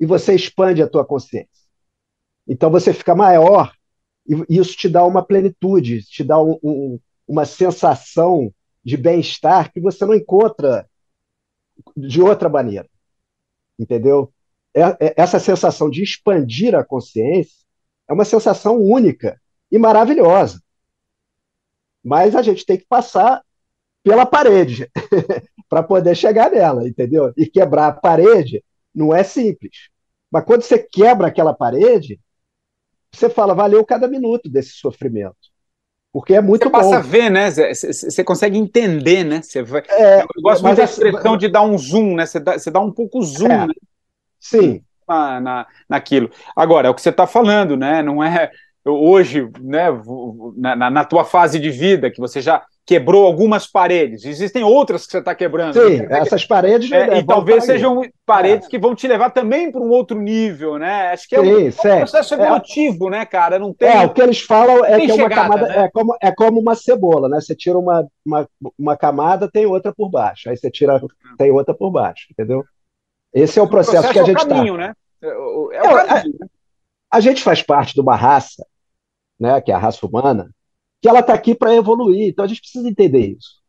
E 0.00 0.04
você 0.04 0.34
expande 0.34 0.82
a 0.82 0.88
tua 0.88 1.04
consciência. 1.04 1.48
Então 2.48 2.68
você 2.68 2.92
fica 2.92 3.14
maior 3.14 3.72
e 4.26 4.58
isso 4.58 4.76
te 4.76 4.88
dá 4.88 5.04
uma 5.04 5.24
plenitude, 5.24 6.02
te 6.02 6.24
dá 6.24 6.42
um, 6.42 6.58
um, 6.62 7.00
uma 7.28 7.44
sensação 7.44 8.52
de 8.82 8.96
bem-estar 8.96 9.72
que 9.72 9.80
você 9.80 10.04
não 10.04 10.14
encontra 10.14 10.86
de 11.96 12.20
outra 12.22 12.48
maneira. 12.48 12.88
Entendeu? 13.78 14.32
É, 14.74 14.82
é, 14.82 15.14
essa 15.16 15.38
sensação 15.38 15.88
de 15.88 16.02
expandir 16.02 16.74
a 16.74 16.84
consciência 16.84 17.64
é 18.08 18.12
uma 18.12 18.24
sensação 18.24 18.80
única 18.80 19.40
e 19.70 19.78
maravilhosa. 19.78 20.62
Mas 22.02 22.34
a 22.34 22.42
gente 22.42 22.66
tem 22.66 22.76
que 22.76 22.86
passar 22.86 23.42
pela 24.02 24.26
parede 24.26 24.90
para 25.68 25.82
poder 25.82 26.14
chegar 26.14 26.50
nela, 26.50 26.86
entendeu? 26.86 27.32
E 27.36 27.46
quebrar 27.46 27.88
a 27.88 27.92
parede 27.92 28.62
não 28.94 29.14
é 29.14 29.24
simples. 29.24 29.88
Mas 30.30 30.44
quando 30.44 30.62
você 30.62 30.78
quebra 30.78 31.28
aquela 31.28 31.54
parede, 31.54 32.20
você 33.10 33.30
fala, 33.30 33.54
valeu 33.54 33.84
cada 33.84 34.08
minuto 34.08 34.50
desse 34.50 34.72
sofrimento. 34.72 35.53
Porque 36.14 36.32
é 36.32 36.40
muito 36.40 36.62
você 36.62 36.70
bom. 36.70 36.78
Você 36.78 36.90
passa 36.90 36.96
a 36.98 37.00
ver, 37.00 37.28
né? 37.28 37.50
Você 37.50 38.22
consegue 38.22 38.56
entender, 38.56 39.24
né? 39.24 39.42
Você 39.42 39.64
vai... 39.64 39.82
é, 39.88 40.22
Eu 40.22 40.42
gosto 40.44 40.62
muito 40.62 40.76
da 40.76 40.84
expressão 40.84 41.36
de 41.36 41.48
dar 41.48 41.62
um 41.62 41.76
zoom, 41.76 42.14
né? 42.14 42.24
Você 42.24 42.38
dá, 42.38 42.56
você 42.56 42.70
dá 42.70 42.78
um 42.78 42.92
pouco 42.92 43.20
zoom, 43.20 43.50
é, 43.50 43.66
né? 43.66 43.74
Sim. 44.38 44.80
Na, 45.08 45.40
na, 45.40 45.66
naquilo. 45.88 46.30
Agora, 46.54 46.86
é 46.86 46.90
o 46.90 46.94
que 46.94 47.02
você 47.02 47.10
está 47.10 47.26
falando, 47.26 47.76
né? 47.76 48.00
Não 48.00 48.22
é 48.22 48.48
hoje, 48.84 49.48
né, 49.60 49.86
na, 50.56 50.90
na, 50.90 51.04
tua 51.04 51.24
fase 51.24 51.58
de 51.58 51.70
vida, 51.70 52.10
que 52.10 52.20
você 52.20 52.40
já 52.40 52.62
quebrou 52.86 53.24
algumas 53.24 53.66
paredes, 53.66 54.26
existem 54.26 54.62
outras 54.62 55.06
que 55.06 55.12
você 55.12 55.18
está 55.18 55.34
quebrando. 55.34 55.72
Sim, 55.72 56.00
né? 56.00 56.18
essas 56.18 56.44
paredes. 56.44 56.92
É, 56.92 57.18
e 57.18 57.24
talvez 57.24 57.64
sejam 57.64 58.02
paredes 58.26 58.66
é. 58.66 58.70
que 58.70 58.78
vão 58.78 58.94
te 58.94 59.08
levar 59.08 59.30
também 59.30 59.72
para 59.72 59.80
um 59.80 59.88
outro 59.88 60.20
nível, 60.20 60.78
né? 60.78 61.12
Acho 61.12 61.26
que 61.26 61.34
é 61.34 61.40
um, 61.40 61.70
Sim, 61.70 61.92
um 61.92 61.98
processo 61.98 62.34
é. 62.34 62.44
evolutivo, 62.44 63.08
né, 63.08 63.24
cara? 63.24 63.58
Não 63.58 63.72
tem. 63.72 63.88
É, 63.88 64.04
o 64.04 64.12
que 64.12 64.20
eles 64.20 64.40
falam 64.40 64.84
é 64.84 65.00
que 65.00 65.10
é 65.10 65.14
uma 65.14 65.30
camada. 65.30 65.66
Né? 65.66 65.84
É, 65.84 65.90
como, 65.90 66.16
é 66.20 66.32
como 66.32 66.60
uma 66.60 66.74
cebola, 66.74 67.28
né? 67.28 67.40
Você 67.40 67.54
tira 67.54 67.78
uma, 67.78 68.06
uma, 68.24 68.48
uma 68.78 68.96
camada, 68.96 69.50
tem 69.50 69.64
outra 69.64 69.94
por 69.94 70.10
baixo. 70.10 70.50
Aí 70.50 70.56
você 70.56 70.70
tira, 70.70 71.00
tem 71.38 71.50
outra 71.50 71.72
por 71.72 71.90
baixo, 71.90 72.26
entendeu? 72.30 72.62
Esse 73.32 73.58
é 73.58 73.62
o 73.62 73.66
processo, 73.66 73.98
o 73.98 74.02
processo 74.02 74.12
que 74.12 74.18
a 74.20 74.24
gente 74.24 74.42
está. 74.42 74.56
É 74.56 74.58
o 74.58 74.58
caminho, 74.58 74.74
tá. 74.74 74.86
né? 74.88 74.94
É 75.22 75.28
o, 75.28 75.72
é 75.72 75.82
o 75.82 76.06
caminho, 76.06 76.36
né? 76.38 76.46
A 77.10 77.20
gente 77.20 77.42
faz 77.42 77.62
parte 77.62 77.94
de 77.94 78.00
uma 78.00 78.16
raça 78.16 78.66
né, 79.44 79.60
que 79.60 79.70
é 79.70 79.74
a 79.74 79.78
raça 79.78 80.06
humana, 80.06 80.50
que 81.02 81.08
ela 81.08 81.20
está 81.20 81.34
aqui 81.34 81.54
para 81.54 81.74
evoluir. 81.74 82.28
Então 82.28 82.46
a 82.46 82.48
gente 82.48 82.62
precisa 82.62 82.88
entender 82.88 83.36
isso. 83.36 83.62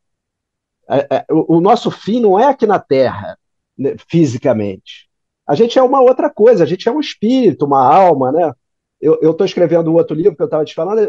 É, 0.90 1.18
é, 1.18 1.26
o, 1.30 1.60
nosso 1.60 1.92
fim 1.92 2.22
não 2.22 2.40
é 2.40 2.46
aqui 2.46 2.66
na 2.66 2.80
Terra, 2.80 3.38
né, 3.78 3.96
fisicamente. 4.10 5.10
A 5.46 5.54
gente 5.54 5.78
é 5.78 5.84
uma 5.84 6.02
outra 6.02 6.30
coisa, 6.30 6.64
a 6.64 6.68
gente 6.68 6.88
é 6.88 6.92
um 6.92 7.00
espírito, 7.02 7.66
uma 7.66 7.86
alma, 7.86 8.32
né? 8.32 8.54
Eu 9.02 9.32
estou 9.32 9.46
escrevendo 9.46 9.92
um 9.92 9.96
outro 9.96 10.16
livro 10.16 10.36
que 10.36 10.42
eu 10.42 10.46
estava 10.46 10.64
te 10.64 10.74
falando, 10.74 11.00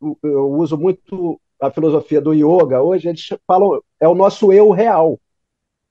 eu, 0.00 0.18
eu, 0.22 0.50
uso 0.52 0.78
muito 0.78 1.38
a 1.60 1.70
filosofia 1.70 2.20
do 2.20 2.32
yoga 2.32 2.80
hoje, 2.80 3.08
eles 3.08 3.28
falam, 3.46 3.82
é 4.00 4.08
o 4.08 4.14
nosso 4.14 4.52
eu 4.52 4.70
real. 4.70 5.20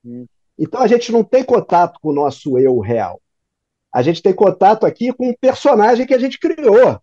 Hum. 0.04 0.26
Então 0.58 0.80
a 0.80 0.86
gente 0.86 1.12
não 1.12 1.22
tem 1.22 1.44
contato 1.44 2.00
com 2.00 2.08
o 2.08 2.14
nosso 2.14 2.58
eu 2.58 2.80
real. 2.80 3.20
A 3.92 4.02
gente 4.02 4.22
tem 4.22 4.34
contato 4.34 4.86
aqui 4.86 5.12
com 5.12 5.28
um 5.28 5.34
personagem 5.38 6.06
que 6.06 6.14
a 6.14 6.18
gente 6.18 6.40
criou 6.40 6.98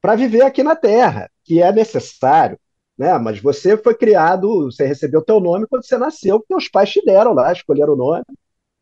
para 0.00 0.14
viver 0.14 0.42
aqui 0.42 0.62
na 0.62 0.76
Terra, 0.76 1.30
que 1.44 1.60
é 1.62 1.72
necessário. 1.72 2.58
Né? 2.96 3.16
Mas 3.18 3.40
você 3.40 3.76
foi 3.76 3.94
criado, 3.94 4.64
você 4.64 4.84
recebeu 4.86 5.22
teu 5.22 5.40
nome 5.40 5.66
quando 5.66 5.84
você 5.84 5.96
nasceu, 5.96 6.40
porque 6.40 6.54
os 6.54 6.68
pais 6.68 6.90
te 6.90 7.04
deram 7.04 7.32
lá, 7.32 7.52
escolheram 7.52 7.92
o 7.92 7.96
nome, 7.96 8.24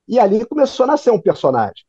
e 0.09 0.19
ali 0.19 0.45
começou 0.47 0.85
a 0.85 0.89
nascer 0.89 1.11
um 1.11 1.21
personagem. 1.21 1.85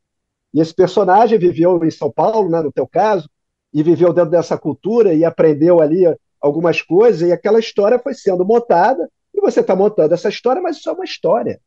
E 0.52 0.60
esse 0.60 0.74
personagem 0.74 1.38
viveu 1.38 1.82
em 1.84 1.90
São 1.90 2.10
Paulo, 2.10 2.50
né, 2.50 2.60
no 2.60 2.72
teu 2.72 2.86
caso, 2.86 3.28
e 3.72 3.82
viveu 3.82 4.12
dentro 4.12 4.30
dessa 4.30 4.58
cultura 4.58 5.14
e 5.14 5.24
aprendeu 5.24 5.80
ali 5.80 6.04
algumas 6.40 6.82
coisas, 6.82 7.28
e 7.28 7.32
aquela 7.32 7.58
história 7.58 7.98
foi 7.98 8.14
sendo 8.14 8.44
montada, 8.44 9.08
e 9.34 9.40
você 9.40 9.60
está 9.60 9.74
montando 9.76 10.14
essa 10.14 10.28
história, 10.28 10.60
mas 10.60 10.76
isso 10.76 10.88
é 10.88 10.92
uma 10.92 11.04
história. 11.04 11.60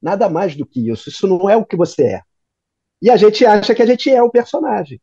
Nada 0.00 0.28
mais 0.28 0.54
do 0.54 0.66
que 0.66 0.90
isso. 0.90 1.08
Isso 1.08 1.26
não 1.26 1.48
é 1.48 1.56
o 1.56 1.64
que 1.64 1.76
você 1.76 2.02
é. 2.04 2.22
E 3.00 3.10
a 3.10 3.16
gente 3.16 3.44
acha 3.44 3.74
que 3.74 3.82
a 3.82 3.86
gente 3.86 4.10
é 4.10 4.22
o 4.22 4.30
personagem. 4.30 5.00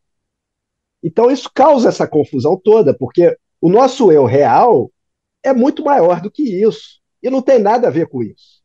Então 1.03 1.29
isso 1.29 1.49
causa 1.53 1.89
essa 1.89 2.08
confusão 2.08 2.58
toda, 2.58 2.93
porque 2.93 3.38
o 3.62 3.69
nosso 3.69 4.12
eu 4.12 4.25
real 4.25 4.91
é 5.43 5.53
muito 5.53 5.84
maior 5.84 6.21
do 6.21 6.31
que 6.31 6.43
isso. 6.43 6.99
E 7.21 7.29
não 7.29 7.41
tem 7.41 7.60
nada 7.60 7.88
a 7.88 7.91
ver 7.91 8.08
com 8.08 8.21
isso. 8.21 8.63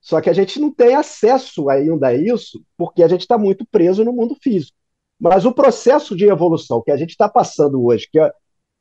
Só 0.00 0.20
que 0.20 0.30
a 0.30 0.32
gente 0.32 0.58
não 0.58 0.72
tem 0.72 0.94
acesso 0.94 1.68
ainda 1.68 2.08
a 2.08 2.14
isso, 2.14 2.64
porque 2.76 3.02
a 3.02 3.08
gente 3.08 3.22
está 3.22 3.36
muito 3.36 3.66
preso 3.66 4.04
no 4.04 4.12
mundo 4.12 4.34
físico. 4.40 4.76
Mas 5.20 5.44
o 5.44 5.52
processo 5.52 6.16
de 6.16 6.26
evolução 6.26 6.82
que 6.82 6.90
a 6.90 6.96
gente 6.96 7.10
está 7.10 7.28
passando 7.28 7.84
hoje, 7.84 8.08
que 8.10 8.18
é, 8.18 8.30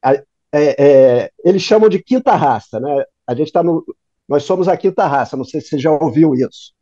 é, 0.05 0.23
é, 0.53 1.31
eles 1.43 1.61
chamam 1.61 1.89
de 1.89 2.01
quinta 2.01 2.35
raça, 2.35 2.79
né? 2.79 3.03
A 3.25 3.33
gente 3.33 3.47
está 3.47 3.63
no. 3.63 3.83
Nós 4.27 4.43
somos 4.43 4.67
a 4.67 4.77
quinta 4.77 5.05
raça, 5.07 5.35
não 5.35 5.43
sei 5.43 5.59
se 5.61 5.69
você 5.69 5.79
já 5.79 5.91
ouviu 5.91 6.35
isso. 6.35 6.73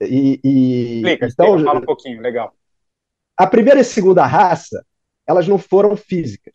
E, 0.00 0.38
e 0.44 0.96
explica, 0.96 1.26
então, 1.26 1.46
explica, 1.46 1.64
fala 1.64 1.80
um 1.80 1.86
pouquinho, 1.86 2.20
legal. 2.20 2.54
A 3.36 3.46
primeira 3.46 3.80
e 3.80 3.84
segunda 3.84 4.24
raça, 4.26 4.84
elas 5.26 5.46
não 5.46 5.58
foram 5.58 5.96
físicas. 5.96 6.54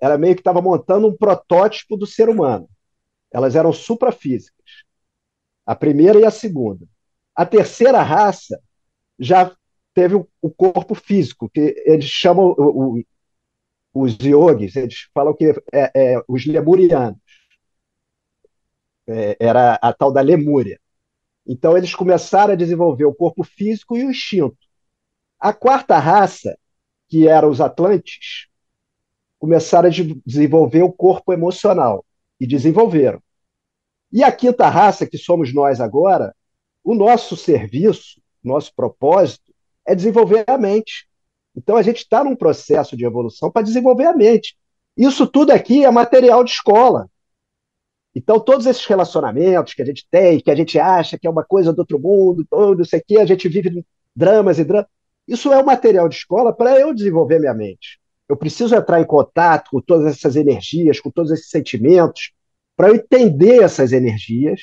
Ela 0.00 0.16
meio 0.16 0.34
que 0.34 0.40
estava 0.40 0.62
montando 0.62 1.08
um 1.08 1.16
protótipo 1.16 1.96
do 1.96 2.06
ser 2.06 2.28
humano. 2.28 2.68
Elas 3.30 3.54
eram 3.56 3.72
suprafísicas. 3.72 4.84
A 5.66 5.74
primeira 5.74 6.18
e 6.18 6.24
a 6.24 6.30
segunda. 6.30 6.86
A 7.34 7.44
terceira 7.44 8.02
raça 8.02 8.60
já 9.18 9.54
teve 9.92 10.14
o 10.14 10.50
corpo 10.50 10.94
físico, 10.94 11.50
que 11.50 11.82
eles 11.84 12.06
chamam 12.06 12.54
o, 12.56 12.98
o, 12.98 13.04
os 14.04 14.16
yogis, 14.22 14.76
eles 14.76 15.08
falam 15.12 15.34
que 15.34 15.46
é, 15.72 15.90
é 15.94 16.22
os 16.28 16.46
lemurianos. 16.46 17.18
É, 19.06 19.36
era 19.40 19.74
a 19.74 19.92
tal 19.92 20.12
da 20.12 20.20
Lemúria. 20.20 20.80
Então 21.46 21.76
eles 21.76 21.94
começaram 21.94 22.52
a 22.52 22.56
desenvolver 22.56 23.06
o 23.06 23.14
corpo 23.14 23.42
físico 23.42 23.96
e 23.96 24.04
o 24.04 24.10
instinto. 24.10 24.67
A 25.38 25.52
quarta 25.52 25.98
raça, 25.98 26.58
que 27.08 27.28
eram 27.28 27.50
os 27.50 27.60
Atlantes, 27.60 28.48
começaram 29.38 29.88
a 29.88 29.92
desenvolver 30.26 30.82
o 30.82 30.92
corpo 30.92 31.32
emocional 31.32 32.04
e 32.40 32.46
desenvolveram. 32.46 33.22
E 34.12 34.24
a 34.24 34.32
quinta 34.32 34.68
raça, 34.68 35.06
que 35.06 35.18
somos 35.18 35.54
nós 35.54 35.80
agora, 35.80 36.34
o 36.82 36.94
nosso 36.94 37.36
serviço, 37.36 38.20
nosso 38.42 38.74
propósito 38.74 39.54
é 39.86 39.94
desenvolver 39.94 40.44
a 40.46 40.58
mente. 40.58 41.08
Então 41.54 41.76
a 41.76 41.82
gente 41.82 41.98
está 41.98 42.24
num 42.24 42.36
processo 42.36 42.96
de 42.96 43.04
evolução 43.04 43.50
para 43.50 43.62
desenvolver 43.62 44.06
a 44.06 44.16
mente. 44.16 44.56
Isso 44.96 45.26
tudo 45.26 45.52
aqui 45.52 45.84
é 45.84 45.90
material 45.90 46.42
de 46.42 46.50
escola. 46.50 47.08
Então, 48.14 48.40
todos 48.40 48.66
esses 48.66 48.84
relacionamentos 48.84 49.74
que 49.74 49.82
a 49.82 49.84
gente 49.84 50.04
tem, 50.10 50.40
que 50.40 50.50
a 50.50 50.54
gente 50.54 50.76
acha 50.76 51.16
que 51.16 51.26
é 51.26 51.30
uma 51.30 51.44
coisa 51.44 51.72
do 51.72 51.78
outro 51.78 52.00
mundo, 52.00 52.44
não 52.50 52.84
sei 52.84 53.00
o 53.10 53.20
a 53.20 53.24
gente 53.24 53.48
vive 53.48 53.84
dramas 54.16 54.58
e 54.58 54.64
dramas. 54.64 54.88
Isso 55.28 55.52
é 55.52 55.62
um 55.62 55.64
material 55.64 56.08
de 56.08 56.16
escola 56.16 56.54
para 56.54 56.80
eu 56.80 56.94
desenvolver 56.94 57.38
minha 57.38 57.52
mente. 57.52 58.00
Eu 58.26 58.36
preciso 58.36 58.74
entrar 58.74 58.98
em 58.98 59.06
contato 59.06 59.70
com 59.70 59.80
todas 59.80 60.06
essas 60.06 60.36
energias, 60.36 61.00
com 61.00 61.10
todos 61.10 61.30
esses 61.30 61.50
sentimentos, 61.50 62.32
para 62.74 62.88
eu 62.88 62.94
entender 62.94 63.62
essas 63.62 63.92
energias 63.92 64.60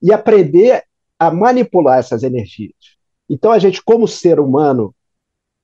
e 0.00 0.12
aprender 0.12 0.84
a 1.18 1.30
manipular 1.30 1.98
essas 1.98 2.22
energias. 2.22 2.72
Então, 3.28 3.50
a 3.50 3.58
gente, 3.58 3.82
como 3.82 4.06
ser 4.06 4.38
humano, 4.38 4.94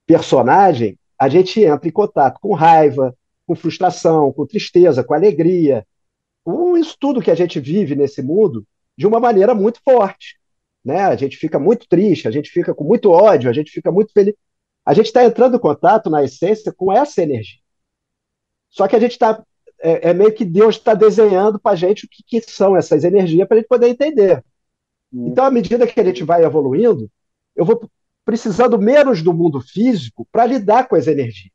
personagem, 0.04 0.98
a 1.18 1.28
gente 1.28 1.62
entra 1.62 1.88
em 1.88 1.92
contato 1.92 2.38
com 2.40 2.52
raiva, 2.52 3.16
com 3.46 3.54
frustração, 3.54 4.32
com 4.32 4.44
tristeza, 4.44 5.04
com 5.04 5.14
alegria, 5.14 5.86
com 6.44 6.76
isso 6.76 6.96
tudo 6.98 7.22
que 7.22 7.30
a 7.30 7.34
gente 7.34 7.60
vive 7.60 7.94
nesse 7.94 8.22
mundo 8.22 8.66
de 8.96 9.06
uma 9.06 9.20
maneira 9.20 9.54
muito 9.54 9.80
forte 9.84 10.36
né? 10.86 11.00
A 11.00 11.16
gente 11.16 11.36
fica 11.36 11.58
muito 11.58 11.88
triste, 11.88 12.28
a 12.28 12.30
gente 12.30 12.48
fica 12.48 12.72
com 12.72 12.84
muito 12.84 13.10
ódio, 13.10 13.50
a 13.50 13.52
gente 13.52 13.72
fica 13.72 13.90
muito 13.90 14.12
feliz. 14.12 14.34
A 14.84 14.94
gente 14.94 15.06
está 15.06 15.24
entrando 15.24 15.56
em 15.56 15.60
contato, 15.60 16.08
na 16.08 16.22
essência, 16.22 16.72
com 16.72 16.92
essa 16.92 17.20
energia. 17.20 17.58
Só 18.70 18.86
que 18.86 18.94
a 18.94 19.00
gente 19.00 19.10
está. 19.10 19.44
É, 19.80 20.10
é, 20.10 20.14
meio 20.14 20.32
que 20.32 20.44
Deus 20.44 20.76
está 20.76 20.94
desenhando 20.94 21.58
para 21.58 21.72
a 21.72 21.76
gente 21.76 22.06
o 22.06 22.08
que, 22.08 22.22
que, 22.22 22.40
são 22.40 22.76
essas 22.76 23.02
energias 23.02 23.46
para 23.48 23.56
a 23.56 23.60
gente 23.60 23.68
poder 23.68 23.88
entender. 23.88 24.44
Hum. 25.12 25.28
Então, 25.28 25.44
à 25.44 25.50
medida 25.50 25.86
que 25.86 26.00
a 26.00 26.04
gente 26.04 26.22
vai 26.22 26.44
evoluindo, 26.44 27.10
eu 27.56 27.64
vou 27.64 27.90
precisando 28.24 28.78
menos 28.78 29.22
do 29.22 29.34
mundo 29.34 29.60
físico 29.60 30.26
para 30.30 30.46
lidar 30.46 30.88
com 30.88 30.94
as 30.94 31.08
energias, 31.08 31.52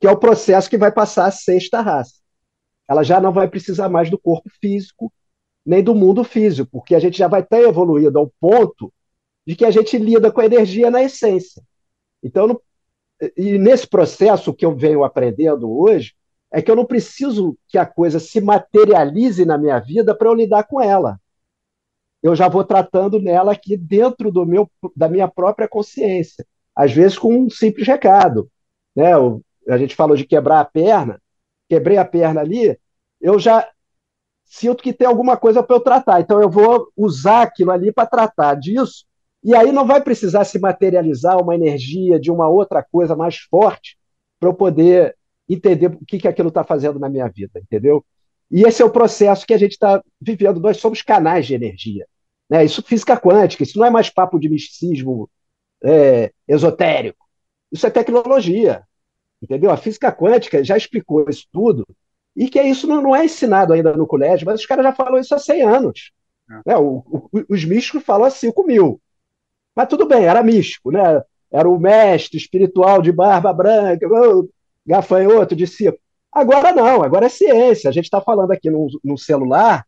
que 0.00 0.06
é 0.06 0.10
o 0.10 0.16
processo 0.16 0.70
que 0.70 0.78
vai 0.78 0.90
passar 0.90 1.26
a 1.26 1.30
sexta 1.30 1.82
raça. 1.82 2.14
Ela 2.88 3.02
já 3.02 3.20
não 3.20 3.32
vai 3.32 3.46
precisar 3.46 3.88
mais 3.88 4.10
do 4.10 4.18
corpo 4.18 4.50
físico, 4.60 5.12
nem 5.64 5.82
do 5.82 5.94
mundo 5.94 6.22
físico, 6.24 6.68
porque 6.72 6.94
a 6.94 6.98
gente 6.98 7.16
já 7.16 7.28
vai 7.28 7.40
estar 7.40 7.60
evoluído 7.60 8.18
ao 8.18 8.32
ponto 8.40 8.92
de 9.46 9.56
que 9.56 9.64
a 9.64 9.70
gente 9.70 9.96
lida 9.98 10.30
com 10.30 10.40
a 10.40 10.46
energia 10.46 10.90
na 10.90 11.02
essência. 11.02 11.62
Então, 12.22 12.46
não, 12.46 12.60
e 13.36 13.58
nesse 13.58 13.86
processo 13.86 14.52
que 14.52 14.64
eu 14.64 14.74
venho 14.74 15.04
aprendendo 15.04 15.70
hoje, 15.70 16.14
é 16.50 16.62
que 16.62 16.70
eu 16.70 16.76
não 16.76 16.84
preciso 16.84 17.58
que 17.68 17.76
a 17.76 17.84
coisa 17.84 18.20
se 18.20 18.40
materialize 18.40 19.44
na 19.44 19.58
minha 19.58 19.78
vida 19.80 20.14
para 20.14 20.28
eu 20.28 20.34
lidar 20.34 20.64
com 20.64 20.80
ela. 20.80 21.18
Eu 22.22 22.34
já 22.34 22.48
vou 22.48 22.64
tratando 22.64 23.20
nela 23.20 23.52
aqui 23.52 23.76
dentro 23.76 24.30
do 24.30 24.46
meu, 24.46 24.70
da 24.96 25.08
minha 25.08 25.28
própria 25.28 25.68
consciência, 25.68 26.46
às 26.74 26.92
vezes 26.92 27.18
com 27.18 27.36
um 27.36 27.50
simples 27.50 27.86
recado. 27.86 28.48
Né? 28.94 29.10
a 29.68 29.78
gente 29.78 29.96
falou 29.96 30.16
de 30.16 30.24
quebrar 30.24 30.60
a 30.60 30.64
perna, 30.64 31.20
quebrei 31.68 31.96
a 31.96 32.04
perna 32.04 32.40
ali, 32.40 32.78
eu 33.20 33.38
já 33.38 33.68
sinto 34.44 34.82
que 34.82 34.92
tem 34.92 35.06
alguma 35.06 35.36
coisa 35.36 35.62
para 35.62 35.76
eu 35.76 35.80
tratar. 35.80 36.20
Então 36.20 36.40
eu 36.40 36.50
vou 36.50 36.88
usar 36.96 37.42
aquilo 37.42 37.70
ali 37.70 37.92
para 37.92 38.06
tratar 38.06 38.54
disso. 38.54 39.04
E 39.42 39.54
aí 39.54 39.72
não 39.72 39.86
vai 39.86 40.00
precisar 40.02 40.44
se 40.44 40.58
materializar 40.58 41.40
uma 41.40 41.54
energia 41.54 42.18
de 42.18 42.30
uma 42.30 42.48
outra 42.48 42.82
coisa 42.82 43.14
mais 43.14 43.36
forte 43.36 43.98
para 44.40 44.48
eu 44.48 44.54
poder 44.54 45.16
entender 45.48 45.86
o 45.86 46.04
que, 46.06 46.18
que 46.18 46.28
aquilo 46.28 46.48
está 46.48 46.64
fazendo 46.64 46.98
na 46.98 47.08
minha 47.08 47.28
vida, 47.28 47.60
entendeu? 47.60 48.04
E 48.50 48.62
esse 48.62 48.80
é 48.82 48.84
o 48.84 48.90
processo 48.90 49.46
que 49.46 49.52
a 49.52 49.58
gente 49.58 49.72
está 49.72 50.02
vivendo. 50.20 50.60
Nós 50.60 50.78
somos 50.78 51.02
canais 51.02 51.46
de 51.46 51.54
energia. 51.54 52.06
Né? 52.48 52.64
Isso 52.64 52.82
física 52.82 53.18
quântica, 53.18 53.62
isso 53.62 53.78
não 53.78 53.86
é 53.86 53.90
mais 53.90 54.10
papo 54.10 54.38
de 54.38 54.48
misticismo 54.48 55.28
é, 55.82 56.32
esotérico. 56.48 57.26
Isso 57.72 57.86
é 57.86 57.90
tecnologia. 57.90 58.82
Entendeu? 59.42 59.70
A 59.70 59.76
física 59.76 60.10
quântica 60.10 60.64
já 60.64 60.76
explicou 60.76 61.26
isso 61.28 61.46
tudo. 61.52 61.86
E 62.36 62.48
que 62.48 62.60
isso 62.62 62.86
não, 62.86 63.00
não 63.00 63.16
é 63.16 63.24
ensinado 63.24 63.72
ainda 63.72 63.92
no 63.92 64.06
colégio, 64.06 64.46
mas 64.46 64.60
os 64.60 64.66
caras 64.66 64.84
já 64.84 64.92
falaram 64.92 65.18
isso 65.18 65.34
há 65.34 65.38
100 65.38 65.62
anos. 65.62 66.12
É. 66.50 66.54
Né? 66.66 66.76
O, 66.76 67.02
o, 67.06 67.28
os 67.48 67.64
místicos 67.64 68.02
falam 68.02 68.26
há 68.26 68.30
5 68.30 68.66
mil. 68.66 69.00
Mas 69.74 69.88
tudo 69.88 70.06
bem, 70.06 70.24
era 70.24 70.42
místico, 70.42 70.90
né? 70.90 71.22
Era 71.50 71.68
o 71.68 71.78
mestre 71.78 72.36
espiritual 72.36 73.00
de 73.00 73.12
barba 73.12 73.52
branca, 73.52 74.08
gafanhoto, 74.86 75.54
discípulo. 75.54 76.00
Agora 76.32 76.72
não, 76.72 77.02
agora 77.02 77.26
é 77.26 77.28
ciência. 77.28 77.88
A 77.88 77.92
gente 77.92 78.04
está 78.04 78.20
falando 78.20 78.50
aqui 78.50 78.70
no, 78.70 78.88
no 79.04 79.16
celular 79.16 79.84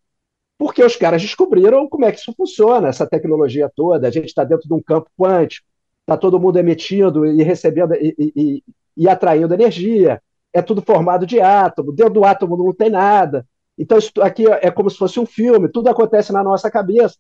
porque 0.59 0.83
os 0.83 0.97
caras 0.97 1.21
descobriram 1.21 1.89
como 1.89 2.05
é 2.05 2.13
que 2.13 2.19
isso 2.19 2.33
funciona, 2.35 2.89
essa 2.89 3.07
tecnologia 3.07 3.71
toda. 3.75 4.09
A 4.09 4.11
gente 4.11 4.27
está 4.27 4.43
dentro 4.45 4.67
de 4.67 4.75
um 4.75 4.83
campo 4.83 5.11
quântico, 5.19 5.67
está 6.01 6.17
todo 6.17 6.41
mundo 6.41 6.59
emitindo 6.59 7.27
e 7.27 7.43
recebendo 7.43 7.95
e, 7.95 8.15
e, 8.19 8.65
e, 8.97 9.09
atraindo 9.09 9.53
energia. 9.53 10.23
É 10.57 10.63
tudo 10.63 10.81
formado 10.81 11.27
de 11.27 11.39
átomo, 11.39 11.93
dentro 11.93 12.15
do 12.15 12.25
átomo 12.25 12.57
não 12.57 12.73
tem 12.73 12.89
nada. 12.89 13.47
Então, 13.77 13.99
isso 13.99 14.11
aqui 14.23 14.47
é 14.49 14.71
como 14.71 14.89
se 14.89 14.97
fosse 14.97 15.21
um 15.21 15.27
filme, 15.27 15.69
tudo 15.69 15.91
acontece 15.91 16.33
na 16.33 16.43
nossa 16.43 16.71
cabeça. 16.71 17.15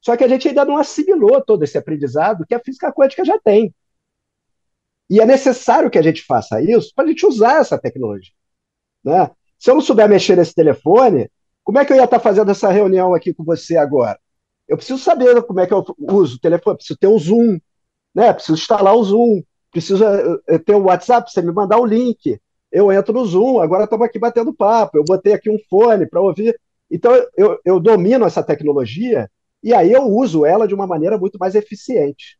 Só 0.00 0.16
que 0.16 0.24
a 0.24 0.28
gente 0.28 0.48
ainda 0.48 0.64
não 0.64 0.76
assimilou 0.76 1.40
todo 1.40 1.62
esse 1.62 1.78
aprendizado 1.78 2.44
que 2.44 2.56
a 2.56 2.58
física 2.58 2.92
quântica 2.92 3.24
já 3.24 3.38
tem. 3.38 3.72
E 5.08 5.20
é 5.20 5.24
necessário 5.24 5.88
que 5.88 5.98
a 5.98 6.02
gente 6.02 6.24
faça 6.24 6.60
isso 6.60 6.92
para 6.92 7.04
a 7.04 7.06
gente 7.06 7.24
usar 7.24 7.60
essa 7.60 7.78
tecnologia. 7.78 8.32
Né? 9.04 9.30
Se 9.56 9.70
eu 9.70 9.76
não 9.76 9.80
souber 9.80 10.08
mexer 10.08 10.36
nesse 10.36 10.52
telefone, 10.52 11.30
como 11.62 11.78
é 11.78 11.84
que 11.84 11.92
eu 11.92 11.96
ia 11.96 12.02
estar 12.02 12.18
fazendo 12.18 12.50
essa 12.50 12.68
reunião 12.68 13.14
aqui 13.14 13.32
com 13.32 13.44
você 13.44 13.76
agora? 13.76 14.18
Eu 14.66 14.76
preciso 14.76 15.00
saber 15.00 15.40
como 15.44 15.60
é 15.60 15.68
que 15.68 15.72
eu 15.72 15.84
uso 16.00 16.34
o 16.34 16.40
telefone, 16.40 16.78
preciso 16.78 16.98
ter 16.98 17.06
o 17.06 17.18
Zoom, 17.18 17.60
né? 18.12 18.32
preciso 18.32 18.54
instalar 18.54 18.96
o 18.96 19.04
Zoom, 19.04 19.40
preciso 19.70 20.04
eh, 20.48 20.58
ter 20.58 20.74
o 20.74 20.86
WhatsApp, 20.86 21.30
você 21.30 21.40
me 21.42 21.52
mandar 21.52 21.78
o 21.78 21.86
link. 21.86 22.40
Eu 22.72 22.90
entro 22.90 23.12
no 23.12 23.24
Zoom, 23.26 23.60
agora 23.60 23.84
estamos 23.84 24.06
aqui 24.06 24.18
batendo 24.18 24.54
papo, 24.54 24.96
eu 24.96 25.04
botei 25.04 25.34
aqui 25.34 25.50
um 25.50 25.58
fone 25.68 26.06
para 26.06 26.20
ouvir. 26.20 26.58
Então, 26.90 27.12
eu, 27.36 27.60
eu 27.64 27.78
domino 27.78 28.24
essa 28.24 28.42
tecnologia 28.42 29.30
e 29.62 29.72
aí 29.74 29.92
eu 29.92 30.04
uso 30.04 30.44
ela 30.44 30.66
de 30.66 30.74
uma 30.74 30.86
maneira 30.86 31.18
muito 31.18 31.38
mais 31.38 31.54
eficiente. 31.54 32.38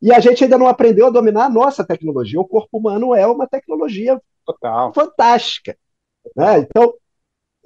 E 0.00 0.12
a 0.12 0.20
gente 0.20 0.44
ainda 0.44 0.58
não 0.58 0.68
aprendeu 0.68 1.06
a 1.06 1.10
dominar 1.10 1.46
a 1.46 1.50
nossa 1.50 1.82
tecnologia. 1.82 2.38
O 2.38 2.46
corpo 2.46 2.76
humano 2.76 3.14
é 3.14 3.26
uma 3.26 3.46
tecnologia 3.46 4.20
Total. 4.44 4.92
fantástica. 4.92 5.76
Né? 6.36 6.58
Então, 6.58 6.94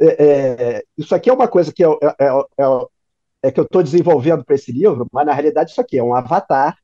é, 0.01 0.07
é, 0.07 0.85
isso 0.97 1.15
aqui 1.15 1.29
é 1.29 1.33
uma 1.33 1.49
coisa 1.49 1.73
que 1.73 1.85
eu, 1.85 1.99
é, 2.01 2.07
é, 2.07 2.29
é, 2.29 3.49
é 3.49 3.53
que 3.53 3.59
eu 3.59 3.65
estou 3.65 3.83
desenvolvendo 3.83 4.45
para 4.45 4.55
esse 4.55 4.71
livro, 4.71 5.07
mas 5.13 5.27
na 5.27 5.33
realidade 5.35 5.73
isso 5.73 5.81
aqui 5.81 5.99
é 5.99 6.03
um 6.03 6.15
avatar. 6.15 6.79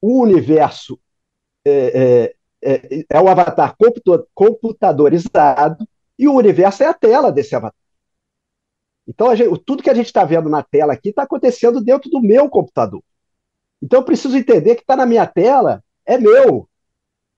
O 0.00 0.20
universo 0.20 0.98
é, 1.64 2.35
é, 2.62 3.04
é 3.08 3.20
um 3.20 3.28
avatar 3.28 3.76
computadorizado 4.34 5.86
e 6.18 6.26
o 6.26 6.34
universo 6.34 6.82
é 6.82 6.86
a 6.86 6.94
tela 6.94 7.30
desse 7.30 7.54
avatar. 7.54 7.78
Então, 9.06 9.34
gente, 9.36 9.62
tudo 9.64 9.82
que 9.82 9.90
a 9.90 9.94
gente 9.94 10.06
está 10.06 10.24
vendo 10.24 10.48
na 10.48 10.62
tela 10.62 10.92
aqui 10.92 11.10
está 11.10 11.22
acontecendo 11.22 11.80
dentro 11.80 12.10
do 12.10 12.20
meu 12.20 12.48
computador. 12.48 13.02
Então, 13.80 14.00
eu 14.00 14.04
preciso 14.04 14.36
entender 14.36 14.74
que 14.74 14.80
está 14.80 14.96
na 14.96 15.06
minha 15.06 15.26
tela, 15.26 15.82
é 16.04 16.18
meu. 16.18 16.68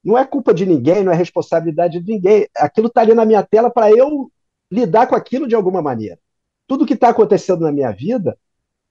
Não 0.03 0.16
é 0.16 0.25
culpa 0.25 0.55
de 0.55 0.64
ninguém, 0.64 1.05
não 1.05 1.12
é 1.12 1.14
responsabilidade 1.14 2.01
de 2.01 2.12
ninguém. 2.12 2.49
Aquilo 2.57 2.87
está 2.87 3.03
ali 3.03 3.12
na 3.12 3.25
minha 3.25 3.43
tela 3.43 3.71
para 3.71 3.91
eu 3.91 4.31
lidar 4.71 5.07
com 5.07 5.14
aquilo 5.14 5.47
de 5.47 5.55
alguma 5.55 5.83
maneira. 5.83 6.19
Tudo 6.66 6.87
que 6.87 6.95
está 6.95 7.11
acontecendo 7.11 7.61
na 7.61 7.73
minha 7.73 7.91
vida 7.91 8.39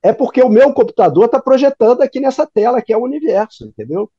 é 0.03 0.13
porque 0.13 0.41
o 0.41 0.49
meu 0.49 0.73
computador 0.73 1.25
está 1.25 1.41
projetando 1.41 2.01
aqui 2.01 2.19
nessa 2.19 2.45
tela, 2.45 2.81
que 2.81 2.93
é 2.93 2.97
o 2.97 3.03
universo, 3.03 3.65
entendeu? 3.65 4.11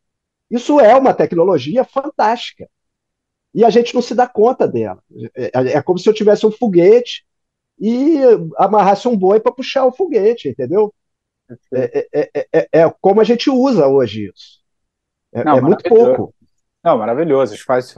Isso 0.50 0.80
é 0.80 0.94
uma 0.96 1.14
tecnologia 1.14 1.84
fantástica. 1.84 2.68
E 3.54 3.64
a 3.64 3.70
gente 3.70 3.94
não 3.94 4.02
se 4.02 4.14
dá 4.14 4.26
conta 4.26 4.66
dela. 4.66 5.02
É, 5.34 5.50
é 5.74 5.82
como 5.82 5.98
se 5.98 6.08
eu 6.08 6.14
tivesse 6.14 6.46
um 6.46 6.50
foguete 6.50 7.24
e 7.78 8.18
amarrasse 8.56 9.06
um 9.08 9.16
boi 9.16 9.40
para 9.40 9.52
puxar 9.52 9.84
o 9.86 9.92
foguete, 9.92 10.48
entendeu? 10.48 10.92
É, 11.72 12.08
é, 12.12 12.46
é, 12.52 12.68
é, 12.72 12.94
como 13.00 13.20
a 13.20 13.24
gente 13.24 13.48
usa 13.48 13.86
hoje 13.86 14.30
isso. 14.32 14.58
É, 15.32 15.44
não, 15.44 15.60
muito 15.62 15.82
pouco. 15.88 16.34
Não, 16.84 16.98
maravilhoso, 16.98 17.56
faz, 17.64 17.94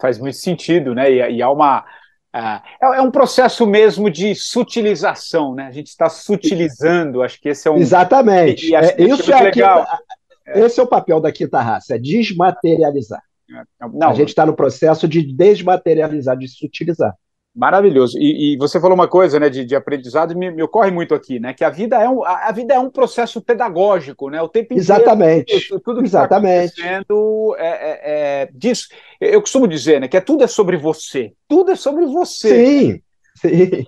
faz 0.00 0.18
muito 0.18 0.36
sentido, 0.36 0.94
né? 0.94 1.10
E, 1.10 1.36
e 1.36 1.42
há 1.42 1.50
uma. 1.50 1.84
É, 2.32 3.00
um 3.00 3.10
processo 3.10 3.66
mesmo 3.66 4.10
de 4.10 4.34
sutilização, 4.34 5.54
né? 5.54 5.66
A 5.66 5.70
gente 5.70 5.86
está 5.88 6.08
sutilizando, 6.08 7.22
acho 7.22 7.40
que 7.40 7.48
esse 7.48 7.66
é 7.66 7.70
um. 7.70 7.76
Exatamente. 7.76 8.72
E, 8.72 8.74
e 8.74 9.08
isso 9.08 9.32
é 9.32 9.40
legal. 9.40 9.86
Esse 10.54 10.80
é 10.80 10.82
o 10.82 10.86
papel 10.86 11.20
da 11.20 11.32
quinta 11.32 11.60
raça, 11.60 11.96
é 11.96 11.98
desmaterializar. 11.98 13.22
Não, 13.92 14.08
a 14.08 14.14
gente 14.14 14.28
está 14.28 14.44
no 14.44 14.56
processo 14.56 15.06
de 15.06 15.22
desmaterializar, 15.22 16.36
de 16.36 16.48
sutilizar. 16.48 17.14
Maravilhoso. 17.56 18.18
E, 18.18 18.52
e, 18.52 18.56
você 18.58 18.78
falou 18.78 18.94
uma 18.94 19.08
coisa, 19.08 19.40
né, 19.40 19.48
de, 19.48 19.64
de 19.64 19.74
aprendizado, 19.74 20.36
me, 20.36 20.50
me, 20.50 20.62
ocorre 20.62 20.90
muito 20.90 21.14
aqui, 21.14 21.40
né, 21.40 21.54
que 21.54 21.64
a 21.64 21.70
vida 21.70 21.96
é 21.96 22.06
um, 22.06 22.22
a, 22.22 22.52
vida 22.52 22.74
é 22.74 22.78
um 22.78 22.90
processo 22.90 23.40
pedagógico, 23.40 24.28
né, 24.28 24.42
o 24.42 24.48
tempo 24.48 24.74
Exatamente. 24.74 25.54
inteiro. 25.54 25.80
Tudo 25.82 26.00
que 26.00 26.06
Exatamente. 26.06 26.74
está 26.74 26.82
acontecendo 26.82 27.56
é, 27.58 27.66
é, 27.66 28.00
é, 28.42 28.50
disso. 28.52 28.88
Eu 29.18 29.40
costumo 29.40 29.66
dizer, 29.66 30.02
né, 30.02 30.06
que 30.06 30.18
é, 30.18 30.20
tudo 30.20 30.44
é 30.44 30.46
sobre 30.46 30.76
você. 30.76 31.32
Tudo 31.48 31.70
é 31.70 31.76
sobre 31.76 32.04
você. 32.04 32.48
Sim, 32.48 33.02
sim. 33.36 33.86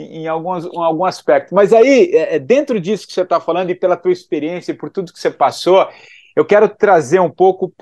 Em, 0.00 0.28
alguns, 0.28 0.64
em 0.64 0.78
algum 0.78 1.04
aspecto. 1.04 1.54
Mas 1.54 1.72
aí, 1.72 2.10
é, 2.12 2.36
é 2.36 2.38
dentro 2.38 2.80
disso 2.80 3.06
que 3.06 3.12
você 3.12 3.22
está 3.22 3.40
falando 3.40 3.70
e 3.70 3.74
pela 3.74 3.96
tua 3.96 4.12
experiência 4.12 4.72
e 4.72 4.74
por 4.74 4.90
tudo 4.90 5.12
que 5.12 5.18
você 5.18 5.30
passou, 5.30 5.88
eu 6.36 6.44
quero 6.44 6.68
trazer 6.68 7.20
um 7.20 7.30
pouco 7.30 7.72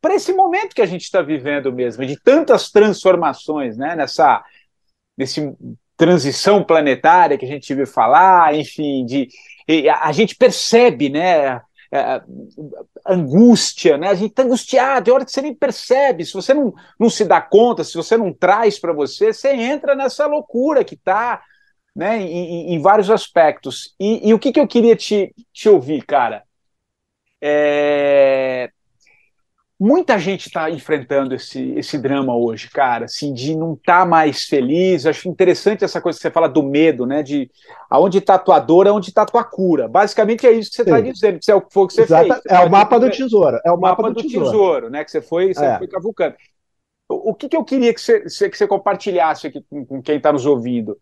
para 0.00 0.14
esse 0.14 0.32
momento 0.32 0.74
que 0.74 0.82
a 0.82 0.86
gente 0.86 1.02
está 1.02 1.22
vivendo 1.22 1.72
mesmo, 1.72 2.04
de 2.04 2.20
tantas 2.20 2.70
transformações, 2.70 3.78
né, 3.78 3.96
nessa 3.96 4.44
nesse 5.16 5.54
transição 5.96 6.62
planetária 6.62 7.38
que 7.38 7.44
a 7.44 7.48
gente 7.48 7.72
viu 7.72 7.86
falar, 7.86 8.54
enfim, 8.54 9.06
de 9.06 9.28
a, 9.88 10.08
a 10.08 10.12
gente 10.12 10.34
percebe, 10.34 11.08
né, 11.08 11.62
angústia, 13.06 13.96
né? 13.96 14.08
A 14.08 14.14
gente 14.14 14.30
está 14.30 14.42
angustiado, 14.42 15.04
tem 15.04 15.14
hora 15.14 15.24
que 15.24 15.30
você 15.30 15.42
nem 15.42 15.54
percebe, 15.54 16.24
se 16.24 16.32
você 16.32 16.52
não, 16.52 16.74
não 16.98 17.08
se 17.08 17.24
dá 17.24 17.40
conta, 17.40 17.84
se 17.84 17.94
você 17.94 18.16
não 18.16 18.32
traz 18.32 18.78
para 18.78 18.92
você, 18.92 19.32
você 19.32 19.50
entra 19.50 19.94
nessa 19.94 20.26
loucura 20.26 20.84
que 20.84 20.94
está 20.94 21.42
né, 21.94 22.20
em, 22.20 22.74
em, 22.74 22.78
vários 22.80 23.10
aspectos. 23.10 23.94
E, 24.00 24.28
e, 24.28 24.34
o 24.34 24.38
que, 24.38 24.52
que 24.52 24.58
eu 24.58 24.66
queria 24.66 24.96
te, 24.96 25.34
te 25.52 25.68
ouvir, 25.68 26.04
cara? 26.04 26.42
É, 27.40 28.70
muita 29.78 30.18
gente 30.18 30.46
está 30.46 30.70
enfrentando 30.70 31.34
esse, 31.34 31.72
esse 31.72 31.98
drama 31.98 32.34
hoje, 32.34 32.70
cara, 32.70 33.04
assim, 33.04 33.32
de 33.32 33.54
não 33.54 33.74
estar 33.74 34.00
tá 34.00 34.06
mais 34.06 34.44
feliz. 34.44 35.06
Acho 35.06 35.28
interessante 35.28 35.84
essa 35.84 36.00
coisa 36.00 36.18
que 36.18 36.22
você 36.22 36.30
fala 36.30 36.48
do 36.48 36.62
medo, 36.62 37.06
né? 37.06 37.22
De 37.22 37.50
aonde 37.90 38.18
está 38.18 38.34
a 38.34 38.38
tua 38.38 38.58
dor, 38.58 38.88
aonde 38.88 39.10
está 39.10 39.22
a 39.22 39.26
tua 39.26 39.44
cura. 39.44 39.86
Basicamente 39.86 40.46
é 40.46 40.52
isso 40.52 40.70
que 40.70 40.76
você 40.76 40.82
está 40.82 41.00
dizendo, 41.00 41.38
que 41.38 41.50
é 41.50 41.54
o 41.54 41.60
que 41.60 41.72
foi 41.72 41.86
que 41.86 41.92
você 41.92 42.02
Exato. 42.02 42.26
fez. 42.26 42.40
É 42.48 42.60
o 42.60 42.70
mapa 42.70 42.98
do 42.98 43.10
tesouro. 43.10 43.60
É 43.64 43.70
o 43.70 43.78
mapa, 43.78 44.02
mapa 44.02 44.14
do, 44.14 44.22
do 44.22 44.28
tesouro. 44.28 44.50
tesouro. 44.50 44.90
né? 44.90 45.04
Que 45.04 45.10
você 45.10 45.20
foi, 45.20 45.52
você 45.52 45.64
é. 45.64 45.78
foi 45.78 45.86
cavucando. 45.86 46.34
O, 47.08 47.30
o 47.30 47.34
que, 47.34 47.48
que 47.48 47.56
eu 47.56 47.64
queria 47.64 47.92
que 47.92 48.00
você, 48.00 48.48
que 48.48 48.56
você 48.56 48.66
compartilhasse 48.66 49.46
aqui 49.46 49.64
com, 49.68 49.84
com 49.84 50.02
quem 50.02 50.16
está 50.16 50.32
nos 50.32 50.46
ouvindo? 50.46 50.98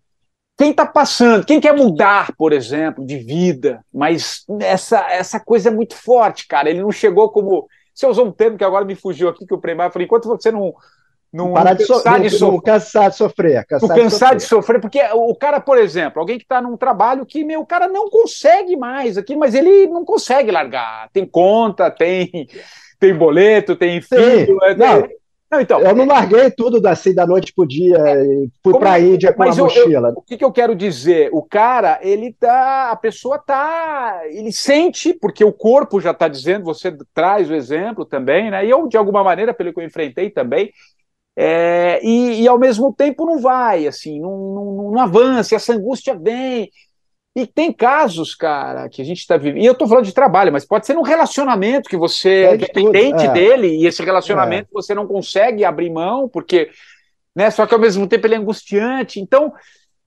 Quem 0.57 0.71
está 0.71 0.87
passando, 0.87 1.47
quem 1.47 1.61
quer 1.61 1.75
mudar, 1.75 2.33
por 2.37 2.53
exemplo, 2.53 3.05
de 3.05 3.17
vida, 3.19 3.85
mas 3.93 4.45
essa, 4.61 5.11
essa 5.11 5.41
coisa 5.41 5.71
é 5.71 5.73
muito 5.73 5.97
forte, 5.97 6.47
cara. 6.47 6.69
Ele 6.69 6.83
não 6.83 6.93
chegou 6.93 7.31
como 7.31 7.67
você 7.95 8.07
usou 8.07 8.27
um 8.27 8.33
termo 8.33 8.57
que 8.57 8.65
agora 8.65 8.85
me 8.85 8.95
fugiu 8.95 9.29
aqui, 9.29 9.47
que 9.47 9.55
o 9.55 9.59
Premar 9.59 9.93
falou, 9.93 10.05
enquanto 10.05 10.29
você 10.29 10.51
não. 10.51 10.75
Não, 11.33 11.55
Parar 11.55 11.73
de, 11.73 11.87
so, 11.87 11.95
de 11.95 12.29
sofrer. 12.29 12.63
cansar 12.63 13.09
de 13.11 13.17
sofrer. 13.17 13.65
Cansar, 13.67 13.89
de, 13.89 14.03
cansar 14.03 14.37
de, 14.37 14.43
sofrer. 14.43 14.81
porque 14.83 15.01
o 15.15 15.35
cara, 15.35 15.61
por 15.61 15.79
exemplo, 15.79 16.21
alguém 16.21 16.37
que 16.37 16.45
está 16.45 16.61
num 16.61 16.77
trabalho 16.77 17.25
que 17.25 17.43
meu, 17.43 17.63
o 17.63 17.67
cara 17.67 17.89
não 17.89 18.11
consegue 18.11 18.77
mais 18.77 19.17
aqui, 19.17 19.35
mas 19.35 19.55
ele 19.55 19.87
não 19.87 20.05
consegue 20.05 20.51
largar. 20.51 21.09
Tem 21.11 21.25
conta, 21.25 21.91
tem, 21.91 22.47
tem 23.01 23.17
boleto, 23.17 23.75
tem 23.75 24.03
filho. 24.03 24.63
É, 24.63 24.75
não, 24.75 25.09
não, 25.53 25.61
então, 25.61 25.81
eu 25.81 25.95
não 25.95 26.07
larguei 26.07 26.51
tudo 26.51 26.85
assim 26.89 27.13
da 27.13 27.27
noite 27.27 27.53
pro 27.53 27.69
dia 27.69 27.99
e 28.25 28.49
fui 28.65 28.79
para 28.79 28.93
a 28.93 28.99
Índia 28.99 29.35
com 29.35 29.43
a 29.43 29.55
mochila. 29.55 30.09
Eu, 30.09 30.15
o 30.17 30.23
que, 30.23 30.39
que, 30.39 30.45
eu 30.45 30.51
quero 30.51 30.75
dizer? 30.75 31.29
O 31.31 31.43
cara, 31.43 31.99
ele 32.01 32.33
tá, 32.33 32.91
a 32.91 32.97
pessoa 32.97 33.39
tá, 33.39 34.23
ele 34.31 34.51
sente, 34.51 35.13
porque 35.13 35.45
o 35.45 35.53
corpo 35.53 36.01
já 36.01 36.13
está 36.13 36.27
dizendo, 36.27 36.65
você 36.65 36.97
traz 37.13 37.51
o 37.51 37.55
exemplo 37.55 38.07
também, 38.07 38.51
né? 38.51 38.65
E 38.65 38.71
eu, 38.71 38.89
de 38.89 38.97
alguma 38.97 39.23
maneira, 39.23 39.53
pelo 39.53 39.75
que 39.75 39.81
eu 39.81 39.85
enfrentei 39.85 40.31
também, 40.31 40.73
é, 41.37 42.01
e, 42.03 42.41
e, 42.41 42.49
ao 42.49 42.59
mesmo 42.59 42.91
tempo 42.91 43.27
não 43.27 43.39
vai, 43.39 43.87
assim, 43.87 44.21
não, 44.21 44.55
não, 44.55 44.91
não 44.93 45.01
avança, 45.03 45.55
essa 45.55 45.75
angústia 45.75 46.19
vem. 46.19 46.71
E 47.35 47.47
tem 47.47 47.73
casos, 47.73 48.35
cara, 48.35 48.91
que 48.91 49.01
a 49.01 49.05
gente 49.05 49.21
está 49.21 49.39
vivendo. 49.39 49.63
E 49.63 49.67
eu 49.67 49.73
estou 49.73 49.89
falando 49.89 50.05
de 50.05 50.13
trabalho, 50.13 50.53
mas 50.53 50.67
pode 50.67 50.87
ser 50.87 50.95
num 50.95 51.03
relacionamento 51.03 51.89
que 51.89 51.97
você 51.97 52.29
é, 52.29 52.53
é 52.53 52.57
dependente 52.59 53.25
é. 53.25 53.33
dele 53.33 53.69
e 53.69 53.87
esse 53.87 54.03
relacionamento 54.03 54.69
é. 54.69 54.73
você 54.73 54.95
não 54.95 55.07
consegue 55.07 55.65
abrir 55.65 55.91
mão, 55.91 56.29
porque. 56.29 56.71
Né, 57.35 57.51
só 57.51 57.67
que 57.67 57.73
ao 57.73 57.81
mesmo 57.81 58.07
tempo 58.07 58.27
ele 58.27 58.35
é 58.35 58.39
angustiante. 58.39 59.19
Então, 59.19 59.55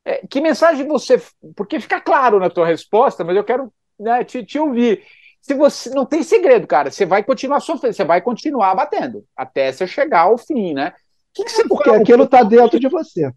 é, 0.06 0.22
que 0.30 0.40
mensagem 0.40 0.88
você. 0.88 1.20
Porque 1.56 1.80
fica 1.80 2.00
claro 2.00 2.40
na 2.40 2.50
tua 2.50 2.68
resposta, 2.68 3.24
mas 3.24 3.36
eu 3.36 3.44
quero 3.44 3.74
né, 4.00 4.24
te, 4.24 4.46
te 4.46 4.60
ouvir. 4.60 5.02
Se 5.42 5.56
você 5.56 5.90
não 5.90 6.06
tem 6.06 6.22
segredo, 6.22 6.68
cara, 6.68 6.92
você 6.92 7.06
vai 7.06 7.24
continuar 7.24 7.60
sofrendo, 7.60 7.96
você 7.96 8.04
vai 8.04 8.22
continuar 8.22 8.76
batendo 8.76 9.24
até 9.36 9.72
você 9.72 9.88
chegar 9.88 10.22
ao 10.22 10.38
fim, 10.38 10.74
né? 10.74 10.94
Que 11.34 11.44
que 11.44 11.52
você 11.52 11.68
porque 11.68 11.90
aquilo 11.90 12.24
está 12.24 12.44
dentro 12.44 12.80
de 12.80 12.88
você. 12.88 13.32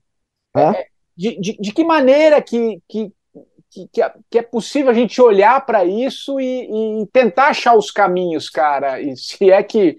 É, 0.57 0.87
de, 1.17 1.39
de, 1.41 1.57
de, 1.59 1.73
que 1.73 1.85
maneira 1.85 2.41
que, 2.41 2.81
que, 2.89 3.13
que, 3.71 3.89
que, 3.93 4.03
é, 4.03 4.13
que 4.31 4.39
é 4.39 4.43
possível 4.43 4.91
a 4.91 4.95
gente 4.95 5.21
olhar 5.21 5.65
para 5.65 5.85
isso 5.85 6.41
e, 6.41 7.03
e, 7.03 7.07
tentar 7.13 7.49
achar 7.49 7.75
os 7.75 7.91
caminhos, 7.91 8.49
cara. 8.49 9.01
E 9.01 9.17
se 9.17 9.51
é 9.51 9.63
que. 9.63 9.99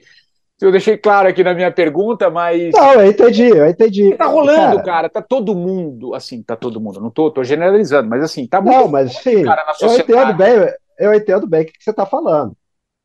Eu 0.62 0.74
deixei 0.74 0.98
claro 0.98 1.30
aqui 1.30 1.42
na 1.42 1.54
minha 1.54 1.72
pergunta, 1.72 2.30
mas. 2.30 2.74
Não, 2.74 2.94
eu 2.96 3.10
entendi, 3.10 3.48
eu 3.48 3.68
entendi. 3.68 4.14
Tá 4.16 4.26
rolando, 4.26 4.78
cara, 4.78 4.84
cara 4.84 5.10
tá 5.10 5.22
todo 5.22 5.56
mundo, 5.56 6.14
assim, 6.14 6.44
tá 6.44 6.56
todo 6.56 6.82
mundo. 6.82 7.00
Não 7.00 7.10
tô, 7.10 7.32
tô 7.32 7.44
generalizando, 7.44 8.10
mas 8.10 8.22
assim, 8.22 8.46
tá 8.46 8.60
muito. 8.60 8.76
Não, 8.76 8.88
mas 8.90 9.14
sim, 9.18 9.44
cara, 9.44 9.64
na 9.66 9.88
eu 9.88 9.96
entendo 9.98 10.34
bem, 10.34 10.74
eu 11.00 11.14
entendo 11.14 11.48
bem 11.48 11.62
o 11.62 11.66
que 11.66 11.72
você 11.80 11.92
está 11.92 12.06
falando. 12.06 12.54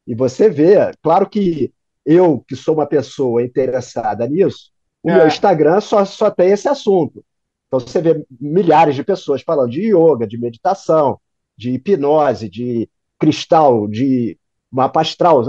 E 0.07 0.15
você 0.15 0.51
vê, 0.51 0.91
claro 1.01 1.29
que 1.29 1.73
eu, 2.05 2.45
que 2.47 2.57
sou 2.57 2.75
uma 2.75 2.87
pessoa 2.87 3.43
interessada 3.43 4.27
nisso, 4.27 4.71
o 5.03 5.11
é. 5.11 5.15
meu 5.15 5.27
Instagram 5.27 5.81
só, 5.81 6.05
só 6.05 6.31
tem 6.31 6.51
esse 6.51 6.69
assunto. 6.69 7.25
Então 7.67 7.81
você 7.81 8.01
vê 8.01 8.25
milhares 8.41 8.95
de 8.95 9.03
pessoas 9.03 9.43
falando 9.43 9.71
de 9.71 9.83
yoga, 9.83 10.27
de 10.27 10.39
meditação, 10.39 11.21
de 11.57 11.71
hipnose, 11.71 12.49
de 12.49 12.89
cristal, 13.19 13.89
de 13.89 14.39
mapa 14.71 15.01
astral. 15.01 15.43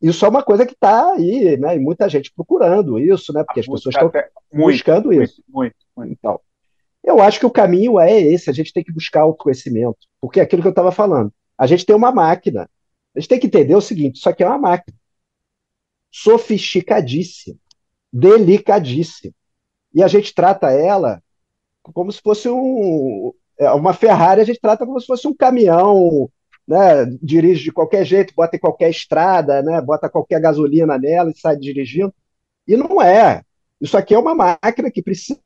Isso 0.00 0.24
é 0.24 0.28
uma 0.28 0.42
coisa 0.42 0.66
que 0.66 0.72
está 0.72 1.12
aí, 1.12 1.56
né? 1.56 1.76
E 1.76 1.78
muita 1.78 2.08
gente 2.08 2.32
procurando 2.34 2.98
isso, 2.98 3.32
né? 3.32 3.44
Porque 3.44 3.60
as 3.60 3.66
pessoas 3.66 3.94
estão 3.94 4.10
buscando 4.52 5.06
muito, 5.06 5.22
isso. 5.22 5.44
Muito, 5.48 5.76
muito. 5.96 6.12
Então, 6.12 6.40
eu 7.04 7.20
acho 7.20 7.38
que 7.38 7.46
o 7.46 7.50
caminho 7.50 7.98
é 7.98 8.20
esse, 8.20 8.50
a 8.50 8.52
gente 8.52 8.72
tem 8.72 8.82
que 8.82 8.92
buscar 8.92 9.24
o 9.24 9.34
conhecimento. 9.34 9.98
Porque 10.20 10.40
é 10.40 10.42
aquilo 10.42 10.62
que 10.62 10.68
eu 10.68 10.72
estava 10.72 10.92
falando. 10.92 11.32
A 11.56 11.66
gente 11.66 11.86
tem 11.86 11.94
uma 11.94 12.12
máquina. 12.12 12.68
A 13.14 13.20
gente 13.20 13.28
tem 13.28 13.38
que 13.38 13.46
entender 13.46 13.74
o 13.74 13.80
seguinte: 13.80 14.16
isso 14.16 14.28
aqui 14.28 14.42
é 14.42 14.46
uma 14.46 14.58
máquina 14.58 14.96
sofisticadíssima, 16.12 17.56
delicadíssima. 18.12 19.32
E 19.94 20.02
a 20.02 20.08
gente 20.08 20.34
trata 20.34 20.70
ela 20.70 21.22
como 21.82 22.12
se 22.12 22.20
fosse 22.20 22.48
um, 22.48 23.32
é, 23.58 23.70
uma 23.72 23.92
Ferrari, 23.92 24.40
a 24.40 24.44
gente 24.44 24.60
trata 24.60 24.86
como 24.86 25.00
se 25.00 25.06
fosse 25.06 25.26
um 25.26 25.34
caminhão, 25.34 26.30
né? 26.66 27.06
dirige 27.22 27.64
de 27.64 27.72
qualquer 27.72 28.04
jeito, 28.04 28.34
bota 28.34 28.56
em 28.56 28.60
qualquer 28.60 28.90
estrada, 28.90 29.62
né? 29.62 29.80
bota 29.80 30.08
qualquer 30.08 30.40
gasolina 30.40 30.98
nela 30.98 31.30
e 31.30 31.38
sai 31.38 31.56
dirigindo. 31.56 32.14
E 32.66 32.76
não 32.76 33.02
é. 33.02 33.42
Isso 33.80 33.96
aqui 33.96 34.14
é 34.14 34.18
uma 34.18 34.34
máquina 34.34 34.90
que 34.90 35.02
precisa 35.02 35.40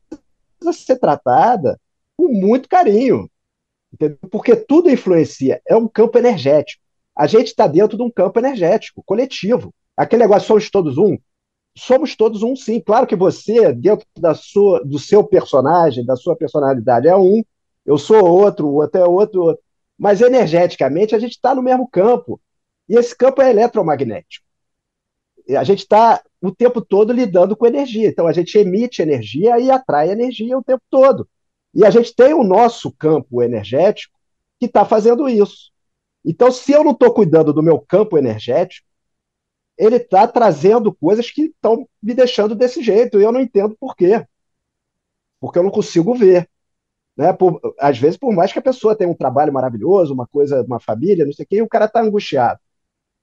ser 0.71 0.97
tratada 0.99 1.79
com 2.15 2.27
muito 2.27 2.69
carinho, 2.69 3.29
entendeu? 3.91 4.17
porque 4.29 4.55
tudo 4.55 4.89
influencia. 4.89 5.61
É 5.67 5.75
um 5.75 5.87
campo 5.87 6.17
energético. 6.17 6.81
A 7.15 7.25
gente 7.25 7.47
está 7.47 7.65
dentro 7.65 7.97
de 7.97 8.03
um 8.03 8.11
campo 8.11 8.37
energético, 8.39 9.03
coletivo. 9.03 9.73
Aquele 9.95 10.21
negócio, 10.21 10.47
somos 10.47 10.69
todos 10.69 10.97
um 10.99 11.17
somos 11.77 12.15
todos 12.15 12.43
um 12.43 12.55
sim. 12.55 12.79
Claro 12.79 13.07
que 13.07 13.15
você, 13.15 13.71
dentro 13.73 14.05
da 14.17 14.33
sua, 14.33 14.83
do 14.83 14.99
seu 14.99 15.23
personagem, 15.23 16.05
da 16.05 16.15
sua 16.15 16.35
personalidade, 16.35 17.07
é 17.07 17.15
um, 17.15 17.43
eu 17.85 17.97
sou 17.97 18.25
outro, 18.25 18.67
o 18.67 18.75
outro 18.75 18.99
é 18.99 19.07
outro, 19.07 19.41
outro. 19.43 19.63
Mas 19.97 20.21
energeticamente 20.21 21.15
a 21.15 21.19
gente 21.19 21.31
está 21.31 21.55
no 21.55 21.61
mesmo 21.61 21.87
campo. 21.87 22.39
E 22.89 22.95
esse 22.95 23.15
campo 23.15 23.41
é 23.41 23.49
eletromagnético. 23.49 24.45
A 25.57 25.63
gente 25.63 25.79
está 25.79 26.21
o 26.41 26.51
tempo 26.51 26.81
todo 26.81 27.13
lidando 27.13 27.55
com 27.55 27.65
energia. 27.65 28.07
Então 28.07 28.27
a 28.27 28.33
gente 28.33 28.57
emite 28.57 29.01
energia 29.01 29.59
e 29.59 29.71
atrai 29.71 30.09
energia 30.09 30.57
o 30.57 30.63
tempo 30.63 30.83
todo. 30.89 31.27
E 31.73 31.85
a 31.85 31.89
gente 31.89 32.15
tem 32.15 32.33
o 32.33 32.43
nosso 32.43 32.91
campo 32.91 33.41
energético 33.41 34.17
que 34.59 34.65
está 34.65 34.83
fazendo 34.83 35.29
isso. 35.29 35.71
Então, 36.25 36.51
se 36.51 36.71
eu 36.71 36.83
não 36.83 36.91
estou 36.91 37.13
cuidando 37.13 37.53
do 37.53 37.63
meu 37.63 37.79
campo 37.79 38.17
energético, 38.17 38.86
ele 39.77 39.97
está 39.97 40.27
trazendo 40.27 40.93
coisas 40.93 41.29
que 41.29 41.43
estão 41.43 41.87
me 42.01 42.13
deixando 42.13 42.55
desse 42.55 42.81
jeito, 42.81 43.19
e 43.19 43.23
eu 43.23 43.31
não 43.31 43.39
entendo 43.39 43.75
por 43.79 43.95
quê. 43.95 44.25
Porque 45.39 45.59
eu 45.59 45.63
não 45.63 45.69
consigo 45.69 46.15
ver. 46.15 46.49
Né? 47.15 47.31
Por, 47.33 47.59
às 47.79 47.97
vezes, 47.97 48.17
por 48.17 48.33
mais 48.33 48.51
que 48.51 48.59
a 48.59 48.61
pessoa 48.61 48.95
tenha 48.95 49.09
um 49.09 49.15
trabalho 49.15 49.53
maravilhoso, 49.53 50.13
uma 50.13 50.27
coisa, 50.27 50.63
uma 50.63 50.79
família, 50.79 51.25
não 51.25 51.33
sei 51.33 51.45
o 51.45 51.47
quê, 51.47 51.55
e 51.57 51.61
o 51.61 51.67
cara 51.67 51.85
está 51.85 52.01
angustiado. 52.01 52.59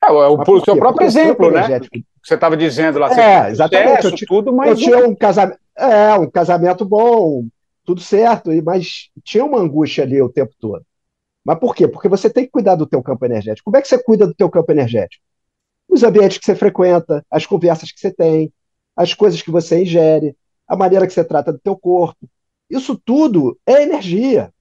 É, 0.03 0.11
o, 0.11 0.37
o 0.37 0.65
seu 0.65 0.77
próprio 0.77 1.07
exemplo, 1.07 1.51
né? 1.51 1.81
Que 1.81 2.05
você 2.23 2.35
estava 2.35 2.57
dizendo 2.57 2.99
lá. 2.99 3.09
É, 3.19 3.51
exatamente. 3.51 4.03
Sucesso, 4.03 4.25
eu, 4.25 4.29
tudo, 4.29 4.53
mas 4.53 4.71
eu 4.71 4.77
tinha 4.77 4.99
um 4.99 5.15
casamento, 5.15 5.59
é, 5.77 6.15
um 6.15 6.31
casamento 6.31 6.85
bom, 6.85 7.47
tudo 7.85 8.01
certo, 8.01 8.51
mas 8.63 9.09
tinha 9.23 9.45
uma 9.45 9.59
angústia 9.59 10.05
ali 10.05 10.21
o 10.21 10.29
tempo 10.29 10.53
todo. 10.61 10.85
Mas 11.45 11.59
por 11.59 11.75
quê? 11.75 11.89
Porque 11.89 12.09
você 12.09 12.31
tem 12.31 12.45
que 12.45 12.51
cuidar 12.51 12.75
do 12.75 12.87
teu 12.87 13.03
campo 13.03 13.25
energético. 13.25 13.65
Como 13.65 13.77
é 13.77 13.83
que 13.83 13.89
você 13.89 14.03
cuida 14.03 14.27
do 14.27 14.35
teu 14.35 14.49
campo 14.51 14.71
energético? 14.73 15.23
Os 15.89 16.03
ambientes 16.03 16.39
que 16.39 16.45
você 16.45 16.55
frequenta, 16.55 17.25
as 17.31 17.47
conversas 17.47 17.93
que 17.93 18.01
você 18.01 18.13
tem, 18.13 18.53
as 18.97 19.15
coisas 19.15 19.43
que 19.43 19.51
você 19.51 19.83
ingere, 19.83 20.37
a 20.67 20.77
maneira 20.77 21.07
que 21.07 21.13
você 21.13 21.25
trata 21.25 21.53
do 21.53 21.59
teu 21.59 21.77
corpo. 21.77 22.29
Isso 22.69 23.01
tudo 23.05 23.59
é 23.67 23.83
energia. 23.83 24.53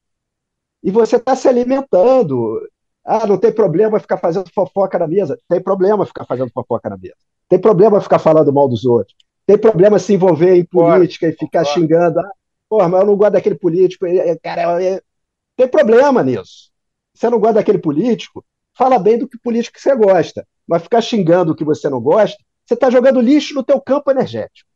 E 0.84 0.92
você 0.92 1.16
está 1.16 1.36
se 1.36 1.48
alimentando. 1.48 2.60
Ah, 3.06 3.26
não 3.26 3.38
tem 3.38 3.52
problema 3.52 4.00
ficar 4.00 4.18
fazendo 4.18 4.50
fofoca 4.54 5.00
na 5.00 5.08
mesa. 5.08 5.38
Tem 5.48 5.62
problema 5.62 6.06
ficar 6.06 6.26
fazendo 6.26 6.52
fofoca 6.54 6.90
na 6.90 6.98
mesa. 6.98 7.16
Tem 7.48 7.60
problema 7.60 8.02
ficar 8.02 8.20
falando 8.20 8.52
mal 8.52 8.68
dos 8.68 8.86
outros. 8.86 9.16
Tem 9.46 9.58
problema 9.58 10.00
se 10.00 10.14
envolver 10.14 10.56
em 10.56 10.66
política 10.66 11.28
e 11.28 11.34
ficar 11.34 11.66
xingando. 11.66 12.20
Ah, 12.20 12.32
porra, 12.70 12.90
mas 12.90 13.02
eu 13.02 13.08
não 13.08 13.16
gosto 13.16 13.34
daquele 13.34 13.56
político. 13.56 14.06
Cara, 14.42 15.02
tem 15.56 15.68
problema 15.68 16.24
nisso. 16.24 16.72
Você 17.14 17.30
não 17.30 17.40
gosta 17.40 17.56
daquele 17.56 17.78
político? 17.78 18.44
Fala 18.76 18.98
bem 18.98 19.18
do 19.18 19.28
que 19.28 19.38
político 19.38 19.76
que 19.76 19.82
você 19.82 19.96
gosta 19.96 20.46
mas 20.68 20.84
ficar 20.84 21.02
xingando 21.02 21.52
o 21.52 21.56
que 21.56 21.64
você 21.64 21.90
não 21.90 22.02
gosta, 22.02 22.38
você 22.66 22.74
está 22.74 22.90
jogando 22.90 23.22
lixo 23.22 23.54
no 23.54 23.64
teu 23.64 23.80
campo 23.80 24.10
energético. 24.12 24.70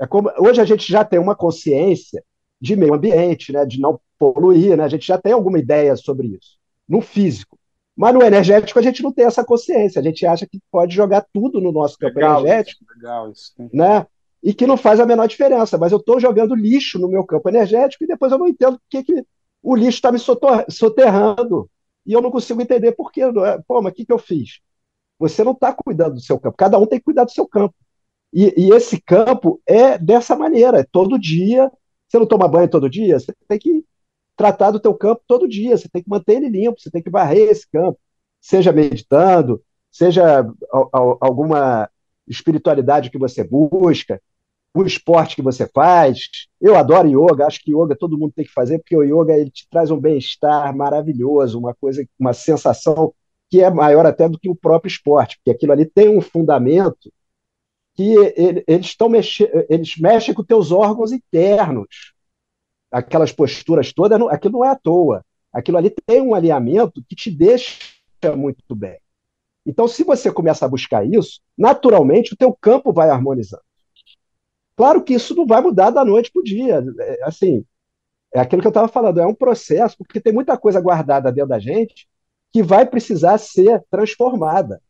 É 0.00 0.06
como, 0.06 0.30
hoje 0.38 0.60
a 0.60 0.64
gente 0.64 0.90
já 0.90 1.04
tem 1.04 1.18
uma 1.18 1.36
consciência 1.36 2.24
de 2.60 2.74
meio 2.76 2.94
ambiente, 2.94 3.52
né, 3.52 3.64
de 3.66 3.80
não 3.80 4.00
poluir, 4.18 4.76
né, 4.76 4.84
a 4.84 4.88
gente 4.88 5.06
já 5.06 5.18
tem 5.18 5.32
alguma 5.32 5.58
ideia 5.58 5.94
sobre 5.96 6.28
isso, 6.28 6.58
no 6.88 7.00
físico. 7.00 7.58
Mas 7.94 8.14
no 8.14 8.22
energético 8.22 8.78
a 8.78 8.82
gente 8.82 9.02
não 9.02 9.12
tem 9.12 9.26
essa 9.26 9.44
consciência, 9.44 10.00
a 10.00 10.02
gente 10.02 10.24
acha 10.24 10.46
que 10.46 10.58
pode 10.70 10.94
jogar 10.94 11.26
tudo 11.32 11.60
no 11.60 11.70
nosso 11.70 11.98
campo 11.98 12.14
legal, 12.14 12.40
energético, 12.40 12.84
legal, 12.96 13.30
isso. 13.30 13.52
né, 13.72 14.06
e 14.42 14.54
que 14.54 14.66
não 14.66 14.76
faz 14.76 14.98
a 14.98 15.06
menor 15.06 15.28
diferença, 15.28 15.76
mas 15.76 15.92
eu 15.92 15.98
estou 15.98 16.18
jogando 16.18 16.54
lixo 16.54 16.98
no 16.98 17.08
meu 17.08 17.24
campo 17.24 17.48
energético 17.48 18.04
e 18.04 18.06
depois 18.08 18.32
eu 18.32 18.38
não 18.38 18.48
entendo 18.48 18.80
porque 18.80 19.04
que 19.04 19.24
o 19.62 19.76
lixo 19.76 19.98
está 19.98 20.10
me 20.10 20.18
soterrando, 20.18 21.70
e 22.04 22.12
eu 22.12 22.20
não 22.20 22.30
consigo 22.30 22.60
entender 22.60 22.92
por 22.92 23.12
quê. 23.12 23.22
Pô, 23.66 23.80
mas 23.80 23.92
o 23.92 23.94
que, 23.94 24.04
que 24.04 24.12
eu 24.12 24.18
fiz? 24.18 24.60
Você 25.18 25.44
não 25.44 25.52
está 25.52 25.72
cuidando 25.72 26.14
do 26.14 26.20
seu 26.20 26.38
campo. 26.38 26.56
Cada 26.56 26.78
um 26.78 26.86
tem 26.86 26.98
que 26.98 27.04
cuidar 27.04 27.24
do 27.24 27.30
seu 27.30 27.46
campo. 27.46 27.74
E, 28.32 28.52
e, 28.56 28.72
esse 28.72 29.00
campo 29.00 29.60
é 29.66 29.98
dessa 29.98 30.34
maneira, 30.34 30.80
é 30.80 30.84
todo 30.90 31.18
dia. 31.18 31.70
Você 32.08 32.18
não 32.18 32.26
toma 32.26 32.48
banho 32.48 32.68
todo 32.68 32.90
dia, 32.90 33.18
você 33.18 33.32
tem 33.48 33.58
que 33.58 33.84
tratar 34.36 34.70
do 34.70 34.80
teu 34.80 34.94
campo 34.94 35.22
todo 35.26 35.48
dia, 35.48 35.76
você 35.76 35.88
tem 35.88 36.02
que 36.02 36.10
manter 36.10 36.34
ele 36.34 36.48
limpo, 36.48 36.80
você 36.80 36.90
tem 36.90 37.02
que 37.02 37.10
varrer 37.10 37.50
esse 37.50 37.66
campo, 37.70 37.98
seja 38.40 38.72
meditando, 38.72 39.62
seja 39.90 40.46
alguma 41.20 41.88
espiritualidade 42.26 43.10
que 43.10 43.18
você 43.18 43.44
busca, 43.44 44.20
o 44.74 44.84
esporte 44.84 45.36
que 45.36 45.42
você 45.42 45.68
faz. 45.68 46.46
Eu 46.60 46.76
adoro 46.76 47.08
yoga, 47.08 47.46
acho 47.46 47.60
que 47.60 47.72
yoga 47.72 47.96
todo 47.96 48.18
mundo 48.18 48.32
tem 48.34 48.44
que 48.44 48.52
fazer, 48.52 48.78
porque 48.78 48.96
o 48.96 49.02
yoga 49.02 49.36
ele 49.36 49.50
te 49.50 49.68
traz 49.68 49.90
um 49.90 50.00
bem-estar 50.00 50.74
maravilhoso, 50.74 51.58
uma 51.58 51.74
coisa, 51.74 52.06
uma 52.18 52.32
sensação 52.32 53.12
que 53.50 53.60
é 53.60 53.70
maior 53.70 54.06
até 54.06 54.28
do 54.28 54.38
que 54.38 54.48
o 54.48 54.56
próprio 54.56 54.88
esporte, 54.88 55.36
porque 55.36 55.50
aquilo 55.50 55.72
ali 55.72 55.84
tem 55.84 56.08
um 56.08 56.22
fundamento 56.22 57.12
que 57.94 58.14
eles 58.66 58.86
estão 58.86 59.10
mexendo, 59.10 59.50
eles 59.68 59.98
mexem 59.98 60.32
com 60.32 60.42
teus 60.42 60.72
órgãos 60.72 61.12
internos. 61.12 62.14
Aquelas 62.90 63.32
posturas 63.32 63.92
todas, 63.92 64.18
aquilo 64.30 64.54
não 64.54 64.64
é 64.64 64.70
à 64.70 64.76
toa. 64.76 65.22
Aquilo 65.52 65.76
ali 65.76 65.94
tem 66.06 66.22
um 66.22 66.34
alinhamento 66.34 67.02
que 67.06 67.14
te 67.14 67.30
deixa 67.30 67.78
muito 68.34 68.74
bem. 68.74 68.98
Então, 69.66 69.86
se 69.86 70.02
você 70.02 70.32
começa 70.32 70.64
a 70.64 70.68
buscar 70.68 71.06
isso, 71.06 71.40
naturalmente 71.56 72.32
o 72.32 72.36
teu 72.36 72.56
campo 72.58 72.92
vai 72.92 73.10
harmonizando. 73.10 73.62
Claro 74.76 75.02
que 75.02 75.14
isso 75.14 75.34
não 75.34 75.46
vai 75.46 75.60
mudar 75.60 75.90
da 75.90 76.04
noite 76.04 76.30
para 76.32 76.40
o 76.40 76.44
dia. 76.44 76.82
É, 77.00 77.20
assim, 77.24 77.64
é 78.34 78.40
aquilo 78.40 78.62
que 78.62 78.66
eu 78.66 78.70
estava 78.70 78.88
falando, 78.88 79.20
é 79.20 79.26
um 79.26 79.34
processo, 79.34 79.96
porque 79.98 80.20
tem 80.20 80.32
muita 80.32 80.56
coisa 80.56 80.80
guardada 80.80 81.30
dentro 81.30 81.50
da 81.50 81.58
gente 81.58 82.08
que 82.52 82.62
vai 82.62 82.84
precisar 82.86 83.38
ser 83.38 83.82
transformada. 83.90 84.80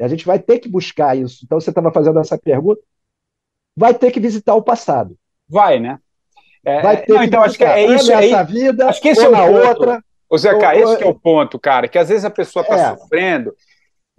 A 0.00 0.08
gente 0.08 0.24
vai 0.24 0.38
ter 0.38 0.58
que 0.58 0.68
buscar 0.68 1.16
isso. 1.16 1.44
Então, 1.44 1.60
você 1.60 1.70
estava 1.70 1.92
fazendo 1.92 2.18
essa 2.18 2.38
pergunta. 2.38 2.80
Vai 3.76 3.94
ter 3.94 4.10
que 4.10 4.18
visitar 4.18 4.54
o 4.54 4.62
passado. 4.62 5.16
Vai, 5.48 5.78
né? 5.78 5.98
É, 6.64 6.82
vai 6.82 7.02
ter 7.02 7.12
não, 7.12 7.20
que 7.20 7.26
então, 7.26 7.42
acho 7.42 7.58
que 7.58 7.64
é 7.64 7.86
isso 7.94 8.12
aí. 8.12 8.32
vida, 8.44 8.88
acho 8.88 9.00
que 9.00 9.08
esse 9.08 9.24
é 9.24 9.28
na 9.28 9.44
outra. 9.44 10.02
Ô, 10.28 10.36
Zeca, 10.36 10.76
esse 10.76 11.02
é 11.02 11.06
o 11.06 11.14
ponto, 11.14 11.58
cara, 11.58 11.88
que 11.88 11.98
às 11.98 12.08
vezes 12.08 12.24
a 12.24 12.30
pessoa 12.30 12.62
está 12.62 12.76
é. 12.76 12.96
sofrendo 12.96 13.54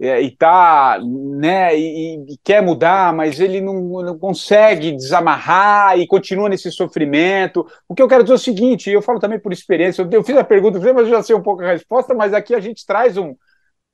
é, 0.00 0.18
e 0.22 0.30
tá, 0.30 0.98
né, 1.02 1.78
e, 1.78 2.24
e, 2.26 2.36
quer 2.42 2.62
mudar, 2.62 3.12
mas 3.12 3.38
ele 3.38 3.60
não, 3.60 3.74
não, 4.02 4.18
consegue 4.18 4.92
desamarrar 4.92 5.98
e 5.98 6.06
continua 6.06 6.48
nesse 6.48 6.72
sofrimento. 6.72 7.66
O 7.86 7.94
que 7.94 8.02
eu 8.02 8.08
quero 8.08 8.22
dizer 8.22 8.32
é 8.32 8.36
o 8.36 8.38
seguinte, 8.38 8.90
eu 8.90 9.02
falo 9.02 9.20
também 9.20 9.38
por 9.38 9.52
experiência, 9.52 10.00
eu, 10.00 10.08
eu 10.10 10.24
fiz 10.24 10.36
a 10.38 10.44
pergunta, 10.44 10.78
mas 10.78 11.06
eu 11.06 11.10
já 11.10 11.22
sei 11.22 11.36
um 11.36 11.42
pouco 11.42 11.62
a 11.62 11.72
resposta, 11.72 12.14
mas 12.14 12.32
aqui 12.32 12.54
a 12.54 12.60
gente 12.60 12.86
traz 12.86 13.18
um, 13.18 13.36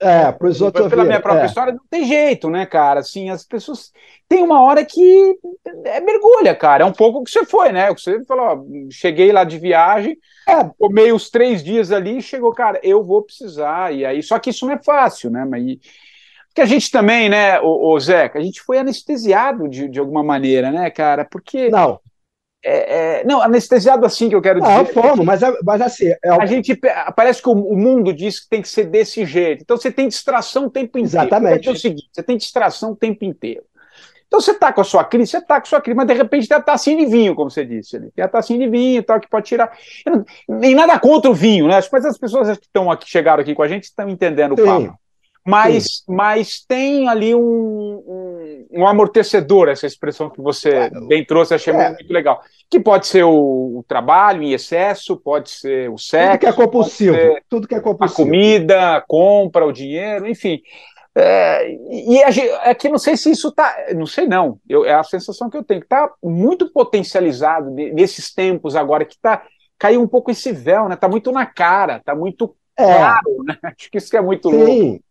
é, 0.01 0.36
os 0.40 0.61
outros 0.61 0.88
Pela 0.88 1.05
minha 1.05 1.20
própria 1.20 1.44
é. 1.44 1.47
história, 1.47 1.72
não 1.72 1.80
tem 1.88 2.05
jeito, 2.05 2.51
né, 2.51 2.66
cara? 2.66 3.01
Assim, 3.01 3.30
as 3.30 3.44
pessoas. 3.44 3.92
Tem 4.28 4.42
uma 4.42 4.61
hora 4.61 4.84
que 4.84 5.38
é 5.84 6.01
mergulha, 6.01 6.55
cara. 6.55 6.84
É 6.84 6.86
um 6.86 6.92
pouco 6.92 7.20
o 7.20 7.24
que 7.24 7.30
você 7.30 7.47
foi, 7.47 7.72
né? 7.72 7.90
O 7.90 7.94
que 7.94 8.03
você 8.03 8.22
falou, 8.24 8.44
ó, 8.44 8.90
cheguei 8.90 9.32
lá 9.32 9.44
de 9.44 9.59
viagem, 9.59 10.18
é. 10.47 10.64
comei 10.78 11.12
os 11.12 11.30
três 11.30 11.62
dias 11.64 11.92
ali 11.92 12.18
e 12.18 12.22
chegou, 12.22 12.53
cara, 12.53 12.78
eu 12.82 13.03
vou 13.03 13.22
precisar. 13.22 13.94
E 13.94 14.05
aí, 14.05 14.22
só 14.22 14.38
que 14.38 14.51
isso 14.51 14.66
não 14.66 14.74
é 14.74 14.82
fácil, 14.82 15.30
né? 15.30 15.44
Mas. 15.44 15.76
Porque 16.49 16.61
a 16.62 16.66
gente 16.66 16.90
também, 16.90 17.28
né, 17.28 17.61
o, 17.61 17.94
o 17.94 18.01
Zeca, 18.01 18.38
a 18.38 18.42
gente 18.42 18.62
foi 18.62 18.78
anestesiado 18.78 19.68
de, 19.68 19.88
de 19.88 19.99
alguma 19.99 20.22
maneira, 20.22 20.70
né, 20.70 20.90
cara? 20.90 21.24
Porque. 21.24 21.70
Não, 21.70 22.01
é, 22.68 23.20
é, 23.20 23.24
não, 23.24 23.40
anestesiado 23.40 24.04
assim 24.04 24.28
que 24.28 24.34
eu 24.34 24.42
quero 24.42 24.60
dizer. 24.60 24.74
Não, 24.74 24.86
forma, 24.86 25.22
mas, 25.22 25.40
é, 25.40 25.52
mas 25.62 25.80
assim. 25.80 26.06
É 26.08 26.30
a 26.30 26.44
gente 26.46 26.74
parece 27.14 27.40
que 27.40 27.48
o, 27.48 27.52
o, 27.52 27.76
mundo 27.76 28.12
diz 28.12 28.40
que 28.40 28.48
tem 28.48 28.60
que 28.60 28.68
ser 28.68 28.86
desse 28.86 29.24
jeito. 29.24 29.62
Então 29.62 29.76
você 29.76 29.88
tem 29.88 30.08
distração 30.08 30.66
o 30.66 30.70
tempo 30.70 30.98
inteiro. 30.98 31.26
Exatamente. 31.26 31.68
É 31.68 31.70
o 31.70 31.76
seguinte: 31.76 32.08
você 32.12 32.24
tem 32.24 32.36
distração 32.36 32.90
o 32.90 32.96
tempo 32.96 33.24
inteiro. 33.24 33.62
Então 34.26 34.40
você 34.40 34.50
está 34.50 34.72
com 34.72 34.80
a 34.80 34.84
sua 34.84 35.04
crise, 35.04 35.30
você 35.30 35.38
está 35.38 35.60
com 35.60 35.66
a 35.66 35.70
sua 35.70 35.80
crise, 35.80 35.96
mas 35.96 36.08
de 36.08 36.14
repente 36.14 36.48
tem 36.48 36.56
a 36.56 36.60
tacinha 36.60 36.96
de 36.96 37.06
vinho, 37.06 37.36
como 37.36 37.48
você 37.48 37.64
disse 37.64 37.94
ali. 37.94 38.10
Tem 38.10 38.24
a 38.24 38.28
tacinha 38.28 38.58
de 38.58 38.68
vinho 38.68 39.00
tal, 39.04 39.20
que 39.20 39.30
pode 39.30 39.46
tirar. 39.46 39.70
nem 40.48 40.74
nada 40.74 40.98
contra 40.98 41.30
o 41.30 41.34
vinho, 41.34 41.68
né? 41.68 41.78
Mas 41.92 42.04
as 42.04 42.18
pessoas 42.18 42.58
que 42.58 42.66
estão 42.66 42.90
aqui, 42.90 43.08
chegaram 43.08 43.42
aqui 43.42 43.54
com 43.54 43.62
a 43.62 43.68
gente, 43.68 43.84
estão 43.84 44.08
entendendo 44.08 44.52
o 44.52 44.64
papo. 44.64 44.98
Mas, 45.46 46.02
mas 46.08 46.64
tem 46.66 47.08
ali 47.08 47.32
um, 47.32 47.40
um, 47.40 48.36
um, 48.70 48.86
amortecedor, 48.86 49.68
essa 49.68 49.86
expressão 49.86 50.30
que 50.30 50.40
você 50.40 50.90
bem 51.09 51.24
trouxe, 51.24 51.54
achei 51.54 51.72
é. 51.72 51.90
muito 51.90 52.12
legal. 52.12 52.40
Que 52.70 52.80
pode 52.80 53.07
ser 53.07 53.24
o, 53.24 53.78
o, 53.78 53.84
trabalho 53.86 54.42
em 54.42 54.52
excesso, 54.52 55.16
pode 55.16 55.50
ser 55.50 55.90
o 55.90 55.98
sexo. 55.98 56.30
Tudo 56.30 56.40
que 56.40 56.46
é 56.46 56.52
compulsivo. 56.52 57.16
Tudo 57.48 57.68
que 57.68 57.74
é 57.74 57.80
compulsivo. 57.80 58.22
A 58.22 58.24
comida, 58.24 58.96
a 58.96 59.00
compra, 59.00 59.66
o 59.66 59.72
dinheiro, 59.72 60.28
enfim. 60.28 60.61
É, 61.18 61.70
e 61.90 62.22
aqui 62.64 62.90
não 62.90 62.98
sei 62.98 63.16
se 63.16 63.30
isso 63.30 63.48
está, 63.48 63.74
não 63.94 64.04
sei 64.04 64.26
não, 64.26 64.61
eu, 64.68 64.84
é 64.84 64.92
a 64.92 65.02
sensação 65.02 65.48
que 65.48 65.57
eu 65.57 65.64
tenho, 65.64 65.80
que 65.80 65.86
está 65.86 66.12
muito 66.22 66.70
potencializado 66.70 67.70
nesses 67.70 68.34
tempos 68.34 68.76
agora, 68.76 69.02
que 69.02 69.18
tá, 69.18 69.42
caiu 69.78 70.02
um 70.02 70.07
pouco 70.07 70.30
esse 70.30 70.52
véu, 70.52 70.88
né? 70.88 70.94
Está 70.94 71.09
muito 71.09 71.32
na 71.32 71.46
cara, 71.46 71.96
está 71.96 72.14
muito 72.14 72.54
é. 72.76 72.84
claro, 72.84 73.44
né? 73.46 73.57
Acho 73.64 73.90
que 73.90 73.96
isso 73.96 74.11
que 74.11 74.16
é 74.18 74.20
muito 74.20 74.50
Sim. 74.50 74.57
louco. 74.57 75.04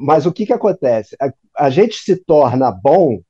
Mas 0.00 0.26
o 0.26 0.32
que, 0.32 0.46
que 0.46 0.52
acontece? 0.52 1.16
A, 1.20 1.32
a, 1.66 1.70
gente 1.70 1.98
se 1.98 2.16
torna 2.16 2.70
bom 2.70 3.20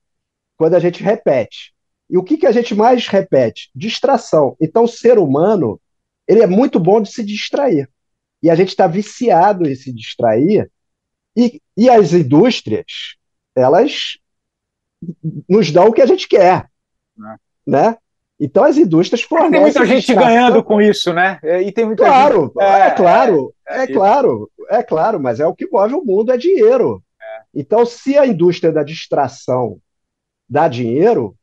quando 0.56 0.74
a 0.74 0.80
gente 0.80 1.02
repete. 1.02 1.74
E 2.08 2.16
o 2.16 2.22
que, 2.22 2.36
que 2.36 2.46
a 2.46 2.52
gente 2.52 2.74
mais 2.74 3.06
repete? 3.06 3.70
Distração. 3.74 4.56
Então, 4.60 4.84
o 4.84 4.88
ser 4.88 5.18
humano 5.18 5.80
ele 6.26 6.42
é 6.42 6.46
muito 6.46 6.80
bom 6.80 7.00
de 7.00 7.12
se 7.12 7.24
distrair. 7.24 7.88
E 8.42 8.50
a 8.50 8.54
gente 8.54 8.68
está 8.68 8.86
viciado 8.86 9.68
em 9.68 9.74
se 9.74 9.92
distrair. 9.92 10.70
E, 11.36 11.60
e 11.76 11.90
as 11.90 12.12
indústrias, 12.12 13.16
elas 13.54 14.18
nos 15.48 15.70
dão 15.70 15.88
o 15.88 15.92
que 15.92 16.02
a 16.02 16.06
gente 16.06 16.26
quer. 16.26 16.68
É. 17.18 17.36
Né? 17.66 17.96
Então 18.38 18.64
as 18.64 18.76
indústrias 18.76 19.22
fornecem. 19.22 19.52
Tem 19.52 19.60
muita 19.60 19.86
gente 19.86 20.14
ganhando 20.14 20.62
com 20.62 20.80
isso, 20.80 21.12
né? 21.12 21.40
E 21.42 21.72
tem 21.72 21.86
muita 21.86 22.04
claro, 22.04 22.52
gente... 22.54 22.62
é, 22.62 22.80
é, 22.88 22.90
claro, 22.90 23.54
é, 23.66 23.82
é 23.82 23.86
claro, 23.86 24.50
é 24.68 24.82
claro, 24.82 25.20
mas 25.20 25.40
é 25.40 25.46
o 25.46 25.54
que 25.54 25.66
move 25.70 25.94
o 25.94 26.04
mundo, 26.04 26.32
é 26.32 26.36
dinheiro. 26.36 27.02
É. 27.20 27.42
Então, 27.54 27.86
se 27.86 28.18
a 28.18 28.26
indústria 28.26 28.70
da 28.70 28.82
distração 28.82 29.78
dá 30.48 30.68
dinheiro, 30.68 31.34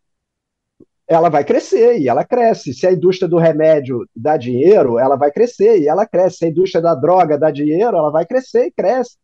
ela 1.07 1.29
vai 1.29 1.43
crescer 1.43 1.99
e 1.99 2.07
ela 2.07 2.23
cresce. 2.23 2.73
Se 2.73 2.87
a 2.87 2.91
indústria 2.91 3.27
do 3.27 3.37
remédio 3.37 4.07
dá 4.15 4.37
dinheiro, 4.37 4.97
ela 4.97 5.15
vai 5.15 5.31
crescer 5.31 5.79
e 5.79 5.87
ela 5.87 6.05
cresce. 6.05 6.37
Se 6.37 6.45
a 6.45 6.49
indústria 6.49 6.81
da 6.81 6.95
droga 6.95 7.37
dá 7.37 7.51
dinheiro, 7.51 7.97
ela 7.97 8.11
vai 8.11 8.25
crescer 8.25 8.67
e 8.67 8.71
cresce. 8.71 9.17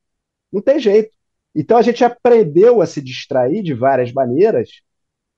Não 0.51 0.61
tem 0.61 0.80
jeito. 0.80 1.11
Então 1.55 1.78
a 1.78 1.82
gente 1.82 2.03
aprendeu 2.03 2.82
a 2.82 2.86
se 2.86 3.01
distrair 3.01 3.63
de 3.63 3.74
várias 3.74 4.11
maneiras 4.11 4.82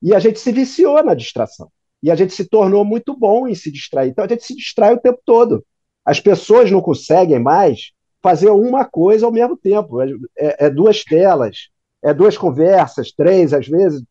e 0.01 0.15
a 0.15 0.19
gente 0.19 0.39
se 0.39 0.51
viciou 0.51 1.03
na 1.03 1.13
distração. 1.13 1.69
E 2.01 2.09
a 2.09 2.15
gente 2.15 2.33
se 2.33 2.45
tornou 2.45 2.83
muito 2.83 3.15
bom 3.15 3.47
em 3.47 3.55
se 3.55 3.71
distrair. 3.71 4.09
Então 4.09 4.25
a 4.25 4.27
gente 4.27 4.43
se 4.43 4.55
distrai 4.55 4.93
o 4.93 4.99
tempo 4.99 5.19
todo. 5.25 5.65
As 6.03 6.19
pessoas 6.19 6.71
não 6.71 6.81
conseguem 6.81 7.39
mais 7.39 7.91
fazer 8.21 8.49
uma 8.49 8.85
coisa 8.85 9.25
ao 9.25 9.31
mesmo 9.31 9.55
tempo. 9.55 10.01
É, 10.01 10.07
é, 10.37 10.65
é 10.65 10.69
duas 10.69 11.03
telas, 11.03 11.69
é 12.01 12.13
duas 12.13 12.37
conversas, 12.37 13.11
três 13.11 13.53
às 13.53 13.67
vezes, 13.67 14.03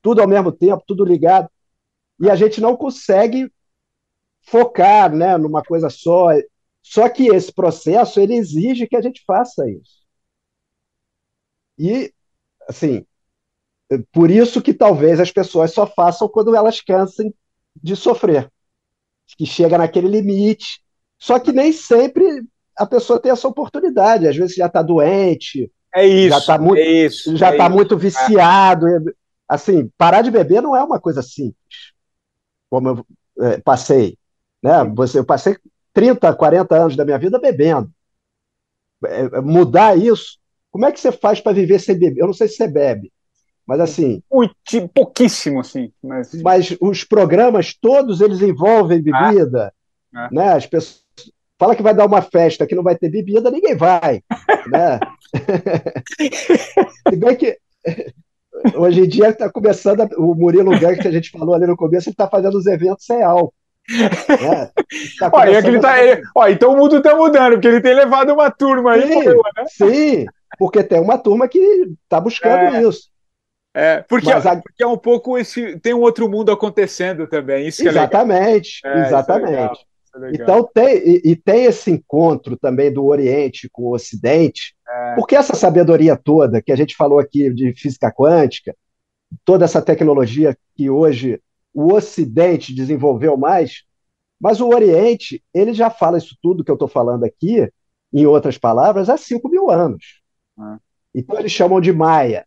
tudo 0.00 0.20
ao 0.20 0.28
mesmo 0.28 0.50
tempo, 0.52 0.82
tudo 0.86 1.04
ligado. 1.04 1.48
E 2.20 2.30
a 2.30 2.36
gente 2.36 2.60
não 2.60 2.76
consegue 2.76 3.50
focar 4.42 5.14
né, 5.14 5.36
numa 5.36 5.62
coisa 5.62 5.90
só. 5.90 6.28
Só 6.82 7.08
que 7.08 7.28
esse 7.28 7.52
processo 7.52 8.20
ele 8.20 8.34
exige 8.34 8.86
que 8.86 8.96
a 8.96 9.00
gente 9.00 9.22
faça 9.26 9.68
isso. 9.68 10.04
E, 11.78 12.12
assim, 12.68 13.04
por 14.12 14.30
isso 14.30 14.62
que 14.62 14.72
talvez 14.72 15.20
as 15.20 15.30
pessoas 15.30 15.72
só 15.72 15.86
façam 15.86 16.28
quando 16.28 16.54
elas 16.54 16.80
cansem 16.80 17.34
de 17.82 17.96
sofrer, 17.96 18.50
que 19.36 19.46
chega 19.46 19.78
naquele 19.78 20.08
limite. 20.08 20.80
Só 21.18 21.38
que 21.38 21.52
nem 21.52 21.72
sempre 21.72 22.24
a 22.76 22.86
pessoa 22.86 23.20
tem 23.20 23.32
essa 23.32 23.48
oportunidade. 23.48 24.28
Às 24.28 24.36
vezes 24.36 24.56
já 24.56 24.66
está 24.66 24.82
doente, 24.82 25.70
é 25.94 26.06
isso, 26.06 26.30
já 26.30 26.38
está 26.38 26.58
muito, 26.58 26.78
é 26.80 26.82
isso, 26.82 27.36
já 27.36 27.54
é 27.54 27.56
tá 27.56 27.68
muito 27.68 27.96
viciado. 27.96 28.86
Assim, 29.48 29.88
parar 29.96 30.22
de 30.22 30.30
beber 30.30 30.60
não 30.60 30.74
é 30.74 30.82
uma 30.82 31.00
coisa 31.00 31.22
simples, 31.22 31.92
como 32.68 32.88
eu 32.88 33.06
é, 33.46 33.58
passei. 33.58 34.18
Né? 34.60 34.82
Você, 34.96 35.20
eu 35.20 35.24
passei 35.24 35.56
30, 35.92 36.34
40 36.34 36.74
anos 36.74 36.96
da 36.96 37.04
minha 37.04 37.18
vida 37.18 37.38
bebendo. 37.38 37.90
É, 39.06 39.20
é, 39.20 39.40
mudar 39.40 39.96
isso, 39.96 40.38
como 40.70 40.84
é 40.84 40.90
que 40.90 40.98
você 40.98 41.12
faz 41.12 41.40
para 41.40 41.52
viver 41.52 41.78
sem 41.78 41.96
beber? 41.96 42.20
Eu 42.20 42.26
não 42.26 42.34
sei 42.34 42.48
se 42.48 42.56
você 42.56 42.66
bebe, 42.66 43.12
mas 43.66 43.80
assim. 43.80 44.22
Muito, 44.30 44.54
pouquíssimo, 44.94 45.60
assim. 45.60 45.92
Mas... 46.02 46.34
mas 46.42 46.76
os 46.80 47.04
programas 47.04 47.74
todos 47.74 48.20
eles 48.20 48.40
envolvem 48.40 49.02
ah. 49.12 49.30
bebida. 49.30 49.72
Ah. 50.14 50.28
Né? 50.30 50.52
As 50.52 50.66
pessoas 50.66 51.04
fala 51.58 51.74
que 51.74 51.82
vai 51.82 51.94
dar 51.94 52.06
uma 52.06 52.22
festa 52.22 52.66
que 52.66 52.74
não 52.74 52.82
vai 52.82 52.96
ter 52.96 53.08
bebida, 53.08 53.50
ninguém 53.50 53.76
vai. 53.76 54.22
né? 54.66 55.00
Se 57.08 57.16
bem 57.16 57.36
que 57.36 57.58
hoje 58.74 59.00
em 59.00 59.08
dia 59.08 59.30
está 59.30 59.50
começando 59.50 60.02
a, 60.02 60.08
o 60.18 60.34
Murilo 60.34 60.78
Gang 60.78 60.96
que 60.98 61.08
a 61.08 61.12
gente 61.12 61.30
falou 61.30 61.54
ali 61.54 61.66
no 61.66 61.76
começo, 61.76 62.08
ele 62.08 62.14
está 62.14 62.28
fazendo 62.28 62.56
os 62.56 62.66
eventos 62.66 63.06
sem 63.06 63.22
álcool. 63.22 63.54
Né? 63.88 64.70
Tá 65.18 65.30
ele 65.50 65.78
tá, 65.78 66.02
ele, 66.02 66.22
ó, 66.34 66.48
então 66.48 66.72
o 66.72 66.76
mundo 66.76 66.98
está 66.98 67.14
mudando, 67.14 67.52
porque 67.52 67.68
ele 67.68 67.80
tem 67.82 67.94
levado 67.94 68.32
uma 68.32 68.50
turma 68.50 68.92
aí. 68.92 69.06
Sim, 69.06 69.24
né? 69.24 69.64
sim 69.68 70.26
porque 70.58 70.82
tem 70.82 71.00
uma 71.00 71.18
turma 71.18 71.48
que 71.48 71.58
está 72.02 72.20
buscando 72.20 72.76
é. 72.76 72.82
isso. 72.82 73.08
É, 73.74 74.02
porque, 74.02 74.32
Mas 74.32 74.46
a... 74.46 74.56
porque 74.56 74.84
é 74.84 74.86
um 74.86 74.96
pouco 74.96 75.36
esse. 75.36 75.78
Tem 75.80 75.92
um 75.92 76.00
outro 76.00 76.30
mundo 76.30 76.52
acontecendo 76.52 77.26
também. 77.26 77.66
Isso 77.66 77.86
exatamente, 77.86 78.80
é, 78.84 79.00
é 79.00 79.06
exatamente. 79.06 79.84
Então 80.32 80.62
tem, 80.72 80.96
e, 80.98 81.22
e, 81.24 81.36
tem 81.36 81.64
esse 81.64 81.90
encontro 81.90 82.56
também 82.56 82.92
do 82.92 83.04
Oriente 83.04 83.68
com 83.72 83.82
o 83.82 83.94
Ocidente, 83.94 84.76
é. 84.88 85.14
porque 85.16 85.34
essa 85.34 85.56
sabedoria 85.56 86.16
toda 86.16 86.62
que 86.62 86.70
a 86.70 86.76
gente 86.76 86.94
falou 86.94 87.18
aqui 87.18 87.52
de 87.52 87.72
física 87.74 88.12
quântica, 88.12 88.76
toda 89.44 89.64
essa 89.64 89.82
tecnologia 89.82 90.56
que 90.76 90.88
hoje 90.88 91.40
o 91.74 91.92
Ocidente 91.92 92.72
desenvolveu 92.72 93.36
mais, 93.36 93.82
mas 94.40 94.60
o 94.60 94.68
Oriente, 94.68 95.42
ele 95.52 95.74
já 95.74 95.90
fala 95.90 96.18
isso 96.18 96.36
tudo 96.40 96.62
que 96.62 96.70
eu 96.70 96.76
estou 96.76 96.86
falando 96.86 97.24
aqui, 97.24 97.68
em 98.12 98.24
outras 98.24 98.56
palavras, 98.56 99.10
há 99.10 99.16
5 99.16 99.48
mil 99.48 99.68
anos. 99.68 100.22
É. 100.56 100.78
Então 101.16 101.40
eles 101.40 101.50
chamam 101.50 101.80
de 101.80 101.92
Maia. 101.92 102.46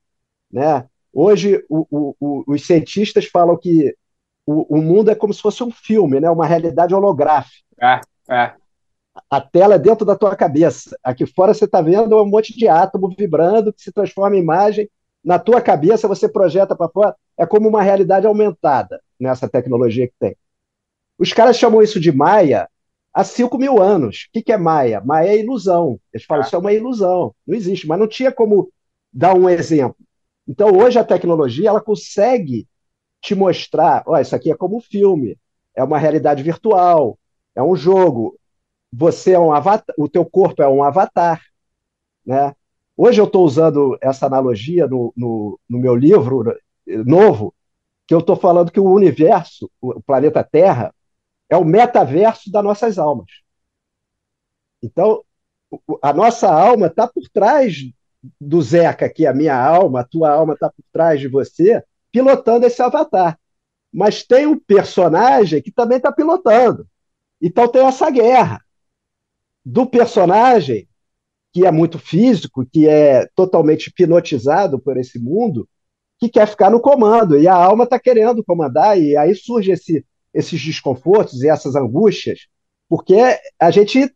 Né? 0.50 0.88
Hoje 1.14 1.64
o, 1.70 2.16
o, 2.20 2.44
os 2.48 2.66
cientistas 2.66 3.26
falam 3.26 3.58
que 3.58 3.96
o, 4.46 4.78
o, 4.78 4.82
mundo 4.82 5.12
é 5.12 5.16
como 5.16 5.34
se 5.34 5.42
fosse 5.42 5.64
um 5.64 5.72
filme, 5.72 6.20
né? 6.20 6.30
uma 6.30 6.46
realidade 6.46 6.94
holográfica. 6.94 7.64
É, 7.82 8.00
é. 8.30 8.54
A 9.30 9.42
tela 9.42 9.76
é 9.76 9.80
dentro 9.80 10.06
da 10.06 10.16
tua 10.16 10.36
cabeça. 10.36 10.98
Aqui 11.04 11.26
fora 11.26 11.54
você 11.54 11.66
está 11.66 11.82
vendo 11.82 12.22
um 12.22 12.26
monte 12.26 12.56
de 12.56 12.68
átomo 12.68 13.14
vibrando 13.18 13.74
que 13.74 13.82
se 13.82 13.92
transforma 13.92 14.36
em 14.36 14.42
imagem. 14.42 14.90
Na 15.24 15.40
tua 15.40 15.62
cabeça 15.62 16.08
você 16.08 16.30
projeta 16.30 16.76
para 16.76 16.90
fora. 16.90 17.16
É 17.38 17.46
como 17.46 17.68
uma 17.68 17.82
realidade 17.82 18.28
aumentada 18.28 19.02
nessa 19.20 19.50
tecnologia 19.50 20.08
que 20.08 20.14
tem. 20.20 20.36
Os 21.18 21.34
caras 21.34 21.58
chamam 21.58 21.82
isso 21.82 22.00
de 22.00 22.12
Maia 22.12 22.70
há 23.14 23.24
5 23.24 23.58
mil 23.58 23.82
anos. 23.82 24.28
O 24.30 24.42
que, 24.44 24.52
é 24.52 24.58
Maia? 24.58 25.02
Maia 25.02 25.30
é 25.30 25.40
ilusão. 25.40 26.00
Eles 26.14 26.26
falam, 26.26 26.44
é. 26.44 26.48
isso 26.48 26.56
é 26.56 26.60
uma 26.60 26.74
ilusão. 26.74 27.34
Não 27.46 27.56
existe, 27.56 27.88
mas 27.88 28.00
não 28.00 28.08
tinha 28.08 28.32
como 28.32 28.72
dar 29.12 29.36
um 29.36 29.50
exemplo. 29.50 29.98
Então, 30.48 30.70
hoje 30.78 30.98
a 30.98 31.04
tecnologia 31.04 31.70
ela 31.70 31.82
consegue 31.82 32.68
te 33.22 33.36
mostrar, 33.36 34.04
ó, 34.08 34.18
isso 34.20 34.36
aqui 34.36 34.52
é 34.52 34.56
como 34.56 34.78
um 34.78 34.82
filme, 34.82 35.38
é 35.76 35.84
uma 35.84 35.98
realidade 35.98 36.42
virtual, 36.44 37.20
é 37.56 37.62
um 37.62 37.76
jogo. 37.76 38.40
você 38.92 39.34
é 39.34 39.40
um 39.40 39.52
avatar, 39.52 39.96
o 39.98 40.08
teu 40.10 40.26
corpo 40.26 40.62
é 40.62 40.68
um 40.68 40.84
avatar, 40.84 41.42
né? 42.26 42.56
Hoje 42.96 43.22
eu 43.22 43.26
estou 43.26 43.46
usando 43.46 43.98
essa 44.02 44.26
analogia 44.26 44.88
no, 44.88 45.14
no, 45.16 45.60
no, 45.70 45.80
meu 45.80 45.96
livro 45.96 46.44
novo, 47.06 47.54
que 48.08 48.14
eu 48.14 48.20
estou 48.20 48.36
falando 48.36 48.72
que 48.72 48.80
o 48.80 48.92
universo, 48.92 49.70
o 49.82 50.02
planeta 50.02 50.44
Terra, 50.44 50.94
é 51.50 51.58
o 51.58 51.66
metaverso 51.66 52.52
das 52.52 52.64
nossas 52.64 52.98
almas. 52.98 53.28
Então, 54.82 55.24
a 56.02 56.14
nossa 56.14 56.52
alma 56.52 56.88
está 56.88 57.08
por 57.08 57.28
trás 57.30 57.92
do 58.40 58.62
Zeca, 58.62 59.10
que 59.10 59.26
é 59.26 59.30
a 59.30 59.34
minha 59.34 59.56
alma, 59.56 60.02
a 60.02 60.04
tua 60.04 60.32
alma 60.32 60.54
está 60.54 60.70
por 60.70 60.84
trás 60.92 61.20
de 61.20 61.28
você, 61.28 61.84
pilotando 62.12 62.66
esse 62.66 62.82
avatar. 62.82 63.40
Mas 63.94 64.24
tem 64.24 64.46
um 64.46 64.60
personagem 64.60 65.62
que 65.62 65.72
também 65.72 65.98
está 65.98 66.12
pilotando. 66.12 66.88
Então 67.42 67.68
tem 67.68 67.86
essa 67.86 68.10
guerra 68.10 68.62
do 69.66 69.86
personagem 69.86 70.88
que 71.54 71.66
é 71.66 71.72
muito 71.72 71.98
físico, 71.98 72.66
que 72.66 72.88
é 72.88 73.26
totalmente 73.36 73.88
hipnotizado 73.88 74.80
por 74.80 74.98
esse 74.98 75.18
mundo, 75.18 75.68
que 76.20 76.30
quer 76.30 76.48
ficar 76.48 76.70
no 76.70 76.80
comando, 76.80 77.38
e 77.38 77.48
a 77.48 77.56
alma 77.56 77.84
está 77.84 78.00
querendo 78.00 78.44
comandar, 78.44 79.00
e 79.00 79.16
aí 79.16 79.34
surge 79.36 79.72
esse, 79.72 80.06
esses 80.34 80.62
desconfortos 80.62 81.42
e 81.42 81.50
essas 81.50 81.76
angústias, 81.76 82.48
porque 82.90 83.16
a 83.60 83.72
gente 83.72 84.12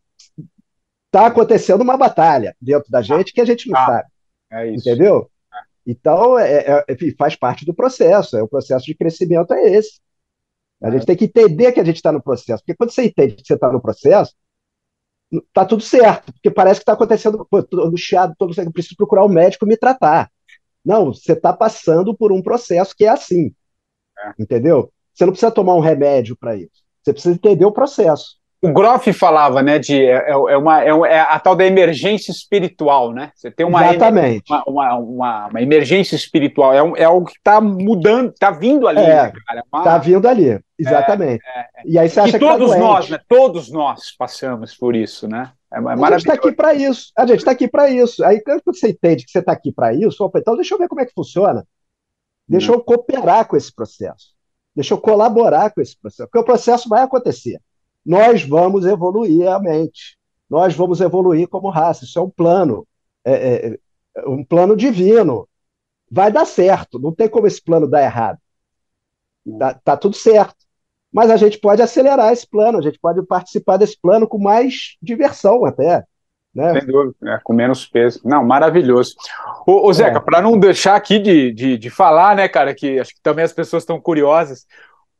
está 1.12 1.26
acontecendo 1.26 1.82
uma 1.82 1.96
batalha 1.98 2.56
dentro 2.58 2.90
da 2.90 3.02
gente 3.02 3.34
que 3.34 3.40
a 3.40 3.44
gente 3.44 3.68
não 3.68 3.78
ah, 3.78 3.86
sabe. 3.86 4.08
É 4.50 4.70
isso. 4.70 4.88
Entendeu? 4.88 5.30
Então, 5.86 6.38
é, 6.38 6.58
é, 6.58 6.84
é 6.88 6.96
faz 7.18 7.36
parte 7.36 7.66
do 7.66 7.74
processo, 7.74 8.36
é 8.36 8.42
o 8.42 8.48
processo 8.48 8.86
de 8.86 8.94
crescimento 8.94 9.52
é 9.52 9.72
esse. 9.72 10.00
A 10.82 10.90
gente 10.90 11.06
tem 11.06 11.16
que 11.16 11.26
entender 11.26 11.72
que 11.72 11.80
a 11.80 11.84
gente 11.84 11.96
está 11.96 12.10
no 12.10 12.22
processo, 12.22 12.62
porque 12.62 12.74
quando 12.74 12.90
você 12.90 13.04
entende 13.04 13.34
que 13.34 13.46
você 13.46 13.54
está 13.54 13.70
no 13.70 13.80
processo, 13.80 14.34
tá 15.52 15.64
tudo 15.64 15.82
certo, 15.82 16.32
porque 16.32 16.50
parece 16.50 16.80
que 16.80 16.82
está 16.82 16.94
acontecendo, 16.94 17.46
pô, 17.48 17.62
todo 17.62 17.96
chiado, 17.96 18.34
todo 18.36 18.52
eu 18.58 18.72
preciso 18.72 18.96
procurar 18.96 19.24
um 19.24 19.28
médico 19.28 19.66
me 19.66 19.76
tratar. 19.76 20.30
Não, 20.84 21.12
você 21.12 21.34
está 21.34 21.52
passando 21.52 22.16
por 22.16 22.32
um 22.32 22.42
processo 22.42 22.96
que 22.96 23.04
é 23.04 23.08
assim, 23.08 23.54
é. 24.18 24.32
entendeu? 24.38 24.92
Você 25.14 25.24
não 25.24 25.32
precisa 25.32 25.52
tomar 25.52 25.74
um 25.74 25.80
remédio 25.80 26.36
para 26.36 26.56
isso. 26.56 26.82
Você 27.02 27.12
precisa 27.12 27.34
entender 27.34 27.64
o 27.64 27.72
processo. 27.72 28.41
O 28.64 28.72
Groff 28.72 29.12
falava, 29.12 29.60
né, 29.60 29.80
de 29.80 30.04
é, 30.04 30.30
é, 30.30 30.30
é 30.30 30.56
uma, 30.56 30.84
é, 30.84 30.88
é, 30.88 31.20
a 31.20 31.36
tal 31.40 31.56
da 31.56 31.66
emergência 31.66 32.30
espiritual, 32.30 33.12
né? 33.12 33.32
Você 33.34 33.50
tem 33.50 33.66
uma, 33.66 33.88
Exatamente. 33.88 34.44
uma, 34.68 34.94
uma, 34.94 35.48
uma, 35.48 35.60
emergência 35.60 36.14
espiritual, 36.14 36.72
é, 36.72 36.80
um, 36.80 36.96
é 36.96 37.02
algo 37.02 37.26
que 37.26 37.36
está 37.36 37.60
mudando, 37.60 38.30
está 38.30 38.52
vindo 38.52 38.86
ali, 38.86 39.00
é, 39.00 39.24
né? 39.24 39.32
Está 39.50 39.66
uma... 39.94 39.98
vindo 39.98 40.28
ali, 40.28 40.60
exatamente. 40.78 41.42
É, 41.44 41.66
e 41.84 41.98
aí 41.98 42.08
você 42.08 42.20
acha 42.20 42.36
e 42.36 42.38
que 42.38 42.46
tá 42.46 42.52
todos 42.52 42.70
tá 42.70 42.78
nós, 42.78 43.10
né? 43.10 43.18
Todos 43.26 43.68
nós 43.68 44.14
passamos 44.16 44.76
por 44.76 44.94
isso, 44.94 45.26
né? 45.26 45.50
É 45.74 45.78
a 45.78 46.10
gente 46.12 46.18
está 46.18 46.34
aqui 46.34 46.52
para 46.52 46.72
isso. 46.72 47.12
A 47.18 47.26
gente 47.26 47.38
está 47.38 47.50
aqui 47.50 47.66
para 47.66 47.90
isso. 47.90 48.24
Aí 48.24 48.40
quando 48.42 48.62
você 48.64 48.90
entende 48.90 49.24
que 49.24 49.32
você 49.32 49.40
está 49.40 49.50
aqui 49.50 49.72
para 49.72 49.92
isso, 49.92 50.22
opa, 50.22 50.38
então 50.38 50.54
deixa 50.54 50.72
eu 50.72 50.78
ver 50.78 50.86
como 50.86 51.00
é 51.00 51.06
que 51.06 51.14
funciona. 51.14 51.66
Deixa 52.46 52.70
eu 52.70 52.80
cooperar 52.80 53.48
com 53.48 53.56
esse 53.56 53.74
processo. 53.74 54.34
Deixa 54.76 54.94
eu 54.94 54.98
colaborar 54.98 55.70
com 55.70 55.80
esse 55.80 55.98
processo. 55.98 56.28
Porque 56.28 56.38
o 56.38 56.44
processo 56.44 56.88
vai 56.88 57.02
acontecer 57.02 57.58
nós 58.04 58.42
vamos 58.42 58.84
evoluir 58.84 59.48
a 59.48 59.58
mente. 59.58 60.16
Nós 60.48 60.74
vamos 60.74 61.00
evoluir 61.00 61.48
como 61.48 61.70
raça. 61.70 62.04
Isso 62.04 62.18
é 62.18 62.22
um 62.22 62.30
plano, 62.30 62.86
é, 63.24 63.32
é, 63.32 63.78
é, 64.16 64.28
um 64.28 64.44
plano 64.44 64.76
divino. 64.76 65.48
Vai 66.10 66.30
dar 66.30 66.44
certo. 66.44 66.98
Não 66.98 67.12
tem 67.12 67.28
como 67.28 67.46
esse 67.46 67.62
plano 67.62 67.88
dar 67.88 68.02
errado. 68.02 68.38
Tá, 69.58 69.74
tá 69.74 69.96
tudo 69.96 70.14
certo. 70.14 70.56
Mas 71.12 71.30
a 71.30 71.36
gente 71.36 71.58
pode 71.58 71.80
acelerar 71.80 72.32
esse 72.32 72.46
plano. 72.46 72.78
A 72.78 72.82
gente 72.82 72.98
pode 72.98 73.24
participar 73.24 73.76
desse 73.76 73.98
plano 74.00 74.28
com 74.28 74.38
mais 74.38 74.96
diversão 75.00 75.64
até. 75.64 76.04
Né? 76.54 76.80
Sem 76.80 76.86
dúvida, 76.86 77.14
é, 77.24 77.38
com 77.42 77.54
menos 77.54 77.86
peso. 77.86 78.20
Não, 78.24 78.44
maravilhoso. 78.44 79.14
Ô, 79.66 79.88
ô 79.88 79.92
Zeca, 79.92 80.18
é. 80.18 80.20
para 80.20 80.42
não 80.42 80.58
deixar 80.58 80.96
aqui 80.96 81.18
de, 81.18 81.50
de, 81.50 81.78
de, 81.78 81.90
falar, 81.90 82.36
né, 82.36 82.46
cara, 82.46 82.74
que 82.74 82.98
acho 82.98 83.14
que 83.14 83.22
também 83.22 83.44
as 83.44 83.54
pessoas 83.54 83.82
estão 83.82 83.98
curiosas, 83.98 84.66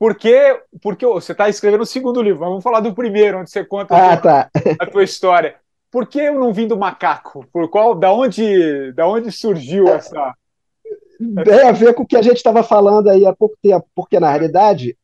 porque, 0.03 0.61
porque 0.83 1.07
você 1.07 1.31
está 1.31 1.49
escrevendo 1.49 1.83
o 1.83 1.87
segundo 1.87 2.21
livro, 2.21 2.41
vamos 2.41 2.65
falar 2.65 2.81
do 2.81 2.93
primeiro, 2.93 3.39
onde 3.39 3.49
você 3.49 3.65
conta 3.65 3.95
ah, 3.95 4.15
a, 4.15 4.17
tua, 4.17 4.33
tá. 4.33 4.51
a 4.81 4.85
tua 4.85 5.05
história. 5.05 5.55
Por 5.93 6.09
que 6.09 6.19
eu 6.19 6.41
não 6.41 6.53
vim 6.53 6.67
do 6.67 6.77
macaco? 6.77 7.47
Por 7.53 7.71
qual, 7.71 7.95
da 7.95 8.13
onde, 8.13 8.91
da 8.95 9.07
onde 9.07 9.31
surgiu 9.31 9.87
essa? 9.87 10.35
Tem 11.45 11.69
a 11.69 11.71
ver 11.71 11.95
com 11.95 12.03
o 12.03 12.07
que 12.07 12.17
a 12.17 12.23
gente 12.23 12.39
estava 12.39 12.65
falando 12.65 13.11
aí 13.11 13.25
há 13.25 13.33
pouco 13.33 13.57
tempo, 13.63 13.87
porque 13.95 14.19
na 14.19 14.29
realidade 14.29 14.99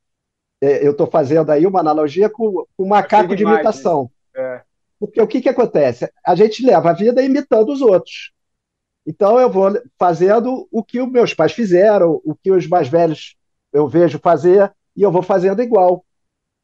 é, 0.61 0.85
eu 0.85 0.91
estou 0.91 1.07
fazendo 1.07 1.53
aí 1.53 1.65
uma 1.65 1.79
analogia 1.79 2.29
com 2.29 2.67
o 2.77 2.85
macaco 2.85 3.37
de 3.37 3.45
imitação. 3.45 4.11
É. 4.35 4.63
Porque 4.99 5.23
o 5.23 5.29
que, 5.29 5.41
que 5.41 5.49
acontece? 5.49 6.11
A 6.27 6.35
gente 6.35 6.67
leva 6.67 6.91
a 6.91 6.95
vida 6.95 7.23
imitando 7.23 7.73
os 7.73 7.81
outros. 7.81 8.33
Então 9.07 9.39
eu 9.39 9.49
vou 9.49 9.81
fazendo 9.97 10.67
o 10.73 10.83
que 10.83 11.01
os 11.01 11.09
meus 11.09 11.33
pais 11.33 11.53
fizeram, 11.53 12.21
o 12.25 12.35
que 12.35 12.51
os 12.51 12.67
mais 12.67 12.89
velhos 12.89 13.37
eu 13.73 13.87
vejo 13.87 14.19
fazer, 14.19 14.73
e 14.99 15.03
eu 15.03 15.13
vou 15.13 15.23
fazendo 15.23 15.63
igual. 15.63 16.05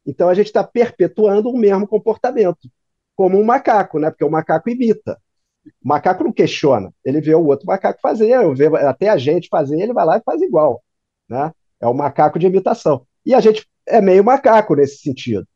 Então 0.05 0.29
a 0.29 0.35
gente 0.35 0.49
está 0.49 0.65
perpetuando 0.65 1.49
o 1.49 1.57
mesmo 1.57 1.87
comportamento, 1.87 2.69
como 3.17 3.39
um 3.39 3.45
macaco, 3.45 4.01
né? 4.01 4.11
Porque 4.11 4.25
o 4.25 4.31
macaco 4.31 4.69
imita. 4.69 5.17
O 5.65 5.89
macaco 5.89 6.25
não 6.25 6.33
questiona, 6.33 6.93
ele 7.05 7.21
vê 7.21 7.35
o 7.35 7.47
outro 7.47 7.67
macaco 7.67 8.01
fazer, 8.03 8.37
vê 8.55 8.67
até 8.79 9.09
a 9.09 9.17
gente 9.17 9.49
fazer, 9.49 9.81
ele 9.81 9.95
vai 9.95 10.05
lá 10.05 10.19
e 10.19 10.23
faz 10.23 10.43
igual, 10.43 10.83
né? 11.29 11.53
É 11.81 11.87
o 11.87 11.95
macaco 11.95 12.39
de 12.39 12.47
imitação. 12.47 13.07
E 13.25 13.33
a 13.33 13.41
gente 13.41 13.67
é 13.87 14.01
meio 14.01 14.25
macaco 14.25 14.75
nesse 14.75 14.99
sentido. 14.99 15.47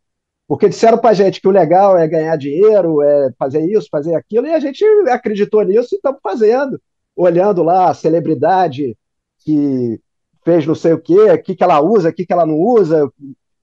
Porque 0.47 0.69
disseram 0.69 0.97
para 0.99 1.11
a 1.11 1.15
gente 1.15 1.41
que 1.43 1.49
o 1.49 1.51
legal 1.51 1.99
é 1.99 2.09
ganhar 2.09 2.37
dinheiro, 2.37 3.03
é 3.03 3.33
fazer 3.39 3.67
isso, 3.67 3.89
fazer 3.91 4.15
aquilo, 4.15 4.47
e 4.47 4.55
a 4.55 4.61
gente 4.61 4.83
acreditou 5.11 5.63
nisso 5.63 5.89
e 5.93 5.97
estamos 5.97 6.21
fazendo. 6.23 6.81
Olhando 7.15 7.63
lá 7.63 7.91
a 7.91 7.95
celebridade 7.95 8.97
que 9.41 10.01
fez 10.49 10.67
não 10.67 10.75
sei 10.75 10.95
o 10.95 11.01
quê, 11.01 11.31
o 11.31 11.43
que, 11.43 11.55
que 11.55 11.63
ela 11.63 11.79
usa, 11.83 12.09
o 12.09 12.13
que, 12.13 12.25
que 12.25 12.33
ela 12.33 12.47
não 12.47 12.59
usa, 12.59 13.13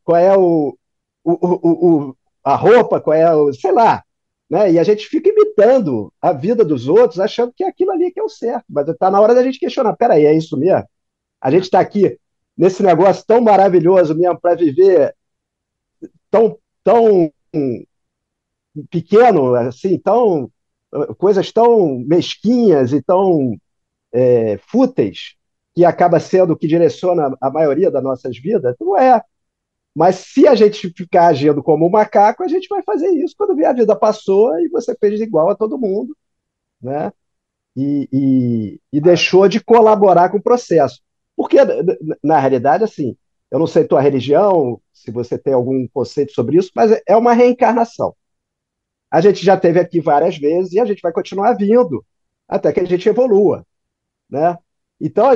qual 0.04 0.18
é 0.18 0.38
o, 0.38 0.78
o, 1.24 1.32
o, 1.32 2.10
o, 2.10 2.18
a 2.44 2.56
roupa, 2.56 3.02
qual 3.02 3.16
é 3.16 3.34
o. 3.34 3.52
sei 3.54 3.72
lá. 3.72 4.04
Né? 4.48 4.74
E 4.74 4.80
a 4.80 4.84
gente 4.84 5.08
fica 5.08 5.30
imitando 5.30 6.14
a 6.22 6.32
vida 6.32 6.64
dos 6.64 6.88
outros, 6.88 7.20
achando 7.20 7.52
que 7.52 7.64
é 7.64 7.68
aquilo 7.68 7.92
ali 7.92 8.12
que 8.12 8.20
é 8.20 8.24
o 8.24 8.30
certo. 8.30 8.66
Mas 8.70 8.88
está 8.88 9.10
na 9.10 9.20
hora 9.20 9.34
da 9.34 9.42
gente 9.42 9.60
questionar: 9.60 9.96
peraí, 9.96 10.26
é 10.26 10.38
isso 10.38 10.56
mesmo? 10.56 10.88
A 11.42 11.50
gente 11.50 11.64
está 11.64 11.80
aqui 11.80 12.20
nesse 12.56 12.84
negócio 12.84 13.26
tão 13.26 13.42
maravilhoso 13.42 14.14
mesmo 14.16 14.40
para 14.40 14.56
viver 14.56 15.16
tão, 16.30 16.60
tão 16.84 17.34
pequeno, 18.92 19.56
assim, 19.56 19.98
tão 19.98 20.52
coisas 21.18 21.52
tão 21.52 22.00
mesquinhas 22.00 22.94
e 22.94 23.02
tão 23.02 23.58
é, 24.14 24.58
fúteis 24.60 25.36
que 25.76 25.84
acaba 25.86 26.20
sendo 26.20 26.54
o 26.54 26.58
que 26.58 26.68
direciona 26.68 27.36
a 27.42 27.52
maioria 27.52 27.92
das 27.92 28.04
nossas 28.04 28.38
vidas? 28.38 28.76
Não 28.80 28.98
é. 28.98 29.22
Mas 29.96 30.16
se 30.18 30.48
a 30.48 30.56
gente 30.56 30.90
ficar 30.92 31.28
agindo 31.28 31.64
como 31.64 31.86
um 31.88 31.90
macaco, 31.90 32.44
a 32.44 32.48
gente 32.48 32.68
vai 32.68 32.84
fazer 32.84 33.10
isso 33.10 33.36
quando 33.38 33.60
a 33.66 33.74
vida 33.74 33.96
passou 33.96 34.58
e 34.60 34.70
você 34.70 34.96
fez 34.96 35.22
igual 35.22 35.50
a 35.50 35.56
todo 35.56 35.78
mundo, 35.78 36.16
né? 36.82 37.12
E, 37.76 38.10
e, 38.12 38.82
e 38.94 39.02
deixou 39.02 39.48
de 39.50 39.64
colaborar 39.64 40.30
com 40.30 40.38
o 40.38 40.44
processo. 40.44 41.02
Porque, 41.36 41.58
na 42.24 42.40
realidade, 42.40 42.84
assim, 42.84 43.18
eu 43.52 43.60
não 43.60 43.68
sei 43.68 43.86
tua 43.86 44.02
religião, 44.02 44.82
se 44.94 45.12
você 45.12 45.38
tem 45.38 45.54
algum 45.54 45.88
conceito 45.90 46.34
sobre 46.34 46.58
isso, 46.58 46.72
mas 46.76 46.92
é 47.08 47.16
uma 47.16 47.34
reencarnação. 47.34 48.16
A 49.12 49.22
gente 49.22 49.44
já 49.46 49.58
teve 49.58 49.80
aqui 49.80 50.02
várias 50.02 50.38
vezes 50.38 50.74
e 50.74 50.80
a 50.80 50.86
gente 50.86 51.02
vai 51.02 51.12
continuar 51.12 51.54
vindo 51.54 52.06
até 52.48 52.72
que 52.74 52.80
a 52.80 52.86
gente 52.86 53.08
evolua, 53.08 53.66
né? 54.30 54.58
Então, 55.00 55.32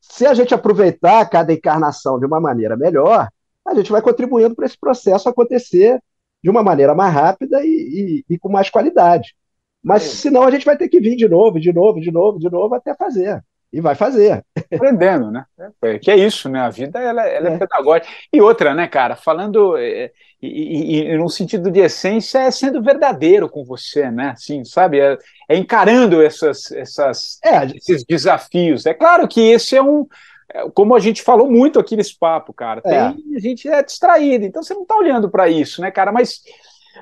se 0.00 0.26
a 0.26 0.34
gente 0.34 0.54
aproveitar 0.54 1.28
cada 1.28 1.52
encarnação 1.52 2.18
de 2.18 2.26
uma 2.26 2.40
maneira 2.40 2.76
melhor, 2.76 3.28
a 3.66 3.74
gente 3.74 3.90
vai 3.90 4.02
contribuindo 4.02 4.54
para 4.54 4.66
esse 4.66 4.78
processo 4.78 5.28
acontecer 5.28 6.00
de 6.42 6.50
uma 6.50 6.62
maneira 6.62 6.94
mais 6.94 7.12
rápida 7.12 7.64
e, 7.64 8.22
e, 8.28 8.34
e 8.34 8.38
com 8.38 8.50
mais 8.50 8.68
qualidade. 8.68 9.34
Mas 9.82 10.04
é. 10.04 10.06
senão 10.06 10.42
a 10.42 10.50
gente 10.50 10.66
vai 10.66 10.76
ter 10.76 10.88
que 10.88 11.00
vir 11.00 11.16
de 11.16 11.28
novo, 11.28 11.58
de 11.58 11.72
novo, 11.72 12.00
de 12.00 12.10
novo, 12.10 12.38
de 12.38 12.50
novo, 12.50 12.74
até 12.74 12.94
fazer. 12.94 13.42
E 13.74 13.80
vai 13.80 13.96
fazer. 13.96 14.44
Aprendendo, 14.72 15.32
né? 15.32 15.44
É, 15.82 15.98
que 15.98 16.08
é 16.08 16.16
isso, 16.16 16.48
né? 16.48 16.60
A 16.60 16.70
vida 16.70 17.00
ela, 17.00 17.26
ela 17.26 17.48
é. 17.50 17.54
é 17.54 17.58
pedagógica. 17.58 18.06
E 18.32 18.40
outra, 18.40 18.72
né, 18.72 18.86
cara? 18.86 19.16
Falando 19.16 19.76
é, 19.76 20.12
e, 20.40 20.46
e, 20.46 21.10
e 21.10 21.16
num 21.16 21.28
sentido 21.28 21.72
de 21.72 21.80
essência, 21.80 22.38
é 22.38 22.50
sendo 22.52 22.80
verdadeiro 22.80 23.48
com 23.48 23.64
você, 23.64 24.12
né? 24.12 24.30
Assim, 24.30 24.64
sabe? 24.64 25.00
É, 25.00 25.18
é 25.48 25.56
encarando 25.56 26.22
essas, 26.22 26.70
essas, 26.70 27.40
é, 27.44 27.64
esses 27.76 28.04
desafios. 28.04 28.86
É 28.86 28.94
claro 28.94 29.26
que 29.26 29.40
esse 29.40 29.76
é 29.76 29.82
um. 29.82 30.06
É, 30.52 30.70
como 30.70 30.94
a 30.94 31.00
gente 31.00 31.20
falou 31.20 31.50
muito 31.50 31.80
aqui 31.80 31.96
nesse 31.96 32.16
papo, 32.16 32.52
cara, 32.52 32.80
tem, 32.80 32.96
a 32.96 33.40
gente 33.40 33.68
é 33.68 33.82
distraído, 33.82 34.44
então 34.44 34.62
você 34.62 34.72
não 34.72 34.82
está 34.82 34.94
olhando 34.94 35.28
para 35.28 35.48
isso, 35.48 35.80
né, 35.80 35.90
cara? 35.90 36.12
Mas 36.12 36.42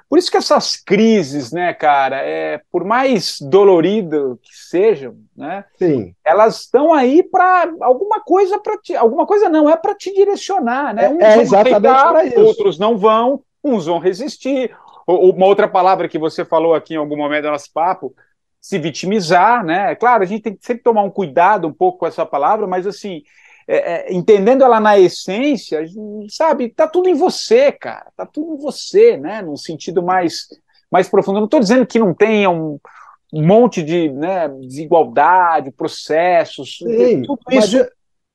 por 0.08 0.18
isso 0.18 0.30
que 0.30 0.36
essas 0.36 0.76
crises, 0.76 1.52
né, 1.52 1.72
cara, 1.74 2.16
é, 2.16 2.60
por 2.70 2.84
mais 2.84 3.40
dolorido 3.40 4.38
que 4.42 4.54
sejam, 4.54 5.16
né, 5.36 5.64
Sim. 5.78 6.14
elas 6.24 6.60
estão 6.60 6.92
aí 6.92 7.22
para 7.22 7.72
alguma 7.80 8.20
coisa 8.20 8.58
para 8.58 8.78
te, 8.78 8.94
alguma 8.94 9.26
coisa 9.26 9.48
não 9.48 9.68
é 9.68 9.76
para 9.76 9.94
te 9.94 10.12
direcionar, 10.12 10.94
né? 10.94 11.08
Uns 11.08 11.20
é, 11.20 11.40
exatamente 11.40 11.80
para 11.80 12.24
isso. 12.24 12.40
Outros 12.40 12.78
não 12.78 12.96
vão, 12.96 13.42
uns 13.62 13.86
vão 13.86 13.98
resistir, 13.98 14.74
uma 15.06 15.46
outra 15.46 15.68
palavra 15.68 16.08
que 16.08 16.18
você 16.18 16.44
falou 16.44 16.74
aqui 16.74 16.94
em 16.94 16.98
algum 16.98 17.16
momento 17.16 17.44
do 17.44 17.50
nosso 17.50 17.72
papo, 17.72 18.14
se 18.60 18.78
vitimizar, 18.78 19.64
né? 19.64 19.92
É 19.92 19.94
claro, 19.96 20.22
a 20.22 20.26
gente 20.26 20.42
tem 20.42 20.54
que 20.54 20.64
sempre 20.64 20.84
tomar 20.84 21.02
um 21.02 21.10
cuidado 21.10 21.66
um 21.66 21.72
pouco 21.72 21.98
com 21.98 22.06
essa 22.06 22.24
palavra, 22.24 22.66
mas 22.66 22.86
assim, 22.86 23.22
é, 23.66 23.76
é, 23.76 24.12
entendendo 24.12 24.64
ela 24.64 24.80
na 24.80 24.98
essência, 24.98 25.84
sabe, 26.28 26.68
tá 26.68 26.86
tudo 26.88 27.08
em 27.08 27.14
você, 27.14 27.72
cara, 27.72 28.10
tá 28.16 28.26
tudo 28.26 28.54
em 28.54 28.58
você, 28.58 29.16
né? 29.16 29.42
Num 29.42 29.56
sentido 29.56 30.02
mais, 30.02 30.46
mais 30.90 31.08
profundo. 31.08 31.36
Eu 31.36 31.40
não 31.40 31.46
estou 31.46 31.60
dizendo 31.60 31.86
que 31.86 31.98
não 31.98 32.14
tenha 32.14 32.50
um, 32.50 32.78
um 33.32 33.46
monte 33.46 33.82
de 33.82 34.10
né, 34.10 34.48
desigualdade, 34.48 35.70
processos, 35.70 36.78
Sim, 36.78 37.22
tudo 37.22 37.40
isso 37.50 37.84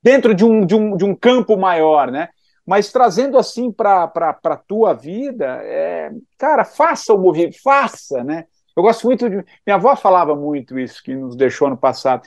dentro 0.02 0.34
de 0.34 0.46
um, 0.46 0.66
de, 0.66 0.76
um, 0.76 0.96
de 0.96 1.06
um 1.06 1.14
campo 1.14 1.58
maior, 1.58 2.12
né? 2.12 2.30
Mas 2.66 2.92
trazendo 2.92 3.38
assim 3.38 3.72
para 3.72 4.12
a 4.44 4.58
tua 4.58 4.94
vida, 4.94 5.60
é, 5.64 6.12
cara, 6.38 6.66
faça 6.66 7.14
o 7.14 7.18
movimento, 7.18 7.62
faça, 7.62 8.24
né? 8.24 8.46
Eu 8.76 8.84
gosto 8.84 9.08
muito 9.08 9.30
de. 9.30 9.38
Minha 9.66 9.76
avó 9.76 9.96
falava 9.96 10.36
muito 10.36 10.78
isso, 10.78 11.02
que 11.02 11.16
nos 11.16 11.36
deixou 11.36 11.70
no 11.70 11.78
passado. 11.78 12.22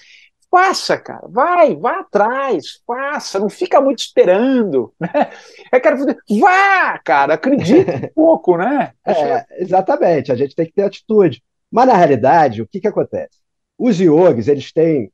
Faça, 0.51 0.99
cara, 0.99 1.29
vai, 1.29 1.77
vá 1.77 2.01
atrás, 2.01 2.81
faça, 2.85 3.39
não 3.39 3.49
fica 3.49 3.81
muito 3.81 4.01
esperando, 4.01 4.93
né? 4.99 5.31
É, 5.73 5.79
cara, 5.79 5.97
vá, 6.29 6.99
cara, 7.05 7.35
acredite 7.35 7.89
um 7.89 8.09
pouco, 8.13 8.57
né? 8.57 8.93
É, 9.07 9.63
exatamente, 9.63 10.33
a 10.33 10.35
gente 10.35 10.57
tem 10.57 10.67
que 10.67 10.73
ter 10.73 10.83
atitude. 10.83 11.41
Mas, 11.71 11.87
na 11.87 11.95
realidade, 11.95 12.63
o 12.63 12.67
que, 12.67 12.81
que 12.81 12.89
acontece? 12.89 13.39
Os 13.79 14.01
yogis, 14.01 14.49
eles 14.49 14.73
têm 14.73 15.13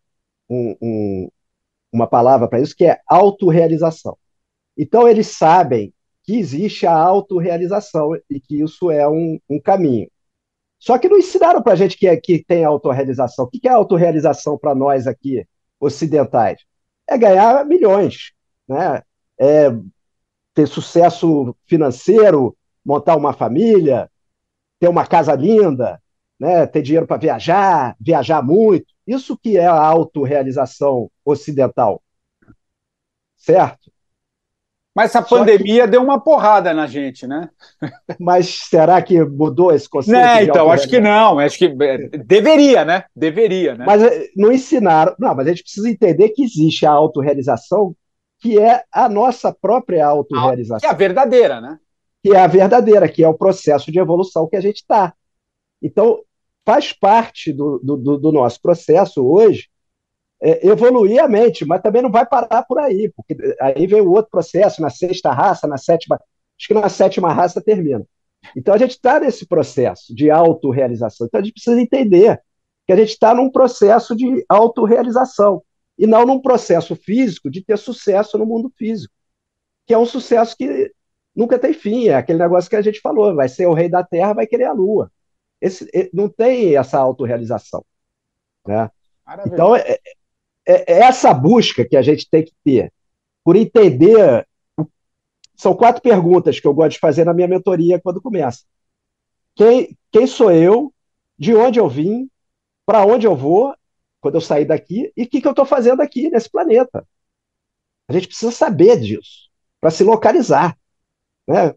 um, 0.48 0.74
um, 0.80 1.28
uma 1.92 2.06
palavra 2.06 2.48
para 2.48 2.60
isso 2.60 2.74
que 2.74 2.86
é 2.86 2.98
autorrealização. 3.06 4.16
Então, 4.76 5.06
eles 5.08 5.28
sabem 5.28 5.92
que 6.24 6.38
existe 6.38 6.86
a 6.86 6.94
autorrealização 6.94 8.16
e 8.30 8.40
que 8.40 8.62
isso 8.62 8.90
é 8.90 9.06
um, 9.08 9.38
um 9.50 9.60
caminho. 9.60 10.10
Só 10.78 10.98
que 10.98 11.08
não 11.08 11.18
ensinaram 11.18 11.62
para 11.62 11.72
a 11.72 11.76
gente 11.76 11.96
que, 11.96 12.06
é, 12.06 12.16
que 12.16 12.44
tem 12.44 12.64
autorrealização. 12.64 13.46
O 13.46 13.48
que 13.48 13.66
é 13.66 13.70
autorrealização 13.70 14.58
para 14.58 14.74
nós 14.74 15.06
aqui, 15.06 15.46
ocidentais? 15.80 16.60
É 17.08 17.16
ganhar 17.16 17.64
milhões, 17.64 18.32
né? 18.68 19.02
é 19.38 19.70
ter 20.54 20.66
sucesso 20.66 21.54
financeiro, 21.66 22.56
montar 22.84 23.16
uma 23.16 23.32
família, 23.32 24.10
ter 24.80 24.88
uma 24.88 25.06
casa 25.06 25.34
linda, 25.34 26.00
né? 26.38 26.66
ter 26.66 26.82
dinheiro 26.82 27.06
para 27.06 27.16
viajar, 27.18 27.96
viajar 28.00 28.42
muito. 28.42 28.86
Isso 29.06 29.36
que 29.36 29.56
é 29.56 29.66
a 29.66 29.80
autorrealização 29.80 31.10
ocidental. 31.24 32.02
Certo? 33.36 33.92
Mas 34.96 35.14
a 35.14 35.20
pandemia 35.20 35.84
que... 35.84 35.90
deu 35.90 36.02
uma 36.02 36.18
porrada 36.18 36.72
na 36.72 36.86
gente, 36.86 37.26
né? 37.26 37.50
Mas 38.18 38.60
será 38.70 39.02
que 39.02 39.22
mudou 39.22 39.70
esse 39.70 39.86
conceito? 39.86 40.16
É, 40.18 40.44
então, 40.44 40.72
acho 40.72 40.88
que 40.88 40.98
não. 40.98 41.38
Acho 41.38 41.58
que 41.58 41.66
é, 41.66 42.08
deveria, 42.16 42.82
né? 42.82 43.04
Deveria, 43.14 43.74
né? 43.74 43.84
Mas 43.86 44.02
eh, 44.02 44.30
não 44.34 44.50
ensinaram. 44.50 45.14
Não, 45.18 45.34
mas 45.34 45.46
a 45.46 45.50
gente 45.50 45.64
precisa 45.64 45.90
entender 45.90 46.30
que 46.30 46.42
existe 46.42 46.86
a 46.86 46.92
autorrealização, 46.92 47.94
que 48.40 48.58
é 48.58 48.84
a 48.90 49.06
nossa 49.06 49.52
própria 49.52 50.06
autorrealização. 50.06 50.80
Que 50.80 50.86
é 50.86 50.90
a 50.90 50.94
verdadeira, 50.94 51.60
né? 51.60 51.78
Que 52.22 52.32
é 52.32 52.38
a 52.38 52.46
verdadeira, 52.46 53.06
que 53.06 53.22
é 53.22 53.28
o 53.28 53.36
processo 53.36 53.92
de 53.92 53.98
evolução 53.98 54.48
que 54.48 54.56
a 54.56 54.62
gente 54.62 54.76
está. 54.76 55.12
Então, 55.82 56.20
faz 56.64 56.94
parte 56.94 57.52
do, 57.52 57.78
do, 57.84 58.16
do 58.16 58.32
nosso 58.32 58.62
processo 58.62 59.22
hoje 59.22 59.68
é, 60.40 60.66
evoluir 60.66 61.22
a 61.22 61.28
mente, 61.28 61.64
mas 61.64 61.80
também 61.80 62.02
não 62.02 62.10
vai 62.10 62.26
parar 62.26 62.62
por 62.64 62.78
aí, 62.78 63.12
porque 63.16 63.36
aí 63.60 63.86
vem 63.86 64.00
o 64.00 64.10
outro 64.10 64.30
processo, 64.30 64.82
na 64.82 64.90
sexta 64.90 65.32
raça, 65.32 65.66
na 65.66 65.78
sétima, 65.78 66.16
acho 66.58 66.68
que 66.68 66.74
na 66.74 66.88
sétima 66.88 67.32
raça 67.32 67.60
termina. 67.60 68.06
Então 68.54 68.74
a 68.74 68.78
gente 68.78 68.92
está 68.92 69.18
nesse 69.18 69.46
processo 69.46 70.14
de 70.14 70.30
autorrealização. 70.30 71.26
Então 71.26 71.40
a 71.40 71.42
gente 71.42 71.54
precisa 71.54 71.80
entender 71.80 72.40
que 72.86 72.92
a 72.92 72.96
gente 72.96 73.10
está 73.10 73.34
num 73.34 73.50
processo 73.50 74.14
de 74.14 74.44
autorrealização 74.48 75.62
e 75.98 76.06
não 76.06 76.24
num 76.24 76.40
processo 76.40 76.94
físico 76.94 77.50
de 77.50 77.64
ter 77.64 77.78
sucesso 77.78 78.38
no 78.38 78.46
mundo 78.46 78.70
físico, 78.76 79.12
que 79.86 79.94
é 79.94 79.98
um 79.98 80.06
sucesso 80.06 80.56
que 80.56 80.92
nunca 81.34 81.58
tem 81.58 81.72
fim, 81.72 82.08
é 82.08 82.14
aquele 82.14 82.38
negócio 82.38 82.70
que 82.70 82.76
a 82.76 82.82
gente 82.82 83.00
falou, 83.00 83.34
vai 83.34 83.48
ser 83.48 83.66
o 83.66 83.74
rei 83.74 83.88
da 83.88 84.04
terra, 84.04 84.34
vai 84.34 84.46
querer 84.46 84.64
a 84.64 84.72
lua. 84.72 85.10
Esse, 85.60 85.88
não 86.12 86.28
tem 86.28 86.76
essa 86.76 86.98
autorrealização. 86.98 87.84
Né? 88.66 88.90
Então, 89.46 89.74
é, 89.74 89.98
é, 90.66 90.92
é 90.92 90.98
essa 91.00 91.32
busca 91.32 91.84
que 91.84 91.96
a 91.96 92.02
gente 92.02 92.28
tem 92.28 92.44
que 92.44 92.52
ter 92.64 92.92
por 93.44 93.56
entender. 93.56 94.46
São 95.54 95.74
quatro 95.74 96.02
perguntas 96.02 96.60
que 96.60 96.66
eu 96.66 96.74
gosto 96.74 96.92
de 96.92 96.98
fazer 96.98 97.24
na 97.24 97.32
minha 97.32 97.48
mentoria 97.48 98.00
quando 98.00 98.20
começa. 98.20 98.64
Quem, 99.54 99.96
quem 100.12 100.26
sou 100.26 100.50
eu? 100.50 100.92
De 101.38 101.54
onde 101.54 101.78
eu 101.78 101.88
vim? 101.88 102.30
Para 102.84 103.06
onde 103.06 103.26
eu 103.26 103.34
vou 103.34 103.74
quando 104.20 104.34
eu 104.34 104.40
sair 104.40 104.64
daqui? 104.64 105.12
E 105.16 105.22
o 105.22 105.28
que, 105.28 105.40
que 105.40 105.46
eu 105.46 105.52
estou 105.52 105.64
fazendo 105.64 106.02
aqui 106.02 106.28
nesse 106.28 106.50
planeta? 106.50 107.06
A 108.08 108.12
gente 108.12 108.28
precisa 108.28 108.52
saber 108.52 109.00
disso 109.00 109.48
para 109.80 109.90
se 109.90 110.04
localizar. 110.04 110.76
Né? 111.46 111.74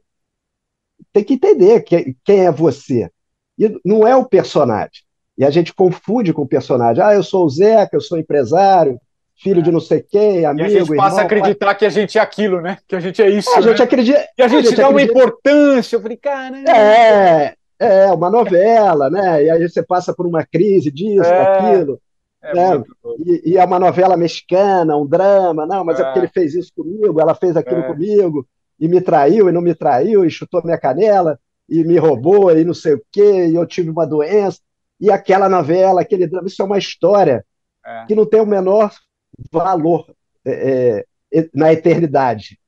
Tem 1.13 1.23
que 1.23 1.33
entender 1.33 1.81
quem, 1.83 2.17
quem 2.23 2.45
é 2.45 2.51
você. 2.51 3.09
E 3.57 3.79
não 3.85 4.07
é 4.07 4.15
o 4.15 4.27
personagem. 4.27 5.03
E 5.39 5.45
a 5.45 5.49
gente 5.49 5.73
confunde 5.73 6.33
com 6.33 6.41
o 6.41 6.47
personagem. 6.47 7.01
Ah, 7.01 7.13
eu 7.13 7.23
sou 7.23 7.45
o 7.45 7.49
Zeca, 7.49 7.95
eu 7.95 8.01
sou 8.01 8.17
empresário, 8.17 8.99
filho 9.41 9.63
de 9.63 9.71
não 9.71 9.79
sei 9.79 10.01
quem, 10.01 10.45
amigo. 10.45 10.67
E 10.67 10.75
a 10.75 10.79
gente 10.79 10.95
passa 10.97 11.15
irmão, 11.15 11.19
a 11.19 11.21
acreditar 11.21 11.65
pai... 11.67 11.75
que 11.75 11.85
a 11.85 11.89
gente 11.89 12.17
é 12.17 12.21
aquilo, 12.21 12.59
né? 12.59 12.77
Que 12.85 12.93
a 12.93 12.99
gente 12.99 13.21
é 13.21 13.29
isso. 13.29 13.49
É, 13.51 13.57
a 13.57 13.61
gente 13.61 13.77
né? 13.77 13.83
acredita. 13.85 14.27
E 14.37 14.41
a 14.41 14.47
gente, 14.49 14.67
a 14.67 14.69
gente 14.69 14.75
dá 14.75 14.89
acredita... 14.89 15.13
uma 15.13 15.23
importância. 15.23 15.95
Eu 15.95 16.01
falei, 16.01 16.17
cara. 16.17 16.57
É, 16.69 17.53
é, 17.79 18.11
uma 18.11 18.29
novela, 18.29 19.09
né? 19.09 19.45
E 19.45 19.49
aí 19.49 19.69
você 19.69 19.81
passa 19.81 20.13
por 20.13 20.27
uma 20.27 20.45
crise 20.45 20.91
disso, 20.91 21.31
é, 21.31 21.45
daquilo. 21.45 22.01
É 22.43 22.53
né? 22.53 22.83
e, 23.25 23.51
e, 23.51 23.57
é 23.57 23.63
uma 23.63 23.79
novela 23.79 24.17
mexicana, 24.17 24.97
um 24.97 25.07
drama. 25.07 25.65
Não, 25.65 25.85
mas 25.85 25.99
é. 25.99 26.01
é 26.01 26.05
porque 26.05 26.19
ele 26.19 26.27
fez 26.27 26.53
isso 26.53 26.73
comigo, 26.75 27.21
ela 27.21 27.33
fez 27.33 27.55
aquilo 27.55 27.79
é. 27.79 27.87
comigo, 27.87 28.45
e 28.77 28.89
me 28.89 28.99
traiu, 28.99 29.47
e 29.47 29.53
não 29.53 29.61
me 29.61 29.73
traiu, 29.73 30.25
e 30.25 30.29
chutou 30.29 30.61
minha 30.65 30.77
canela, 30.77 31.39
e 31.69 31.81
me 31.85 31.97
roubou, 31.97 32.51
e 32.51 32.65
não 32.65 32.73
sei 32.73 32.95
o 32.95 33.01
quê, 33.09 33.47
e 33.47 33.55
eu 33.55 33.65
tive 33.65 33.89
uma 33.89 34.05
doença 34.05 34.59
e 34.99 35.11
aquela 35.11 35.47
novela, 35.47 36.01
aquele 36.01 36.27
drama, 36.27 36.47
isso 36.47 36.61
é 36.61 36.65
uma 36.65 36.77
história 36.77 37.45
é. 37.85 38.05
que 38.05 38.15
não 38.15 38.25
tem 38.25 38.41
o 38.41 38.45
menor 38.45 38.93
valor 39.51 40.13
é, 40.45 41.05
é, 41.33 41.49
na 41.53 41.71
eternidade, 41.71 42.59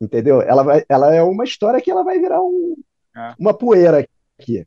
entendeu? 0.00 0.42
Ela, 0.42 0.62
vai, 0.62 0.84
ela 0.88 1.14
é 1.14 1.22
uma 1.22 1.44
história 1.44 1.80
que 1.80 1.90
ela 1.90 2.02
vai 2.02 2.18
virar 2.18 2.40
um, 2.40 2.76
é. 3.16 3.34
uma 3.38 3.54
poeira 3.54 4.06
aqui. 4.38 4.66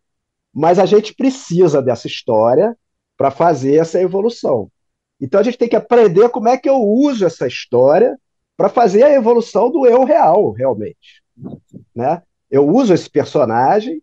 Mas 0.54 0.80
a 0.80 0.86
gente 0.86 1.14
precisa 1.14 1.82
dessa 1.82 2.08
história 2.08 2.76
para 3.18 3.30
fazer 3.30 3.76
essa 3.76 4.00
evolução. 4.00 4.72
Então 5.20 5.40
a 5.40 5.44
gente 5.44 5.58
tem 5.58 5.68
que 5.68 5.76
aprender 5.76 6.30
como 6.30 6.48
é 6.48 6.58
que 6.58 6.70
eu 6.70 6.82
uso 6.82 7.26
essa 7.26 7.46
história 7.46 8.18
para 8.56 8.70
fazer 8.70 9.04
a 9.04 9.12
evolução 9.12 9.70
do 9.70 9.86
eu 9.86 10.04
real, 10.04 10.52
realmente. 10.52 11.22
Né? 11.96 12.22
Eu 12.50 12.68
uso 12.68 12.94
esse 12.94 13.10
personagem 13.10 14.02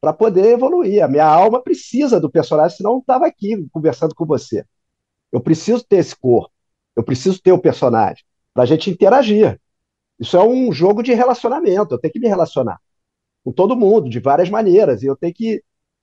para 0.00 0.12
poder 0.12 0.46
evoluir. 0.46 1.02
A 1.04 1.08
minha 1.08 1.26
alma 1.26 1.62
precisa 1.62 2.18
do 2.18 2.30
personagem, 2.30 2.76
senão 2.76 2.92
não 2.92 2.98
estava 3.00 3.26
aqui 3.26 3.66
conversando 3.72 4.14
com 4.14 4.24
você. 4.24 4.64
Eu 5.30 5.40
preciso 5.40 5.84
ter 5.84 5.96
esse 5.96 6.16
corpo, 6.16 6.52
eu 6.96 7.04
preciso 7.04 7.40
ter 7.40 7.52
o 7.52 7.60
personagem 7.60 8.24
para 8.54 8.62
a 8.64 8.66
gente 8.66 8.90
interagir. 8.90 9.60
Isso 10.18 10.36
é 10.36 10.42
um 10.42 10.72
jogo 10.72 11.02
de 11.02 11.12
relacionamento. 11.14 11.94
Eu 11.94 11.98
tenho 11.98 12.12
que 12.12 12.20
me 12.20 12.28
relacionar 12.28 12.78
com 13.44 13.52
todo 13.52 13.76
mundo 13.76 14.08
de 14.08 14.20
várias 14.20 14.50
maneiras 14.50 15.02
e 15.02 15.06
eu 15.06 15.16
tenho 15.16 15.32
que 15.32 15.62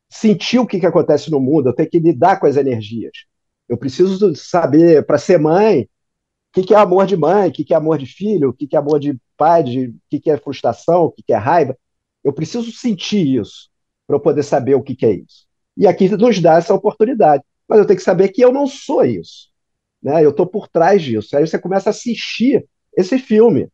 sentir 0.09 0.59
o 0.59 0.65
que, 0.65 0.79
que 0.79 0.85
acontece 0.85 1.29
no 1.29 1.39
mundo. 1.39 1.69
Eu 1.69 1.73
tenho 1.73 1.89
que 1.89 1.99
lidar 1.99 2.39
com 2.39 2.47
as 2.47 2.57
energias. 2.57 3.25
Eu 3.67 3.77
preciso 3.77 4.33
saber 4.35 5.05
para 5.05 5.17
ser 5.17 5.39
mãe 5.39 5.81
o 5.81 5.87
que, 6.53 6.63
que 6.63 6.73
é 6.73 6.77
amor 6.77 7.05
de 7.05 7.17
mãe, 7.17 7.49
o 7.49 7.51
que, 7.51 7.63
que 7.63 7.73
é 7.73 7.77
amor 7.77 7.97
de 7.97 8.05
filho, 8.05 8.49
o 8.49 8.53
que, 8.53 8.65
que 8.65 8.75
é 8.75 8.79
amor 8.79 8.99
de 8.99 9.19
pai, 9.35 9.61
de, 9.61 9.87
o 9.89 9.95
que, 10.09 10.19
que 10.19 10.31
é 10.31 10.37
frustração, 10.37 11.03
o 11.03 11.11
que, 11.11 11.21
que 11.21 11.33
é 11.33 11.37
raiva. 11.37 11.77
Eu 12.23 12.33
preciso 12.33 12.71
sentir 12.71 13.39
isso 13.39 13.69
para 14.07 14.15
eu 14.15 14.19
poder 14.19 14.43
saber 14.43 14.75
o 14.75 14.81
que, 14.81 14.95
que 14.95 15.05
é 15.05 15.11
isso. 15.11 15.45
E 15.75 15.85
aqui 15.85 16.09
nos 16.09 16.39
dá 16.39 16.57
essa 16.57 16.73
oportunidade. 16.73 17.43
Mas 17.67 17.79
eu 17.79 17.85
tenho 17.85 17.97
que 17.97 18.03
saber 18.03 18.29
que 18.29 18.41
eu 18.41 18.51
não 18.51 18.65
sou 18.65 19.05
isso. 19.05 19.49
Né? 20.01 20.23
Eu 20.23 20.29
estou 20.29 20.47
por 20.47 20.67
trás 20.67 21.01
disso. 21.01 21.35
Aí 21.35 21.45
você 21.45 21.59
começa 21.59 21.89
a 21.89 21.91
assistir 21.91 22.65
esse 22.95 23.19
filme. 23.19 23.69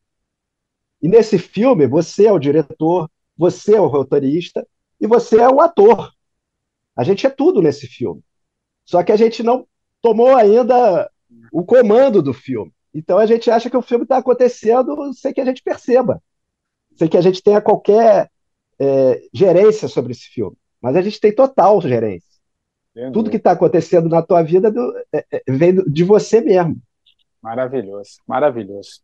E 1.02 1.08
nesse 1.08 1.38
filme, 1.38 1.86
você 1.86 2.26
é 2.26 2.32
o 2.32 2.40
diretor, 2.40 3.10
você 3.38 3.76
é 3.76 3.82
o 3.82 3.88
roteirista 3.88 4.68
e 5.00 5.06
você 5.06 5.40
é 5.40 5.48
o 5.48 5.62
ator. 5.62 6.12
A 6.96 7.04
gente 7.04 7.26
é 7.26 7.30
tudo 7.30 7.62
nesse 7.62 7.88
filme. 7.88 8.22
Só 8.84 9.04
que 9.04 9.12
a 9.12 9.16
gente 9.16 9.44
não 9.44 9.68
tomou 10.02 10.36
ainda 10.36 11.10
o 11.52 11.64
comando 11.64 12.22
do 12.22 12.34
filme. 12.34 12.74
Então 12.94 13.18
a 13.18 13.26
gente 13.26 13.50
acha 13.50 13.70
que 13.70 13.78
o 13.78 13.82
filme 13.82 14.04
está 14.04 14.18
acontecendo 14.18 15.14
sem 15.14 15.34
que 15.34 15.42
a 15.42 15.46
gente 15.46 15.64
perceba, 15.64 16.22
sem 16.96 17.08
que 17.08 17.18
a 17.18 17.22
gente 17.22 17.42
tenha 17.42 17.62
qualquer 17.62 18.30
é, 18.84 19.22
gerência 19.34 19.88
sobre 19.88 20.12
esse 20.12 20.28
filme, 20.28 20.56
mas 20.82 20.96
a 20.96 21.02
gente 21.02 21.20
tem 21.20 21.34
total 21.34 21.82
gerência. 21.82 22.34
Entendi. 22.96 23.14
Tudo 23.14 23.30
que 23.30 23.38
está 23.38 23.52
acontecendo 23.52 24.08
na 24.08 24.22
tua 24.22 24.44
vida 24.44 24.72
do, 24.72 24.94
é, 25.12 25.26
é, 25.32 25.42
vem 25.48 25.76
de 25.76 26.04
você 26.04 26.42
mesmo. 26.42 26.78
Maravilhoso, 27.42 28.20
maravilhoso. 28.28 29.02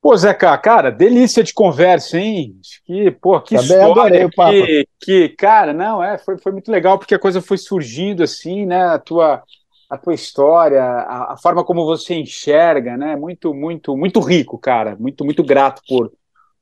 Pô, 0.00 0.14
Zeca, 0.16 0.56
cara, 0.58 0.90
delícia 0.90 1.42
de 1.42 1.54
conversa, 1.54 2.18
hein? 2.18 2.56
Que, 2.84 3.10
pô, 3.10 3.40
que 3.40 3.56
Também 3.56 3.88
história, 3.88 4.28
que, 4.28 4.88
que, 5.00 5.28
cara, 5.30 5.72
não, 5.72 6.02
é, 6.02 6.18
foi, 6.18 6.36
foi 6.36 6.52
muito 6.52 6.70
legal 6.70 6.98
porque 6.98 7.14
a 7.14 7.18
coisa 7.18 7.40
foi 7.40 7.56
surgindo 7.56 8.22
assim, 8.22 8.66
né? 8.66 8.82
A 8.84 8.98
tua, 8.98 9.42
a 9.88 9.96
tua 9.96 10.12
história, 10.12 10.82
a, 10.82 11.32
a 11.32 11.36
forma 11.38 11.64
como 11.64 11.86
você 11.86 12.14
enxerga, 12.14 12.96
né? 12.98 13.16
Muito, 13.16 13.54
muito, 13.54 13.96
muito 13.96 14.20
rico, 14.20 14.58
cara. 14.58 14.94
Muito, 14.96 15.24
muito 15.24 15.42
grato 15.42 15.80
por 15.88 16.12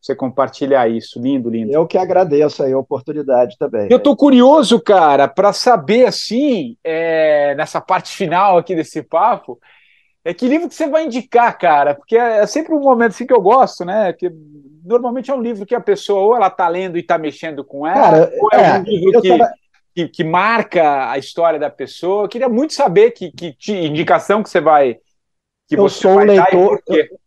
você 0.02 0.16
compartilhar 0.16 0.88
isso. 0.88 1.20
Lindo, 1.20 1.48
lindo. 1.48 1.72
Eu 1.72 1.86
que 1.86 1.96
agradeço 1.96 2.62
aí 2.62 2.72
a 2.72 2.78
oportunidade 2.78 3.56
também. 3.56 3.86
Eu 3.88 4.00
tô 4.00 4.16
curioso, 4.16 4.80
cara, 4.80 5.28
para 5.28 5.52
saber 5.52 6.06
assim, 6.06 6.76
é, 6.82 7.54
nessa 7.54 7.80
parte 7.80 8.14
final 8.14 8.58
aqui 8.58 8.74
desse 8.74 9.02
papo 9.02 9.60
é 10.24 10.34
que 10.34 10.46
livro 10.46 10.68
que 10.68 10.74
você 10.74 10.88
vai 10.88 11.04
indicar, 11.04 11.56
cara? 11.56 11.94
Porque 11.94 12.16
é, 12.16 12.38
é 12.38 12.46
sempre 12.46 12.74
um 12.74 12.80
momento 12.80 13.10
assim 13.10 13.26
que 13.26 13.32
eu 13.32 13.40
gosto, 13.40 13.84
né? 13.84 14.12
Que 14.12 14.30
normalmente 14.84 15.30
é 15.30 15.34
um 15.34 15.40
livro 15.40 15.64
que 15.64 15.74
a 15.74 15.80
pessoa 15.80 16.22
ou 16.22 16.36
ela 16.36 16.50
tá 16.50 16.68
lendo 16.68 16.98
e 16.98 17.02
tá 17.02 17.16
mexendo 17.16 17.64
com 17.64 17.86
ela, 17.86 18.26
cara, 18.26 18.32
ou 18.40 18.48
é, 18.52 18.70
é 18.70 18.78
um 18.78 18.82
livro 18.82 19.20
que, 19.20 19.28
tava... 19.28 19.52
que, 19.94 20.08
que, 20.08 20.24
marca 20.24 21.10
a 21.10 21.18
história 21.18 21.58
da 21.58 21.70
pessoa. 21.70 22.24
Eu 22.24 22.28
queria 22.28 22.48
muito 22.48 22.72
saber 22.72 23.12
que, 23.12 23.30
que, 23.30 23.72
indicação 23.72 24.42
que 24.42 24.50
você 24.50 24.60
vai 24.60 24.98
que 25.68 25.76
eu 25.76 25.82
você 25.82 26.02
sou 26.02 26.14
vai 26.14 26.24
um 26.24 26.28
leitor, 26.28 26.82
eu. 26.88 27.21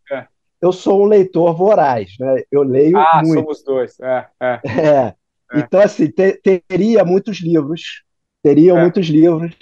Eu, 0.66 0.72
sou 0.74 1.04
um 1.04 1.06
leitor 1.06 1.56
voraz, 1.56 2.16
né? 2.20 2.44
Eu 2.52 2.64
leio 2.64 2.98
ah, 2.98 3.22
muito. 3.24 3.42
somos 3.42 3.64
dois. 3.64 4.00
É, 4.00 4.28
é. 4.40 4.60
é. 4.66 5.14
Então, 5.56 5.80
assim, 5.80 6.08
te, 6.08 6.42
teria 6.68 7.06
muitos 7.06 7.42
livros, 7.42 8.04
teriam 8.42 8.80
muitos 8.80 9.08
livros 9.08 9.56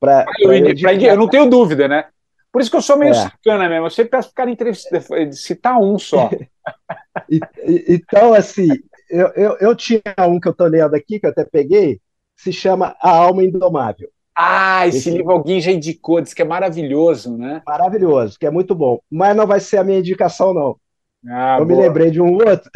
para. 0.00 0.24
Eu, 0.38 0.52
eu 0.52 1.16
não 1.16 1.28
tenho 1.28 1.48
dúvida, 1.48 1.86
né? 1.86 2.06
Por 2.52 2.60
isso 2.60 2.70
que 2.70 2.76
eu 2.76 2.82
sou 2.82 2.96
meio 2.96 3.12
é. 3.12 3.14
sacana 3.14 3.68
mesmo. 3.68 3.86
Eu 3.86 3.90
sempre 3.90 4.10
peço 4.10 4.28
para 4.28 4.32
o 4.32 4.34
cara 4.34 4.50
entrevista, 4.50 5.00
citar 5.32 5.78
um 5.78 5.98
só. 5.98 6.28
então, 7.88 8.34
assim, 8.34 8.68
eu, 9.08 9.28
eu, 9.28 9.56
eu, 9.60 9.76
tinha 9.76 10.02
um 10.28 10.40
que 10.40 10.48
eu 10.48 10.52
estou 10.52 10.66
lendo 10.66 10.94
aqui, 10.94 11.20
que 11.20 11.26
eu 11.26 11.30
até 11.30 11.44
peguei, 11.44 12.00
se 12.36 12.52
chama 12.52 12.96
A 13.00 13.10
Alma 13.10 13.44
Indomável. 13.44 14.10
Ah, 14.36 14.86
esse, 14.86 14.98
esse 14.98 15.10
livro 15.10 15.32
alguém 15.32 15.60
já 15.60 15.70
indicou, 15.70 16.20
diz 16.20 16.32
que 16.32 16.42
é 16.42 16.44
maravilhoso, 16.44 17.36
né? 17.36 17.62
Maravilhoso, 17.66 18.38
que 18.38 18.46
é 18.46 18.50
muito 18.50 18.74
bom. 18.74 18.98
Mas 19.10 19.36
não 19.36 19.46
vai 19.46 19.60
ser 19.60 19.78
a 19.78 19.84
minha 19.84 19.98
indicação, 19.98 20.54
não. 20.54 20.76
Ah, 21.28 21.58
eu 21.58 21.66
boa. 21.66 21.76
me 21.76 21.82
lembrei 21.86 22.10
de 22.10 22.20
um 22.20 22.32
outro. 22.32 22.70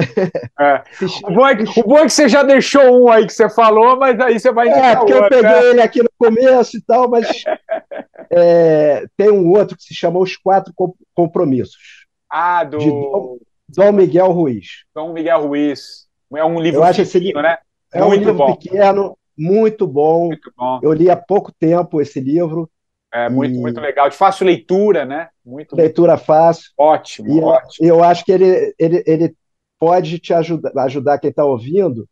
É. 0.61 0.83
o, 1.25 1.33
bom 1.33 1.47
é 1.47 1.57
que, 1.57 1.81
o, 1.81 1.85
bom 1.85 1.99
é 1.99 2.05
que, 2.05 2.11
você 2.11 2.29
já 2.29 2.43
deixou 2.43 2.83
um 3.03 3.11
aí 3.11 3.27
que 3.27 3.33
você 3.33 3.49
falou, 3.49 3.97
mas 3.97 4.21
aí 4.21 4.39
você 4.39 4.53
vai 4.53 4.69
É, 4.69 4.97
porque 4.97 5.15
outro, 5.15 5.35
eu 5.35 5.43
peguei 5.43 5.61
né? 5.61 5.71
ele 5.71 5.81
aqui 5.81 6.03
no 6.03 6.11
começo 6.19 6.77
e 6.77 6.83
tal, 6.83 7.09
mas 7.09 7.27
é, 8.31 9.07
tem 9.17 9.31
um 9.31 9.51
outro 9.51 9.77
que 9.77 9.85
se 9.85 9.95
chama 9.95 10.19
Os 10.19 10.37
Quatro 10.37 10.75
Compromissos. 11.15 12.05
Ah, 12.31 12.65
do. 12.65 12.79
De 12.79 12.91
Dom, 12.91 13.39
Dom 13.69 13.93
Miguel 13.93 14.31
Ruiz. 14.33 14.85
Dom 14.95 15.13
Miguel 15.13 15.47
Ruiz. 15.47 16.05
É 16.35 16.45
um 16.45 16.61
livro 16.61 16.85
eu 16.85 16.95
pequeno, 16.95 17.43
né? 17.43 17.59
É 17.93 18.01
muito 18.01 18.11
um 18.11 18.19
livro 18.19 18.35
bom. 18.35 18.57
pequeno, 18.57 19.17
muito 19.37 19.87
bom. 19.87 20.29
muito 20.29 20.53
bom. 20.57 20.81
Eu 20.83 20.93
li 20.93 21.11
há 21.11 21.17
pouco 21.17 21.53
tempo 21.53 22.01
esse 22.01 22.21
livro. 22.21 22.71
É 23.13 23.29
muito, 23.29 23.55
e... 23.55 23.59
muito 23.59 23.81
legal, 23.81 24.09
de 24.09 24.17
fácil 24.17 24.47
leitura, 24.47 25.05
né? 25.05 25.29
Muito, 25.45 25.77
leitura 25.77 26.17
fácil. 26.17 26.73
Ótimo, 26.77 27.33
e 27.33 27.41
ótimo. 27.41 27.87
Eu, 27.87 27.97
eu 27.97 28.05
acho 28.05 28.25
que 28.25 28.33
ele, 28.33 28.75
ele, 28.79 29.05
ele 29.07 29.37
pode 29.79 30.19
te 30.19 30.35
ajudar, 30.35 30.73
ajudar 30.85 31.19
quem 31.19 31.31
está 31.31 31.45
ouvindo 31.45 32.09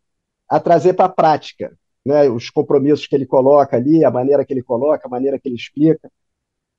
a 0.49 0.61
trazer 0.61 0.93
para 0.93 1.07
a 1.07 1.09
prática 1.09 1.73
né, 2.05 2.29
os 2.29 2.51
compromissos 2.51 3.07
que 3.07 3.14
ele 3.14 3.27
coloca 3.27 3.77
ali, 3.77 4.05
a 4.05 4.11
maneira 4.11 4.45
que 4.45 4.53
ele 4.53 4.62
coloca, 4.62 5.07
a 5.07 5.11
maneira 5.11 5.39
que 5.39 5.49
ele 5.49 5.57
explica. 5.57 6.11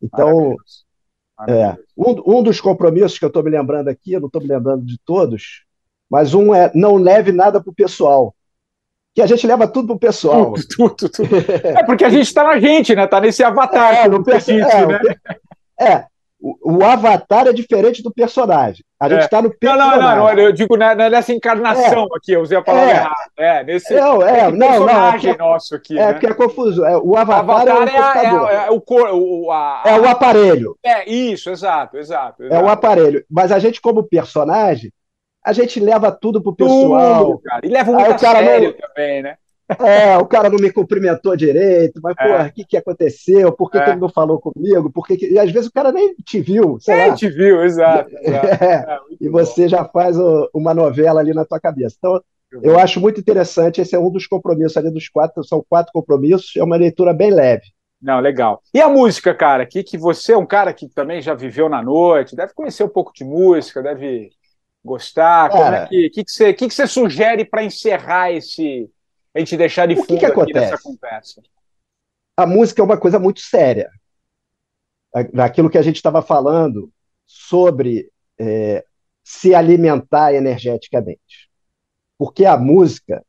Então, 0.01 0.55
É, 1.47 1.75
um, 1.97 2.37
um 2.37 2.43
dos 2.43 2.61
compromissos 2.61 3.17
que 3.17 3.25
eu 3.25 3.29
estou 3.29 3.43
me 3.43 3.49
lembrando 3.49 3.87
aqui, 3.87 4.13
eu 4.13 4.19
não 4.19 4.27
estou 4.27 4.41
me 4.41 4.47
lembrando 4.47 4.85
de 4.85 4.99
todos, 5.03 5.65
mas 6.09 6.33
um 6.33 6.53
é 6.53 6.71
não 6.75 6.95
leve 6.95 7.31
nada 7.31 7.61
para 7.61 7.71
o 7.71 7.75
pessoal 7.75 8.35
que 9.13 9.21
a 9.21 9.27
gente 9.27 9.45
leva 9.45 9.67
tudo 9.67 9.87
pro 9.87 9.99
pessoal. 9.99 10.53
Tudo, 10.53 10.95
tudo, 10.95 11.09
tudo. 11.09 11.29
É 11.63 11.83
porque 11.83 12.03
a 12.03 12.09
gente 12.09 12.25
está 12.25 12.43
na 12.43 12.59
gente, 12.59 12.95
né? 12.95 13.05
Tá 13.07 13.21
nesse 13.21 13.43
avatar. 13.43 13.93
É, 13.93 14.07
no 14.07 14.23
gente, 14.23 14.51
é, 14.51 14.85
né? 14.85 14.99
é 15.79 16.05
o, 16.43 16.77
o, 16.77 16.83
avatar 16.83 17.47
é 17.47 17.53
diferente 17.53 18.03
do 18.03 18.11
personagem. 18.11 18.83
A 18.99 19.07
gente 19.07 19.21
está 19.21 19.37
é. 19.37 19.41
no 19.43 19.57
personagem. 19.57 19.99
Não, 19.99 20.15
não, 20.17 20.35
não, 20.35 20.39
eu 20.39 20.51
digo 20.51 20.75
né, 20.75 20.93
nessa 20.93 21.31
encarnação 21.31 22.03
é. 22.03 22.17
aqui, 22.17 22.33
eu 22.33 22.41
usei 22.41 22.57
a 22.57 22.61
palavra 22.61 22.91
é. 22.91 22.95
errada. 22.95 23.31
É, 23.37 23.63
nesse 23.63 23.93
não, 23.93 24.21
é, 24.21 24.51
não, 24.51 24.67
personagem 24.67 25.37
não, 25.37 25.47
nosso 25.47 25.73
aqui. 25.73 25.97
É, 25.97 26.07
né? 26.07 26.13
porque 26.13 26.27
é 26.27 26.33
confuso. 26.33 26.83
É, 26.83 26.97
o 26.97 27.15
avatar, 27.15 27.45
o 27.45 27.51
avatar 27.51 28.25
é, 28.25 28.33
o 28.33 28.47
é, 28.47 28.65
é, 28.65 28.71
o, 28.71 28.81
cor, 28.81 29.09
o, 29.13 29.49
a, 29.51 29.83
é 29.85 29.97
o 29.97 30.05
aparelho. 30.05 30.75
É, 30.83 31.09
isso, 31.09 31.49
exato, 31.49 31.97
exato, 31.97 32.43
exato. 32.43 32.61
É 32.61 32.61
o 32.61 32.67
aparelho. 32.67 33.23
Mas 33.31 33.49
a 33.51 33.59
gente, 33.59 33.79
como 33.79 34.03
personagem, 34.03 34.91
a 35.43 35.53
gente 35.53 35.79
leva 35.79 36.11
tudo 36.11 36.41
pro 36.41 36.55
pessoal. 36.55 37.25
Tudo, 37.25 37.39
cara. 37.39 37.65
E 37.65 37.69
leva 37.69 37.91
muito 37.91 38.11
a 38.11 38.17
sério 38.17 38.69
não... 38.69 38.87
também, 38.87 39.21
né? 39.21 39.37
É, 39.79 40.17
o 40.17 40.25
cara 40.25 40.49
não 40.49 40.57
me 40.57 40.71
cumprimentou 40.71 41.35
direito, 41.35 41.99
mas, 42.03 42.15
é. 42.19 42.27
porra, 42.27 42.47
o 42.47 42.51
que, 42.51 42.65
que 42.65 42.77
aconteceu? 42.77 43.51
Por 43.51 43.71
que, 43.71 43.77
é. 43.77 43.83
que 43.83 43.89
ele 43.91 43.99
não 43.99 44.09
falou 44.09 44.39
comigo? 44.39 44.91
Por 44.91 45.07
que 45.07 45.17
que... 45.17 45.31
E 45.31 45.39
às 45.39 45.51
vezes 45.51 45.69
o 45.69 45.73
cara 45.73 45.91
nem 45.91 46.13
te 46.15 46.39
viu. 46.39 46.77
Sei 46.79 46.95
nem 46.95 47.09
lá. 47.09 47.15
te 47.15 47.29
viu, 47.29 47.63
exato. 47.63 48.11
exato. 48.21 48.63
É. 48.63 48.65
é 48.65 48.99
e 49.19 49.29
você 49.29 49.67
já 49.67 49.85
faz 49.85 50.17
o, 50.17 50.49
uma 50.53 50.73
novela 50.73 51.21
ali 51.21 51.33
na 51.33 51.45
tua 51.45 51.59
cabeça. 51.59 51.95
Então, 51.97 52.21
eu 52.61 52.77
acho 52.77 52.99
muito 52.99 53.19
interessante. 53.19 53.81
Esse 53.81 53.95
é 53.95 53.99
um 53.99 54.11
dos 54.11 54.27
compromissos 54.27 54.77
ali 54.77 54.91
dos 54.91 55.09
quatro, 55.09 55.43
são 55.43 55.63
quatro 55.67 55.91
compromissos, 55.93 56.55
é 56.55 56.63
uma 56.63 56.75
leitura 56.75 57.13
bem 57.13 57.31
leve. 57.31 57.63
Não, 58.01 58.19
legal. 58.19 58.61
E 58.73 58.81
a 58.81 58.89
música, 58.89 59.33
cara? 59.33 59.65
Que, 59.65 59.81
que 59.81 59.97
você 59.97 60.33
é 60.33 60.37
um 60.37 60.45
cara 60.45 60.73
que 60.73 60.89
também 60.89 61.21
já 61.21 61.33
viveu 61.33 61.69
na 61.69 61.81
noite, 61.81 62.35
deve 62.35 62.53
conhecer 62.53 62.83
um 62.83 62.89
pouco 62.89 63.13
de 63.15 63.23
música, 63.23 63.81
deve 63.81 64.29
gostar. 64.83 65.49
Como 65.49 65.63
é 65.63 65.87
que, 65.87 66.09
que, 66.09 66.23
que, 66.23 66.31
você, 66.31 66.53
que, 66.53 66.67
que 66.67 66.73
você 66.73 66.87
sugere 66.87 67.45
para 67.45 67.63
encerrar 67.63 68.31
esse, 68.31 68.89
a 69.33 69.39
gente 69.39 69.57
deixar 69.57 69.87
de 69.87 69.95
fundo 69.95 70.07
que 70.07 70.17
que 70.17 70.25
acontece? 70.25 70.71
nessa 70.71 70.83
conversa? 70.83 71.41
A 72.37 72.45
música 72.45 72.81
é 72.81 72.85
uma 72.85 72.97
coisa 72.97 73.19
muito 73.19 73.39
séria. 73.39 73.89
Naquilo 75.31 75.69
que 75.69 75.77
a 75.77 75.81
gente 75.81 75.97
estava 75.97 76.21
falando 76.21 76.91
sobre 77.25 78.11
é, 78.39 78.83
se 79.23 79.53
alimentar 79.53 80.33
energeticamente. 80.33 81.49
Porque 82.17 82.45
a 82.45 82.57
música, 82.57 83.23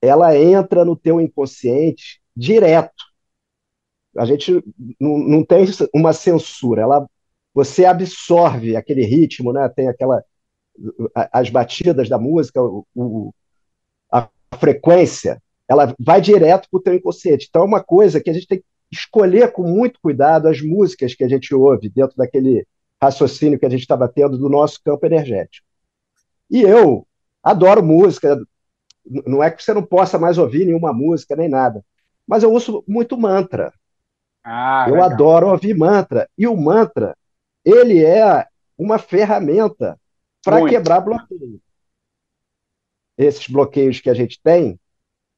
ela 0.00 0.36
entra 0.36 0.84
no 0.84 0.96
teu 0.96 1.20
inconsciente 1.20 2.20
direto. 2.36 3.04
A 4.16 4.24
gente 4.24 4.62
não, 5.00 5.18
não 5.18 5.44
tem 5.44 5.64
uma 5.94 6.12
censura, 6.12 6.82
ela 6.82 7.06
você 7.54 7.84
absorve 7.84 8.76
aquele 8.76 9.04
ritmo, 9.04 9.52
né? 9.52 9.68
Tem 9.68 9.88
aquela 9.88 10.24
as 11.32 11.50
batidas 11.50 12.08
da 12.08 12.18
música, 12.18 12.62
o, 12.62 12.86
o, 12.94 13.34
a 14.10 14.28
frequência, 14.58 15.42
ela 15.68 15.94
vai 15.98 16.20
direto 16.20 16.68
para 16.70 16.78
o 16.78 16.82
teu 16.82 16.94
inconsciente. 16.94 17.46
Então 17.48 17.62
é 17.62 17.66
uma 17.66 17.82
coisa 17.82 18.20
que 18.20 18.30
a 18.30 18.32
gente 18.32 18.46
tem 18.46 18.58
que 18.58 18.64
escolher 18.90 19.52
com 19.52 19.62
muito 19.62 19.98
cuidado 20.00 20.48
as 20.48 20.60
músicas 20.60 21.14
que 21.14 21.24
a 21.24 21.28
gente 21.28 21.54
ouve 21.54 21.88
dentro 21.88 22.16
daquele 22.16 22.66
raciocínio 23.02 23.58
que 23.58 23.66
a 23.66 23.70
gente 23.70 23.80
estava 23.80 24.08
tendo 24.08 24.38
do 24.38 24.48
nosso 24.48 24.80
campo 24.84 25.04
energético. 25.06 25.66
E 26.50 26.62
eu 26.62 27.06
adoro 27.42 27.82
música, 27.82 28.38
não 29.04 29.42
é 29.42 29.50
que 29.50 29.62
você 29.62 29.72
não 29.72 29.82
possa 29.82 30.18
mais 30.18 30.38
ouvir 30.38 30.66
nenhuma 30.66 30.92
música 30.92 31.34
nem 31.34 31.48
nada, 31.48 31.84
mas 32.26 32.42
eu 32.42 32.52
uso 32.52 32.84
muito 32.86 33.16
mantra. 33.16 33.72
Ah, 34.44 34.86
eu 34.88 34.94
legal. 34.94 35.10
adoro 35.10 35.48
ouvir 35.48 35.74
mantra. 35.74 36.28
E 36.36 36.46
o 36.46 36.56
mantra, 36.56 37.16
ele 37.64 38.04
é 38.04 38.46
uma 38.76 38.98
ferramenta 38.98 39.98
para 40.44 40.66
quebrar 40.68 41.00
bloqueio. 41.00 41.60
Esses 43.16 43.46
bloqueios 43.46 44.00
que 44.00 44.10
a 44.10 44.14
gente 44.14 44.40
tem, 44.42 44.78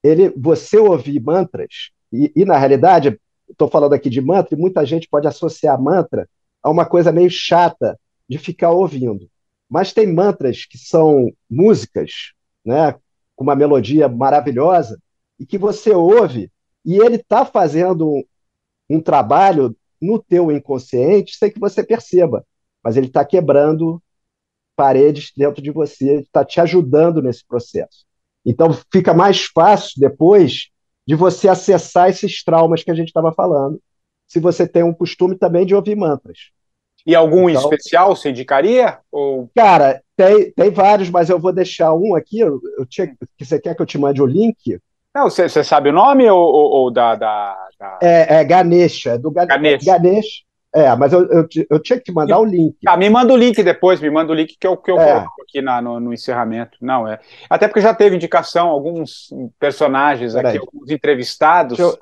ele, 0.03 0.31
você 0.37 0.79
ouvir 0.79 1.21
mantras, 1.21 1.91
e, 2.13 2.33
e 2.37 2.45
na 2.45 2.57
realidade, 2.57 3.21
estou 3.49 3.69
falando 3.69 3.95
aqui 3.95 4.09
de 4.09 4.21
mantra, 4.21 4.55
e 4.55 4.61
muita 4.61 4.85
gente 4.85 5.09
pode 5.09 5.27
associar 5.27 5.81
mantra 5.81 6.29
a 6.63 6.71
uma 6.71 6.87
coisa 6.87 7.13
meio 7.13 7.31
chata 7.31 7.99
de 8.29 8.39
ficar 8.39 8.71
ouvindo. 8.71 9.29
Mas 9.69 9.93
tem 9.93 10.07
mantras 10.07 10.65
que 10.65 10.79
são 10.79 11.33
músicas, 11.51 12.33
né, 12.65 12.93
com 13.35 13.45
uma 13.45 13.57
melodia 13.57 14.09
maravilhosa, 14.09 14.99
e 15.39 15.45
que 15.45 15.59
você 15.59 15.91
ouve, 15.91 16.51
e 16.85 16.97
ele 16.97 17.17
está 17.17 17.45
fazendo 17.45 18.09
um, 18.09 18.25
um 18.89 19.01
trabalho 19.01 19.77
no 20.01 20.19
teu 20.19 20.53
inconsciente 20.53 21.37
sem 21.37 21.51
que 21.51 21.59
você 21.59 21.83
perceba, 21.83 22.47
mas 22.83 22.97
ele 22.97 23.07
está 23.07 23.25
quebrando 23.25 24.03
paredes 24.77 25.33
dentro 25.37 25.63
de 25.63 25.71
você, 25.71 26.21
está 26.21 26.45
te 26.45 26.61
ajudando 26.61 27.23
nesse 27.23 27.47
processo. 27.47 28.05
Então 28.45 28.71
fica 28.93 29.15
mais 29.15 29.45
fácil 29.45 29.93
depois 29.99 30.69
de 31.07 31.15
você 31.15 31.49
acessar 31.49 32.09
esses 32.09 32.43
traumas 32.43 32.83
que 32.83 32.91
a 32.91 32.95
gente 32.95 33.09
estava 33.09 33.33
falando, 33.33 33.81
se 34.27 34.41
você 34.41 34.67
tem 34.67 34.83
um 34.83 34.95
costume 34.95 35.37
também 35.37 35.67
de 35.67 35.75
ouvir 35.75 35.97
mantras. 35.97 36.51
E 37.07 37.15
algum 37.15 37.51
então, 37.51 37.63
especial 37.63 38.17
você 38.17 38.31
indicaria? 38.31 38.99
Ou... 39.13 39.51
Cara, 39.55 40.03
tem, 40.17 40.51
tem 40.53 40.71
vários, 40.71 41.11
mas 41.11 41.29
eu 41.29 41.39
vou 41.39 41.53
deixar 41.53 41.93
um 41.93 42.15
aqui. 42.15 42.41
Eu, 42.41 42.61
eu 42.79 42.87
tinha, 42.87 43.15
você 43.39 43.61
quer 43.61 43.75
que 43.75 43.83
eu 43.83 43.87
te 43.87 43.99
mande 43.99 44.23
o 44.23 44.27
link? 44.27 44.81
Não, 45.15 45.29
você, 45.29 45.49
sabe 45.63 45.91
o 45.91 45.93
nome 45.93 46.29
ou, 46.29 46.41
ou, 46.41 46.71
ou 46.71 46.91
da, 46.91 47.15
da, 47.15 47.69
da, 47.79 47.99
É, 48.03 48.37
é 48.37 48.45
Ganesha, 48.45 49.11
é 49.11 49.19
do 49.19 49.31
Ga 49.31 49.45
Ganesh. 49.45 50.44
É, 50.75 50.95
mas 50.97 51.13
eu, 51.13 51.25
eu, 51.31 51.49
eu, 51.71 51.79
tinha 51.79 51.99
que 51.99 52.07
te 52.07 52.13
mandar 52.13 52.41
o 52.41 52.45
link. 52.45 52.77
Ah, 52.85 52.97
me 52.97 53.09
manda 53.09 53.33
o 53.33 53.37
link 53.37 53.63
depois, 53.63 54.01
me 54.01 54.11
manda 54.11 54.33
o 54.33 54.35
link 54.35 54.57
que 54.59 54.67
eu, 54.67 54.77
que 54.77 54.91
eu 54.91 54.99
é. 54.99 55.05
coloco 55.05 55.43
aqui 55.43 55.63
na, 55.63 55.81
no, 55.81 56.01
no, 56.01 56.13
encerramento. 56.13 56.77
Não, 56.81 57.07
é. 57.07 57.21
Até 57.49 57.69
porque 57.69 57.81
já 57.81 57.95
teve 57.95 58.17
indicação, 58.17 58.69
alguns 58.69 59.33
personagens 59.57 60.35
aqui, 60.35 60.59
alguns 60.59 60.91
entrevistados. 60.91 61.79
Deixa 61.79 61.93
eu, 61.93 61.99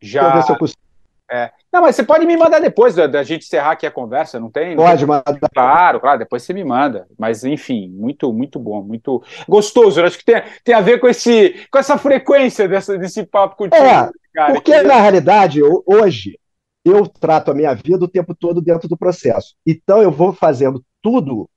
já. 0.00 0.22
Deixa 0.22 0.30
eu 0.30 0.36
ver 0.36 0.42
se 0.42 0.52
eu 0.52 0.58
consigo. 0.58 0.88
É. 1.30 1.50
Não, 1.70 1.82
mas 1.82 1.94
você 1.94 2.02
pode 2.02 2.24
me 2.24 2.34
mandar 2.34 2.58
depois 2.58 2.94
da, 2.94 3.06
da, 3.06 3.22
gente 3.22 3.44
encerrar 3.44 3.72
aqui 3.72 3.86
a 3.86 3.90
conversa, 3.90 4.40
não 4.40 4.50
tem? 4.50 4.74
Pode 4.74 5.04
mandar. 5.04 5.38
Claro, 5.52 6.00
claro, 6.00 6.18
depois 6.18 6.42
você 6.42 6.54
me 6.54 6.64
manda. 6.64 7.06
Mas, 7.18 7.44
enfim, 7.44 7.90
muito, 7.90 8.32
muito 8.32 8.58
bom, 8.58 8.82
muito 8.82 9.22
gostoso. 9.46 10.00
Eu 10.00 10.06
acho 10.06 10.16
que 10.16 10.24
tem, 10.24 10.42
tem 10.64 10.74
a 10.74 10.80
ver 10.80 10.98
com, 10.98 11.06
esse, 11.06 11.66
com 11.70 11.78
essa 11.78 11.98
frequência 11.98 12.66
dessa, 12.66 12.96
desse 12.96 13.22
papo 13.26 13.56
contigo. 13.56 13.84
É, 13.84 14.10
cara, 14.34 14.54
porque, 14.54 14.72
que... 14.72 14.82
na 14.82 14.98
realidade, 14.98 15.60
hoje, 15.84 16.38
eu 16.84 17.06
trato 17.06 17.50
a 17.50 17.54
minha 17.54 17.74
vida 17.74 18.04
o 18.04 18.08
tempo 18.08 18.34
todo 18.34 18.60
dentro 18.60 18.88
do 18.88 18.96
processo. 18.96 19.54
Então, 19.66 20.02
eu 20.02 20.10
vou 20.10 20.32
fazendo 20.32 20.84
tudo, 21.02 21.48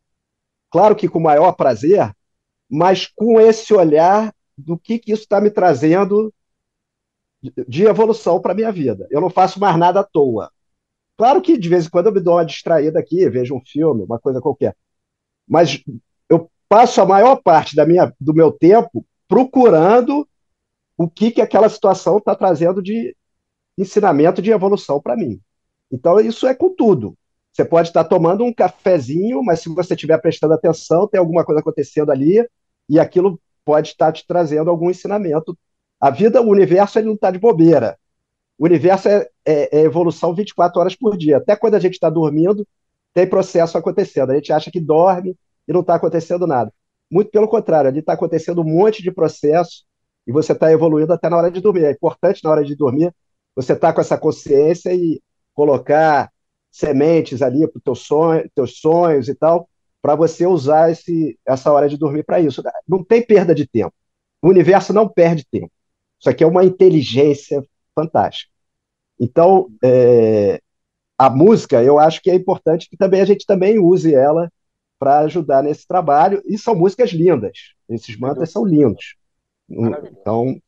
claro 0.69 0.95
que 0.95 1.07
com 1.07 1.19
o 1.19 1.23
maior 1.23 1.53
prazer, 1.53 2.11
mas 2.69 3.07
com 3.07 3.39
esse 3.39 3.73
olhar 3.73 4.33
do 4.57 4.77
que, 4.77 4.99
que 4.99 5.11
isso 5.11 5.23
está 5.23 5.41
me 5.41 5.49
trazendo 5.49 6.33
de 7.67 7.83
evolução 7.83 8.39
para 8.39 8.51
a 8.51 8.55
minha 8.55 8.71
vida. 8.71 9.07
Eu 9.09 9.19
não 9.19 9.29
faço 9.29 9.59
mais 9.59 9.75
nada 9.77 10.01
à 10.01 10.03
toa. 10.03 10.51
Claro 11.17 11.41
que 11.41 11.57
de 11.57 11.69
vez 11.69 11.85
em 11.85 11.89
quando 11.89 12.07
eu 12.07 12.13
me 12.13 12.19
dou 12.19 12.35
uma 12.35 12.45
distraída 12.45 12.99
aqui, 12.99 13.27
vejo 13.29 13.55
um 13.55 13.61
filme, 13.65 14.03
uma 14.03 14.19
coisa 14.19 14.41
qualquer. 14.41 14.75
Mas 15.47 15.83
eu 16.29 16.49
passo 16.69 17.01
a 17.01 17.05
maior 17.05 17.35
parte 17.37 17.75
da 17.75 17.85
minha, 17.85 18.13
do 18.19 18.33
meu 18.33 18.51
tempo 18.51 19.05
procurando 19.27 20.27
o 20.97 21.09
que, 21.09 21.31
que 21.31 21.41
aquela 21.41 21.69
situação 21.69 22.17
está 22.17 22.35
trazendo 22.35 22.81
de 22.81 23.15
ensinamento 23.81 24.41
de 24.41 24.51
evolução 24.51 25.01
para 25.01 25.15
mim. 25.15 25.39
Então, 25.91 26.19
isso 26.19 26.47
é 26.47 26.53
com 26.53 26.73
tudo. 26.73 27.15
Você 27.51 27.65
pode 27.65 27.89
estar 27.89 28.03
tomando 28.05 28.43
um 28.45 28.53
cafezinho, 28.53 29.43
mas 29.43 29.59
se 29.61 29.69
você 29.69 29.93
estiver 29.93 30.17
prestando 30.19 30.53
atenção, 30.53 31.07
tem 31.07 31.19
alguma 31.19 31.43
coisa 31.43 31.59
acontecendo 31.59 32.11
ali, 32.11 32.47
e 32.87 32.99
aquilo 32.99 33.39
pode 33.65 33.89
estar 33.89 34.11
te 34.11 34.25
trazendo 34.25 34.69
algum 34.69 34.89
ensinamento 34.89 35.57
a 36.01 36.09
vida, 36.09 36.41
o 36.41 36.49
universo, 36.49 36.97
ele 36.97 37.05
não 37.05 37.13
está 37.13 37.29
de 37.29 37.37
bobeira. 37.37 37.95
O 38.57 38.65
universo 38.65 39.07
é, 39.07 39.29
é, 39.45 39.77
é, 39.77 39.81
evolução 39.83 40.33
24 40.33 40.79
horas 40.79 40.95
por 40.95 41.15
dia. 41.15 41.37
Até 41.37 41.55
quando 41.55 41.75
a 41.75 41.79
gente 41.79 41.93
está 41.93 42.09
dormindo, 42.09 42.67
tem 43.13 43.27
processo 43.27 43.77
acontecendo. 43.77 44.31
A 44.31 44.35
gente 44.35 44.51
acha 44.51 44.71
que 44.71 44.79
dorme 44.79 45.37
e 45.67 45.71
não 45.71 45.81
está 45.81 45.93
acontecendo 45.93 46.47
nada. 46.47 46.73
Muito 47.09 47.29
pelo 47.29 47.47
contrário, 47.47 47.87
ali 47.87 47.99
está 47.99 48.13
acontecendo 48.13 48.61
um 48.61 48.63
monte 48.63 49.03
de 49.03 49.11
processo 49.11 49.83
e 50.25 50.31
você 50.31 50.53
está 50.53 50.71
evoluindo 50.71 51.13
até 51.13 51.29
na 51.29 51.37
hora 51.37 51.51
de 51.51 51.61
dormir. 51.61 51.85
É 51.85 51.91
importante 51.91 52.43
na 52.43 52.49
hora 52.49 52.65
de 52.65 52.75
dormir 52.75 53.13
você 53.55 53.75
tá 53.75 53.91
com 53.93 54.01
essa 54.01 54.17
consciência 54.17 54.93
e 54.93 55.21
colocar 55.53 56.31
sementes 56.71 57.41
ali 57.41 57.67
para 57.67 57.81
teu 57.81 57.95
sonho, 57.95 58.49
teus 58.55 58.79
sonhos 58.79 59.27
e 59.27 59.35
tal, 59.35 59.67
para 60.01 60.15
você 60.15 60.47
usar 60.47 60.89
esse, 60.89 61.37
essa 61.45 61.71
hora 61.71 61.87
de 61.87 61.97
dormir 61.97 62.23
para 62.23 62.39
isso. 62.39 62.63
Não 62.87 63.03
tem 63.03 63.21
perda 63.25 63.53
de 63.53 63.67
tempo. 63.67 63.93
O 64.41 64.49
universo 64.49 64.93
não 64.93 65.07
perde 65.07 65.45
tempo. 65.51 65.71
Isso 66.19 66.29
aqui 66.29 66.43
é 66.43 66.47
uma 66.47 66.63
inteligência 66.63 67.63
fantástica. 67.93 68.51
Então, 69.19 69.69
é, 69.83 70.61
a 71.17 71.29
música, 71.29 71.83
eu 71.83 71.99
acho 71.99 72.21
que 72.21 72.31
é 72.31 72.35
importante 72.35 72.89
que 72.89 72.97
também 72.97 73.21
a 73.21 73.25
gente 73.25 73.45
também 73.45 73.77
use 73.77 74.13
ela 74.13 74.51
para 74.97 75.19
ajudar 75.19 75.61
nesse 75.61 75.85
trabalho. 75.85 76.41
E 76.45 76.57
são 76.57 76.73
músicas 76.73 77.11
lindas. 77.11 77.73
Esses 77.89 78.17
mantras 78.17 78.51
são 78.51 78.65
lindos. 78.65 79.15
Então. 79.69 80.59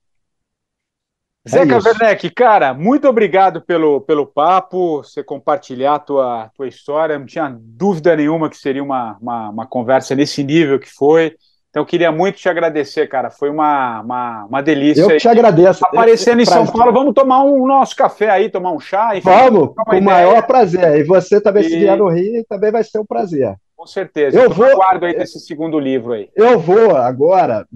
É 1.45 1.49
Zeca 1.49 1.77
Werneck, 1.77 2.29
cara, 2.29 2.73
muito 2.73 3.05
obrigado 3.07 3.61
pelo, 3.61 3.99
pelo 3.99 4.25
papo, 4.25 5.03
você 5.03 5.21
compartilhar 5.21 5.95
a 5.95 5.99
tua, 5.99 6.49
tua 6.55 6.67
história. 6.69 7.19
Não 7.19 7.25
tinha 7.25 7.53
dúvida 7.59 8.15
nenhuma 8.15 8.49
que 8.49 8.55
seria 8.55 8.81
uma, 8.81 9.17
uma, 9.21 9.49
uma 9.49 9.67
conversa 9.67 10.15
nesse 10.15 10.41
nível 10.41 10.79
que 10.79 10.89
foi. 10.89 11.35
Então, 11.69 11.81
eu 11.81 11.87
queria 11.87 12.11
muito 12.11 12.37
te 12.37 12.47
agradecer, 12.47 13.07
cara. 13.07 13.29
Foi 13.29 13.49
uma, 13.49 13.99
uma, 14.01 14.45
uma 14.45 14.61
delícia. 14.61 15.01
Eu 15.01 15.17
te 15.17 15.27
agradeço. 15.27 15.83
Aparecendo 15.83 16.39
em 16.39 16.45
São 16.45 16.67
Paulo, 16.67 16.93
vamos 16.93 17.15
tomar 17.15 17.43
um 17.43 17.65
nosso 17.65 17.95
café 17.95 18.29
aí, 18.29 18.47
tomar 18.47 18.71
um 18.71 18.79
chá. 18.79 19.17
Enfim, 19.17 19.27
vamos, 19.27 19.73
com 19.75 19.97
o 19.97 20.01
maior 20.01 20.45
prazer. 20.45 20.99
E 20.99 21.03
você 21.03 21.41
também, 21.41 21.65
e... 21.65 21.69
se 21.69 21.77
vier 21.79 21.97
no 21.97 22.07
Rio, 22.09 22.45
também 22.47 22.71
vai 22.71 22.83
ser 22.83 22.99
um 22.99 23.05
prazer. 23.05 23.55
Com 23.75 23.87
certeza. 23.87 24.37
Eu, 24.37 24.43
eu 24.43 24.49
vou 24.51 24.67
aguardo 24.67 25.05
aí 25.05 25.17
desse 25.17 25.39
segundo 25.39 25.77
livro 25.79 26.13
aí. 26.13 26.29
Eu 26.35 26.59
vou 26.59 26.95
agora, 26.95 27.67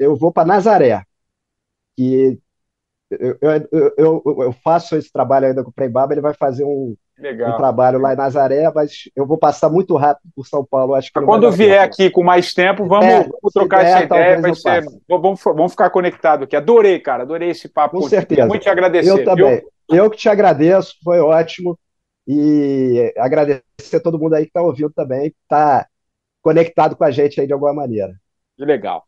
eu 0.00 0.16
vou 0.16 0.32
para 0.32 0.46
Nazaré. 0.46 1.02
E 1.98 2.38
eu, 3.10 3.38
eu, 3.40 3.94
eu, 3.96 4.22
eu, 4.26 4.52
faço 4.64 4.96
esse 4.96 5.12
trabalho 5.12 5.46
ainda 5.46 5.62
com 5.62 5.70
o 5.70 5.72
Prembaba, 5.72 6.12
ele 6.12 6.20
vai 6.20 6.34
fazer 6.34 6.64
um, 6.64 6.96
um 7.18 7.56
trabalho 7.56 7.98
lá 7.98 8.12
em 8.12 8.16
Nazaré, 8.16 8.70
mas 8.74 9.10
eu 9.14 9.26
vou 9.26 9.38
passar 9.38 9.68
muito 9.68 9.94
rápido 9.96 10.30
por 10.34 10.46
São 10.46 10.64
Paulo. 10.64 10.94
Acho 10.94 11.12
que 11.12 11.20
Quando 11.20 11.50
vier 11.50 11.82
tempo. 11.82 11.94
aqui 11.94 12.10
com 12.10 12.22
mais 12.22 12.52
tempo, 12.52 12.86
vamos, 12.86 13.06
é, 13.06 13.22
vamos 13.22 13.52
trocar 13.52 13.84
essa 13.84 14.04
ideia. 14.04 14.40
Vai 14.40 14.54
ser, 14.54 14.84
vamos, 15.08 15.40
vamos 15.42 15.72
ficar 15.72 15.90
conectado 15.90 16.44
aqui. 16.44 16.56
Adorei, 16.56 16.98
cara, 16.98 17.22
adorei 17.22 17.50
esse 17.50 17.68
papo. 17.68 17.96
Com 17.96 18.02
contigo. 18.02 18.20
certeza. 18.20 18.46
Muito 18.46 18.62
te 18.62 18.68
agradecer. 18.68 19.10
Eu 19.10 19.24
também. 19.24 19.56
Viu? 19.90 19.98
Eu 20.04 20.10
que 20.10 20.16
te 20.16 20.28
agradeço, 20.28 20.96
foi 21.04 21.20
ótimo. 21.20 21.78
E 22.26 23.12
agradecer 23.18 23.96
a 23.96 24.00
todo 24.00 24.18
mundo 24.18 24.34
aí 24.34 24.44
que 24.44 24.48
está 24.48 24.62
ouvindo 24.62 24.90
também, 24.90 25.30
que 25.30 25.36
está 25.42 25.86
conectado 26.40 26.96
com 26.96 27.04
a 27.04 27.10
gente 27.10 27.38
aí 27.40 27.46
de 27.46 27.52
alguma 27.52 27.74
maneira. 27.74 28.14
Que 28.56 28.64
legal. 28.64 29.04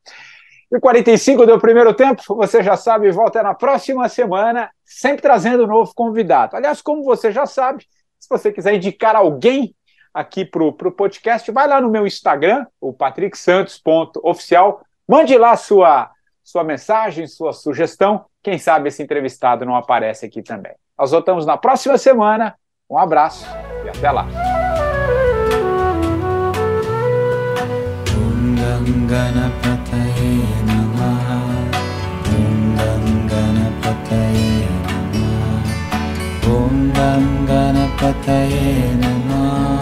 E 0.73 0.81
45 0.81 1.47
do 1.47 1.61
primeiro 1.61 1.95
tempo, 1.95 2.23
você 2.35 2.63
já 2.63 2.77
sabe, 2.77 3.11
volta 3.11 3.43
na 3.43 3.55
próxima 3.55 4.09
semana, 4.09 4.71
sempre 4.85 5.23
trazendo 5.23 5.65
um 5.65 5.69
novo 5.69 5.93
convidado. 5.95 6.57
Aliás, 6.57 6.83
como 6.83 7.05
você 7.05 7.31
já 7.31 7.47
sabe, 7.47 7.87
se 8.19 8.29
você 8.29 8.51
quiser 8.51 8.75
indicar 8.75 9.15
alguém 9.15 9.75
aqui 10.13 10.45
para 10.45 10.65
o 10.65 10.73
podcast, 10.73 11.51
vai 11.53 11.69
lá 11.69 11.81
no 11.81 11.91
meu 11.91 12.07
Instagram, 12.07 12.67
o 12.81 12.93
patricksantos.oficial, 12.93 14.81
mande 15.07 15.37
lá 15.37 15.57
sua, 15.57 16.11
sua 16.43 16.65
mensagem, 16.65 17.27
sua 17.27 17.53
sugestão. 17.53 18.25
Quem 18.43 18.59
sabe 18.59 18.89
esse 18.89 19.03
entrevistado 19.03 19.65
não 19.65 19.77
aparece 19.77 20.27
aqui 20.27 20.43
também. 20.43 20.73
Nós 20.99 21.11
voltamos 21.11 21.45
na 21.45 21.57
próxima 21.57 21.99
semana. 21.99 22.57
Um 22.89 22.99
abraço 22.99 23.47
e 23.85 23.89
até 23.89 24.11
lá. 24.11 24.56
गणपतये 28.86 30.34
नमः 30.68 31.30
ॐ 36.56 36.76
गणपतये 37.52 38.70
नमः 39.02 39.82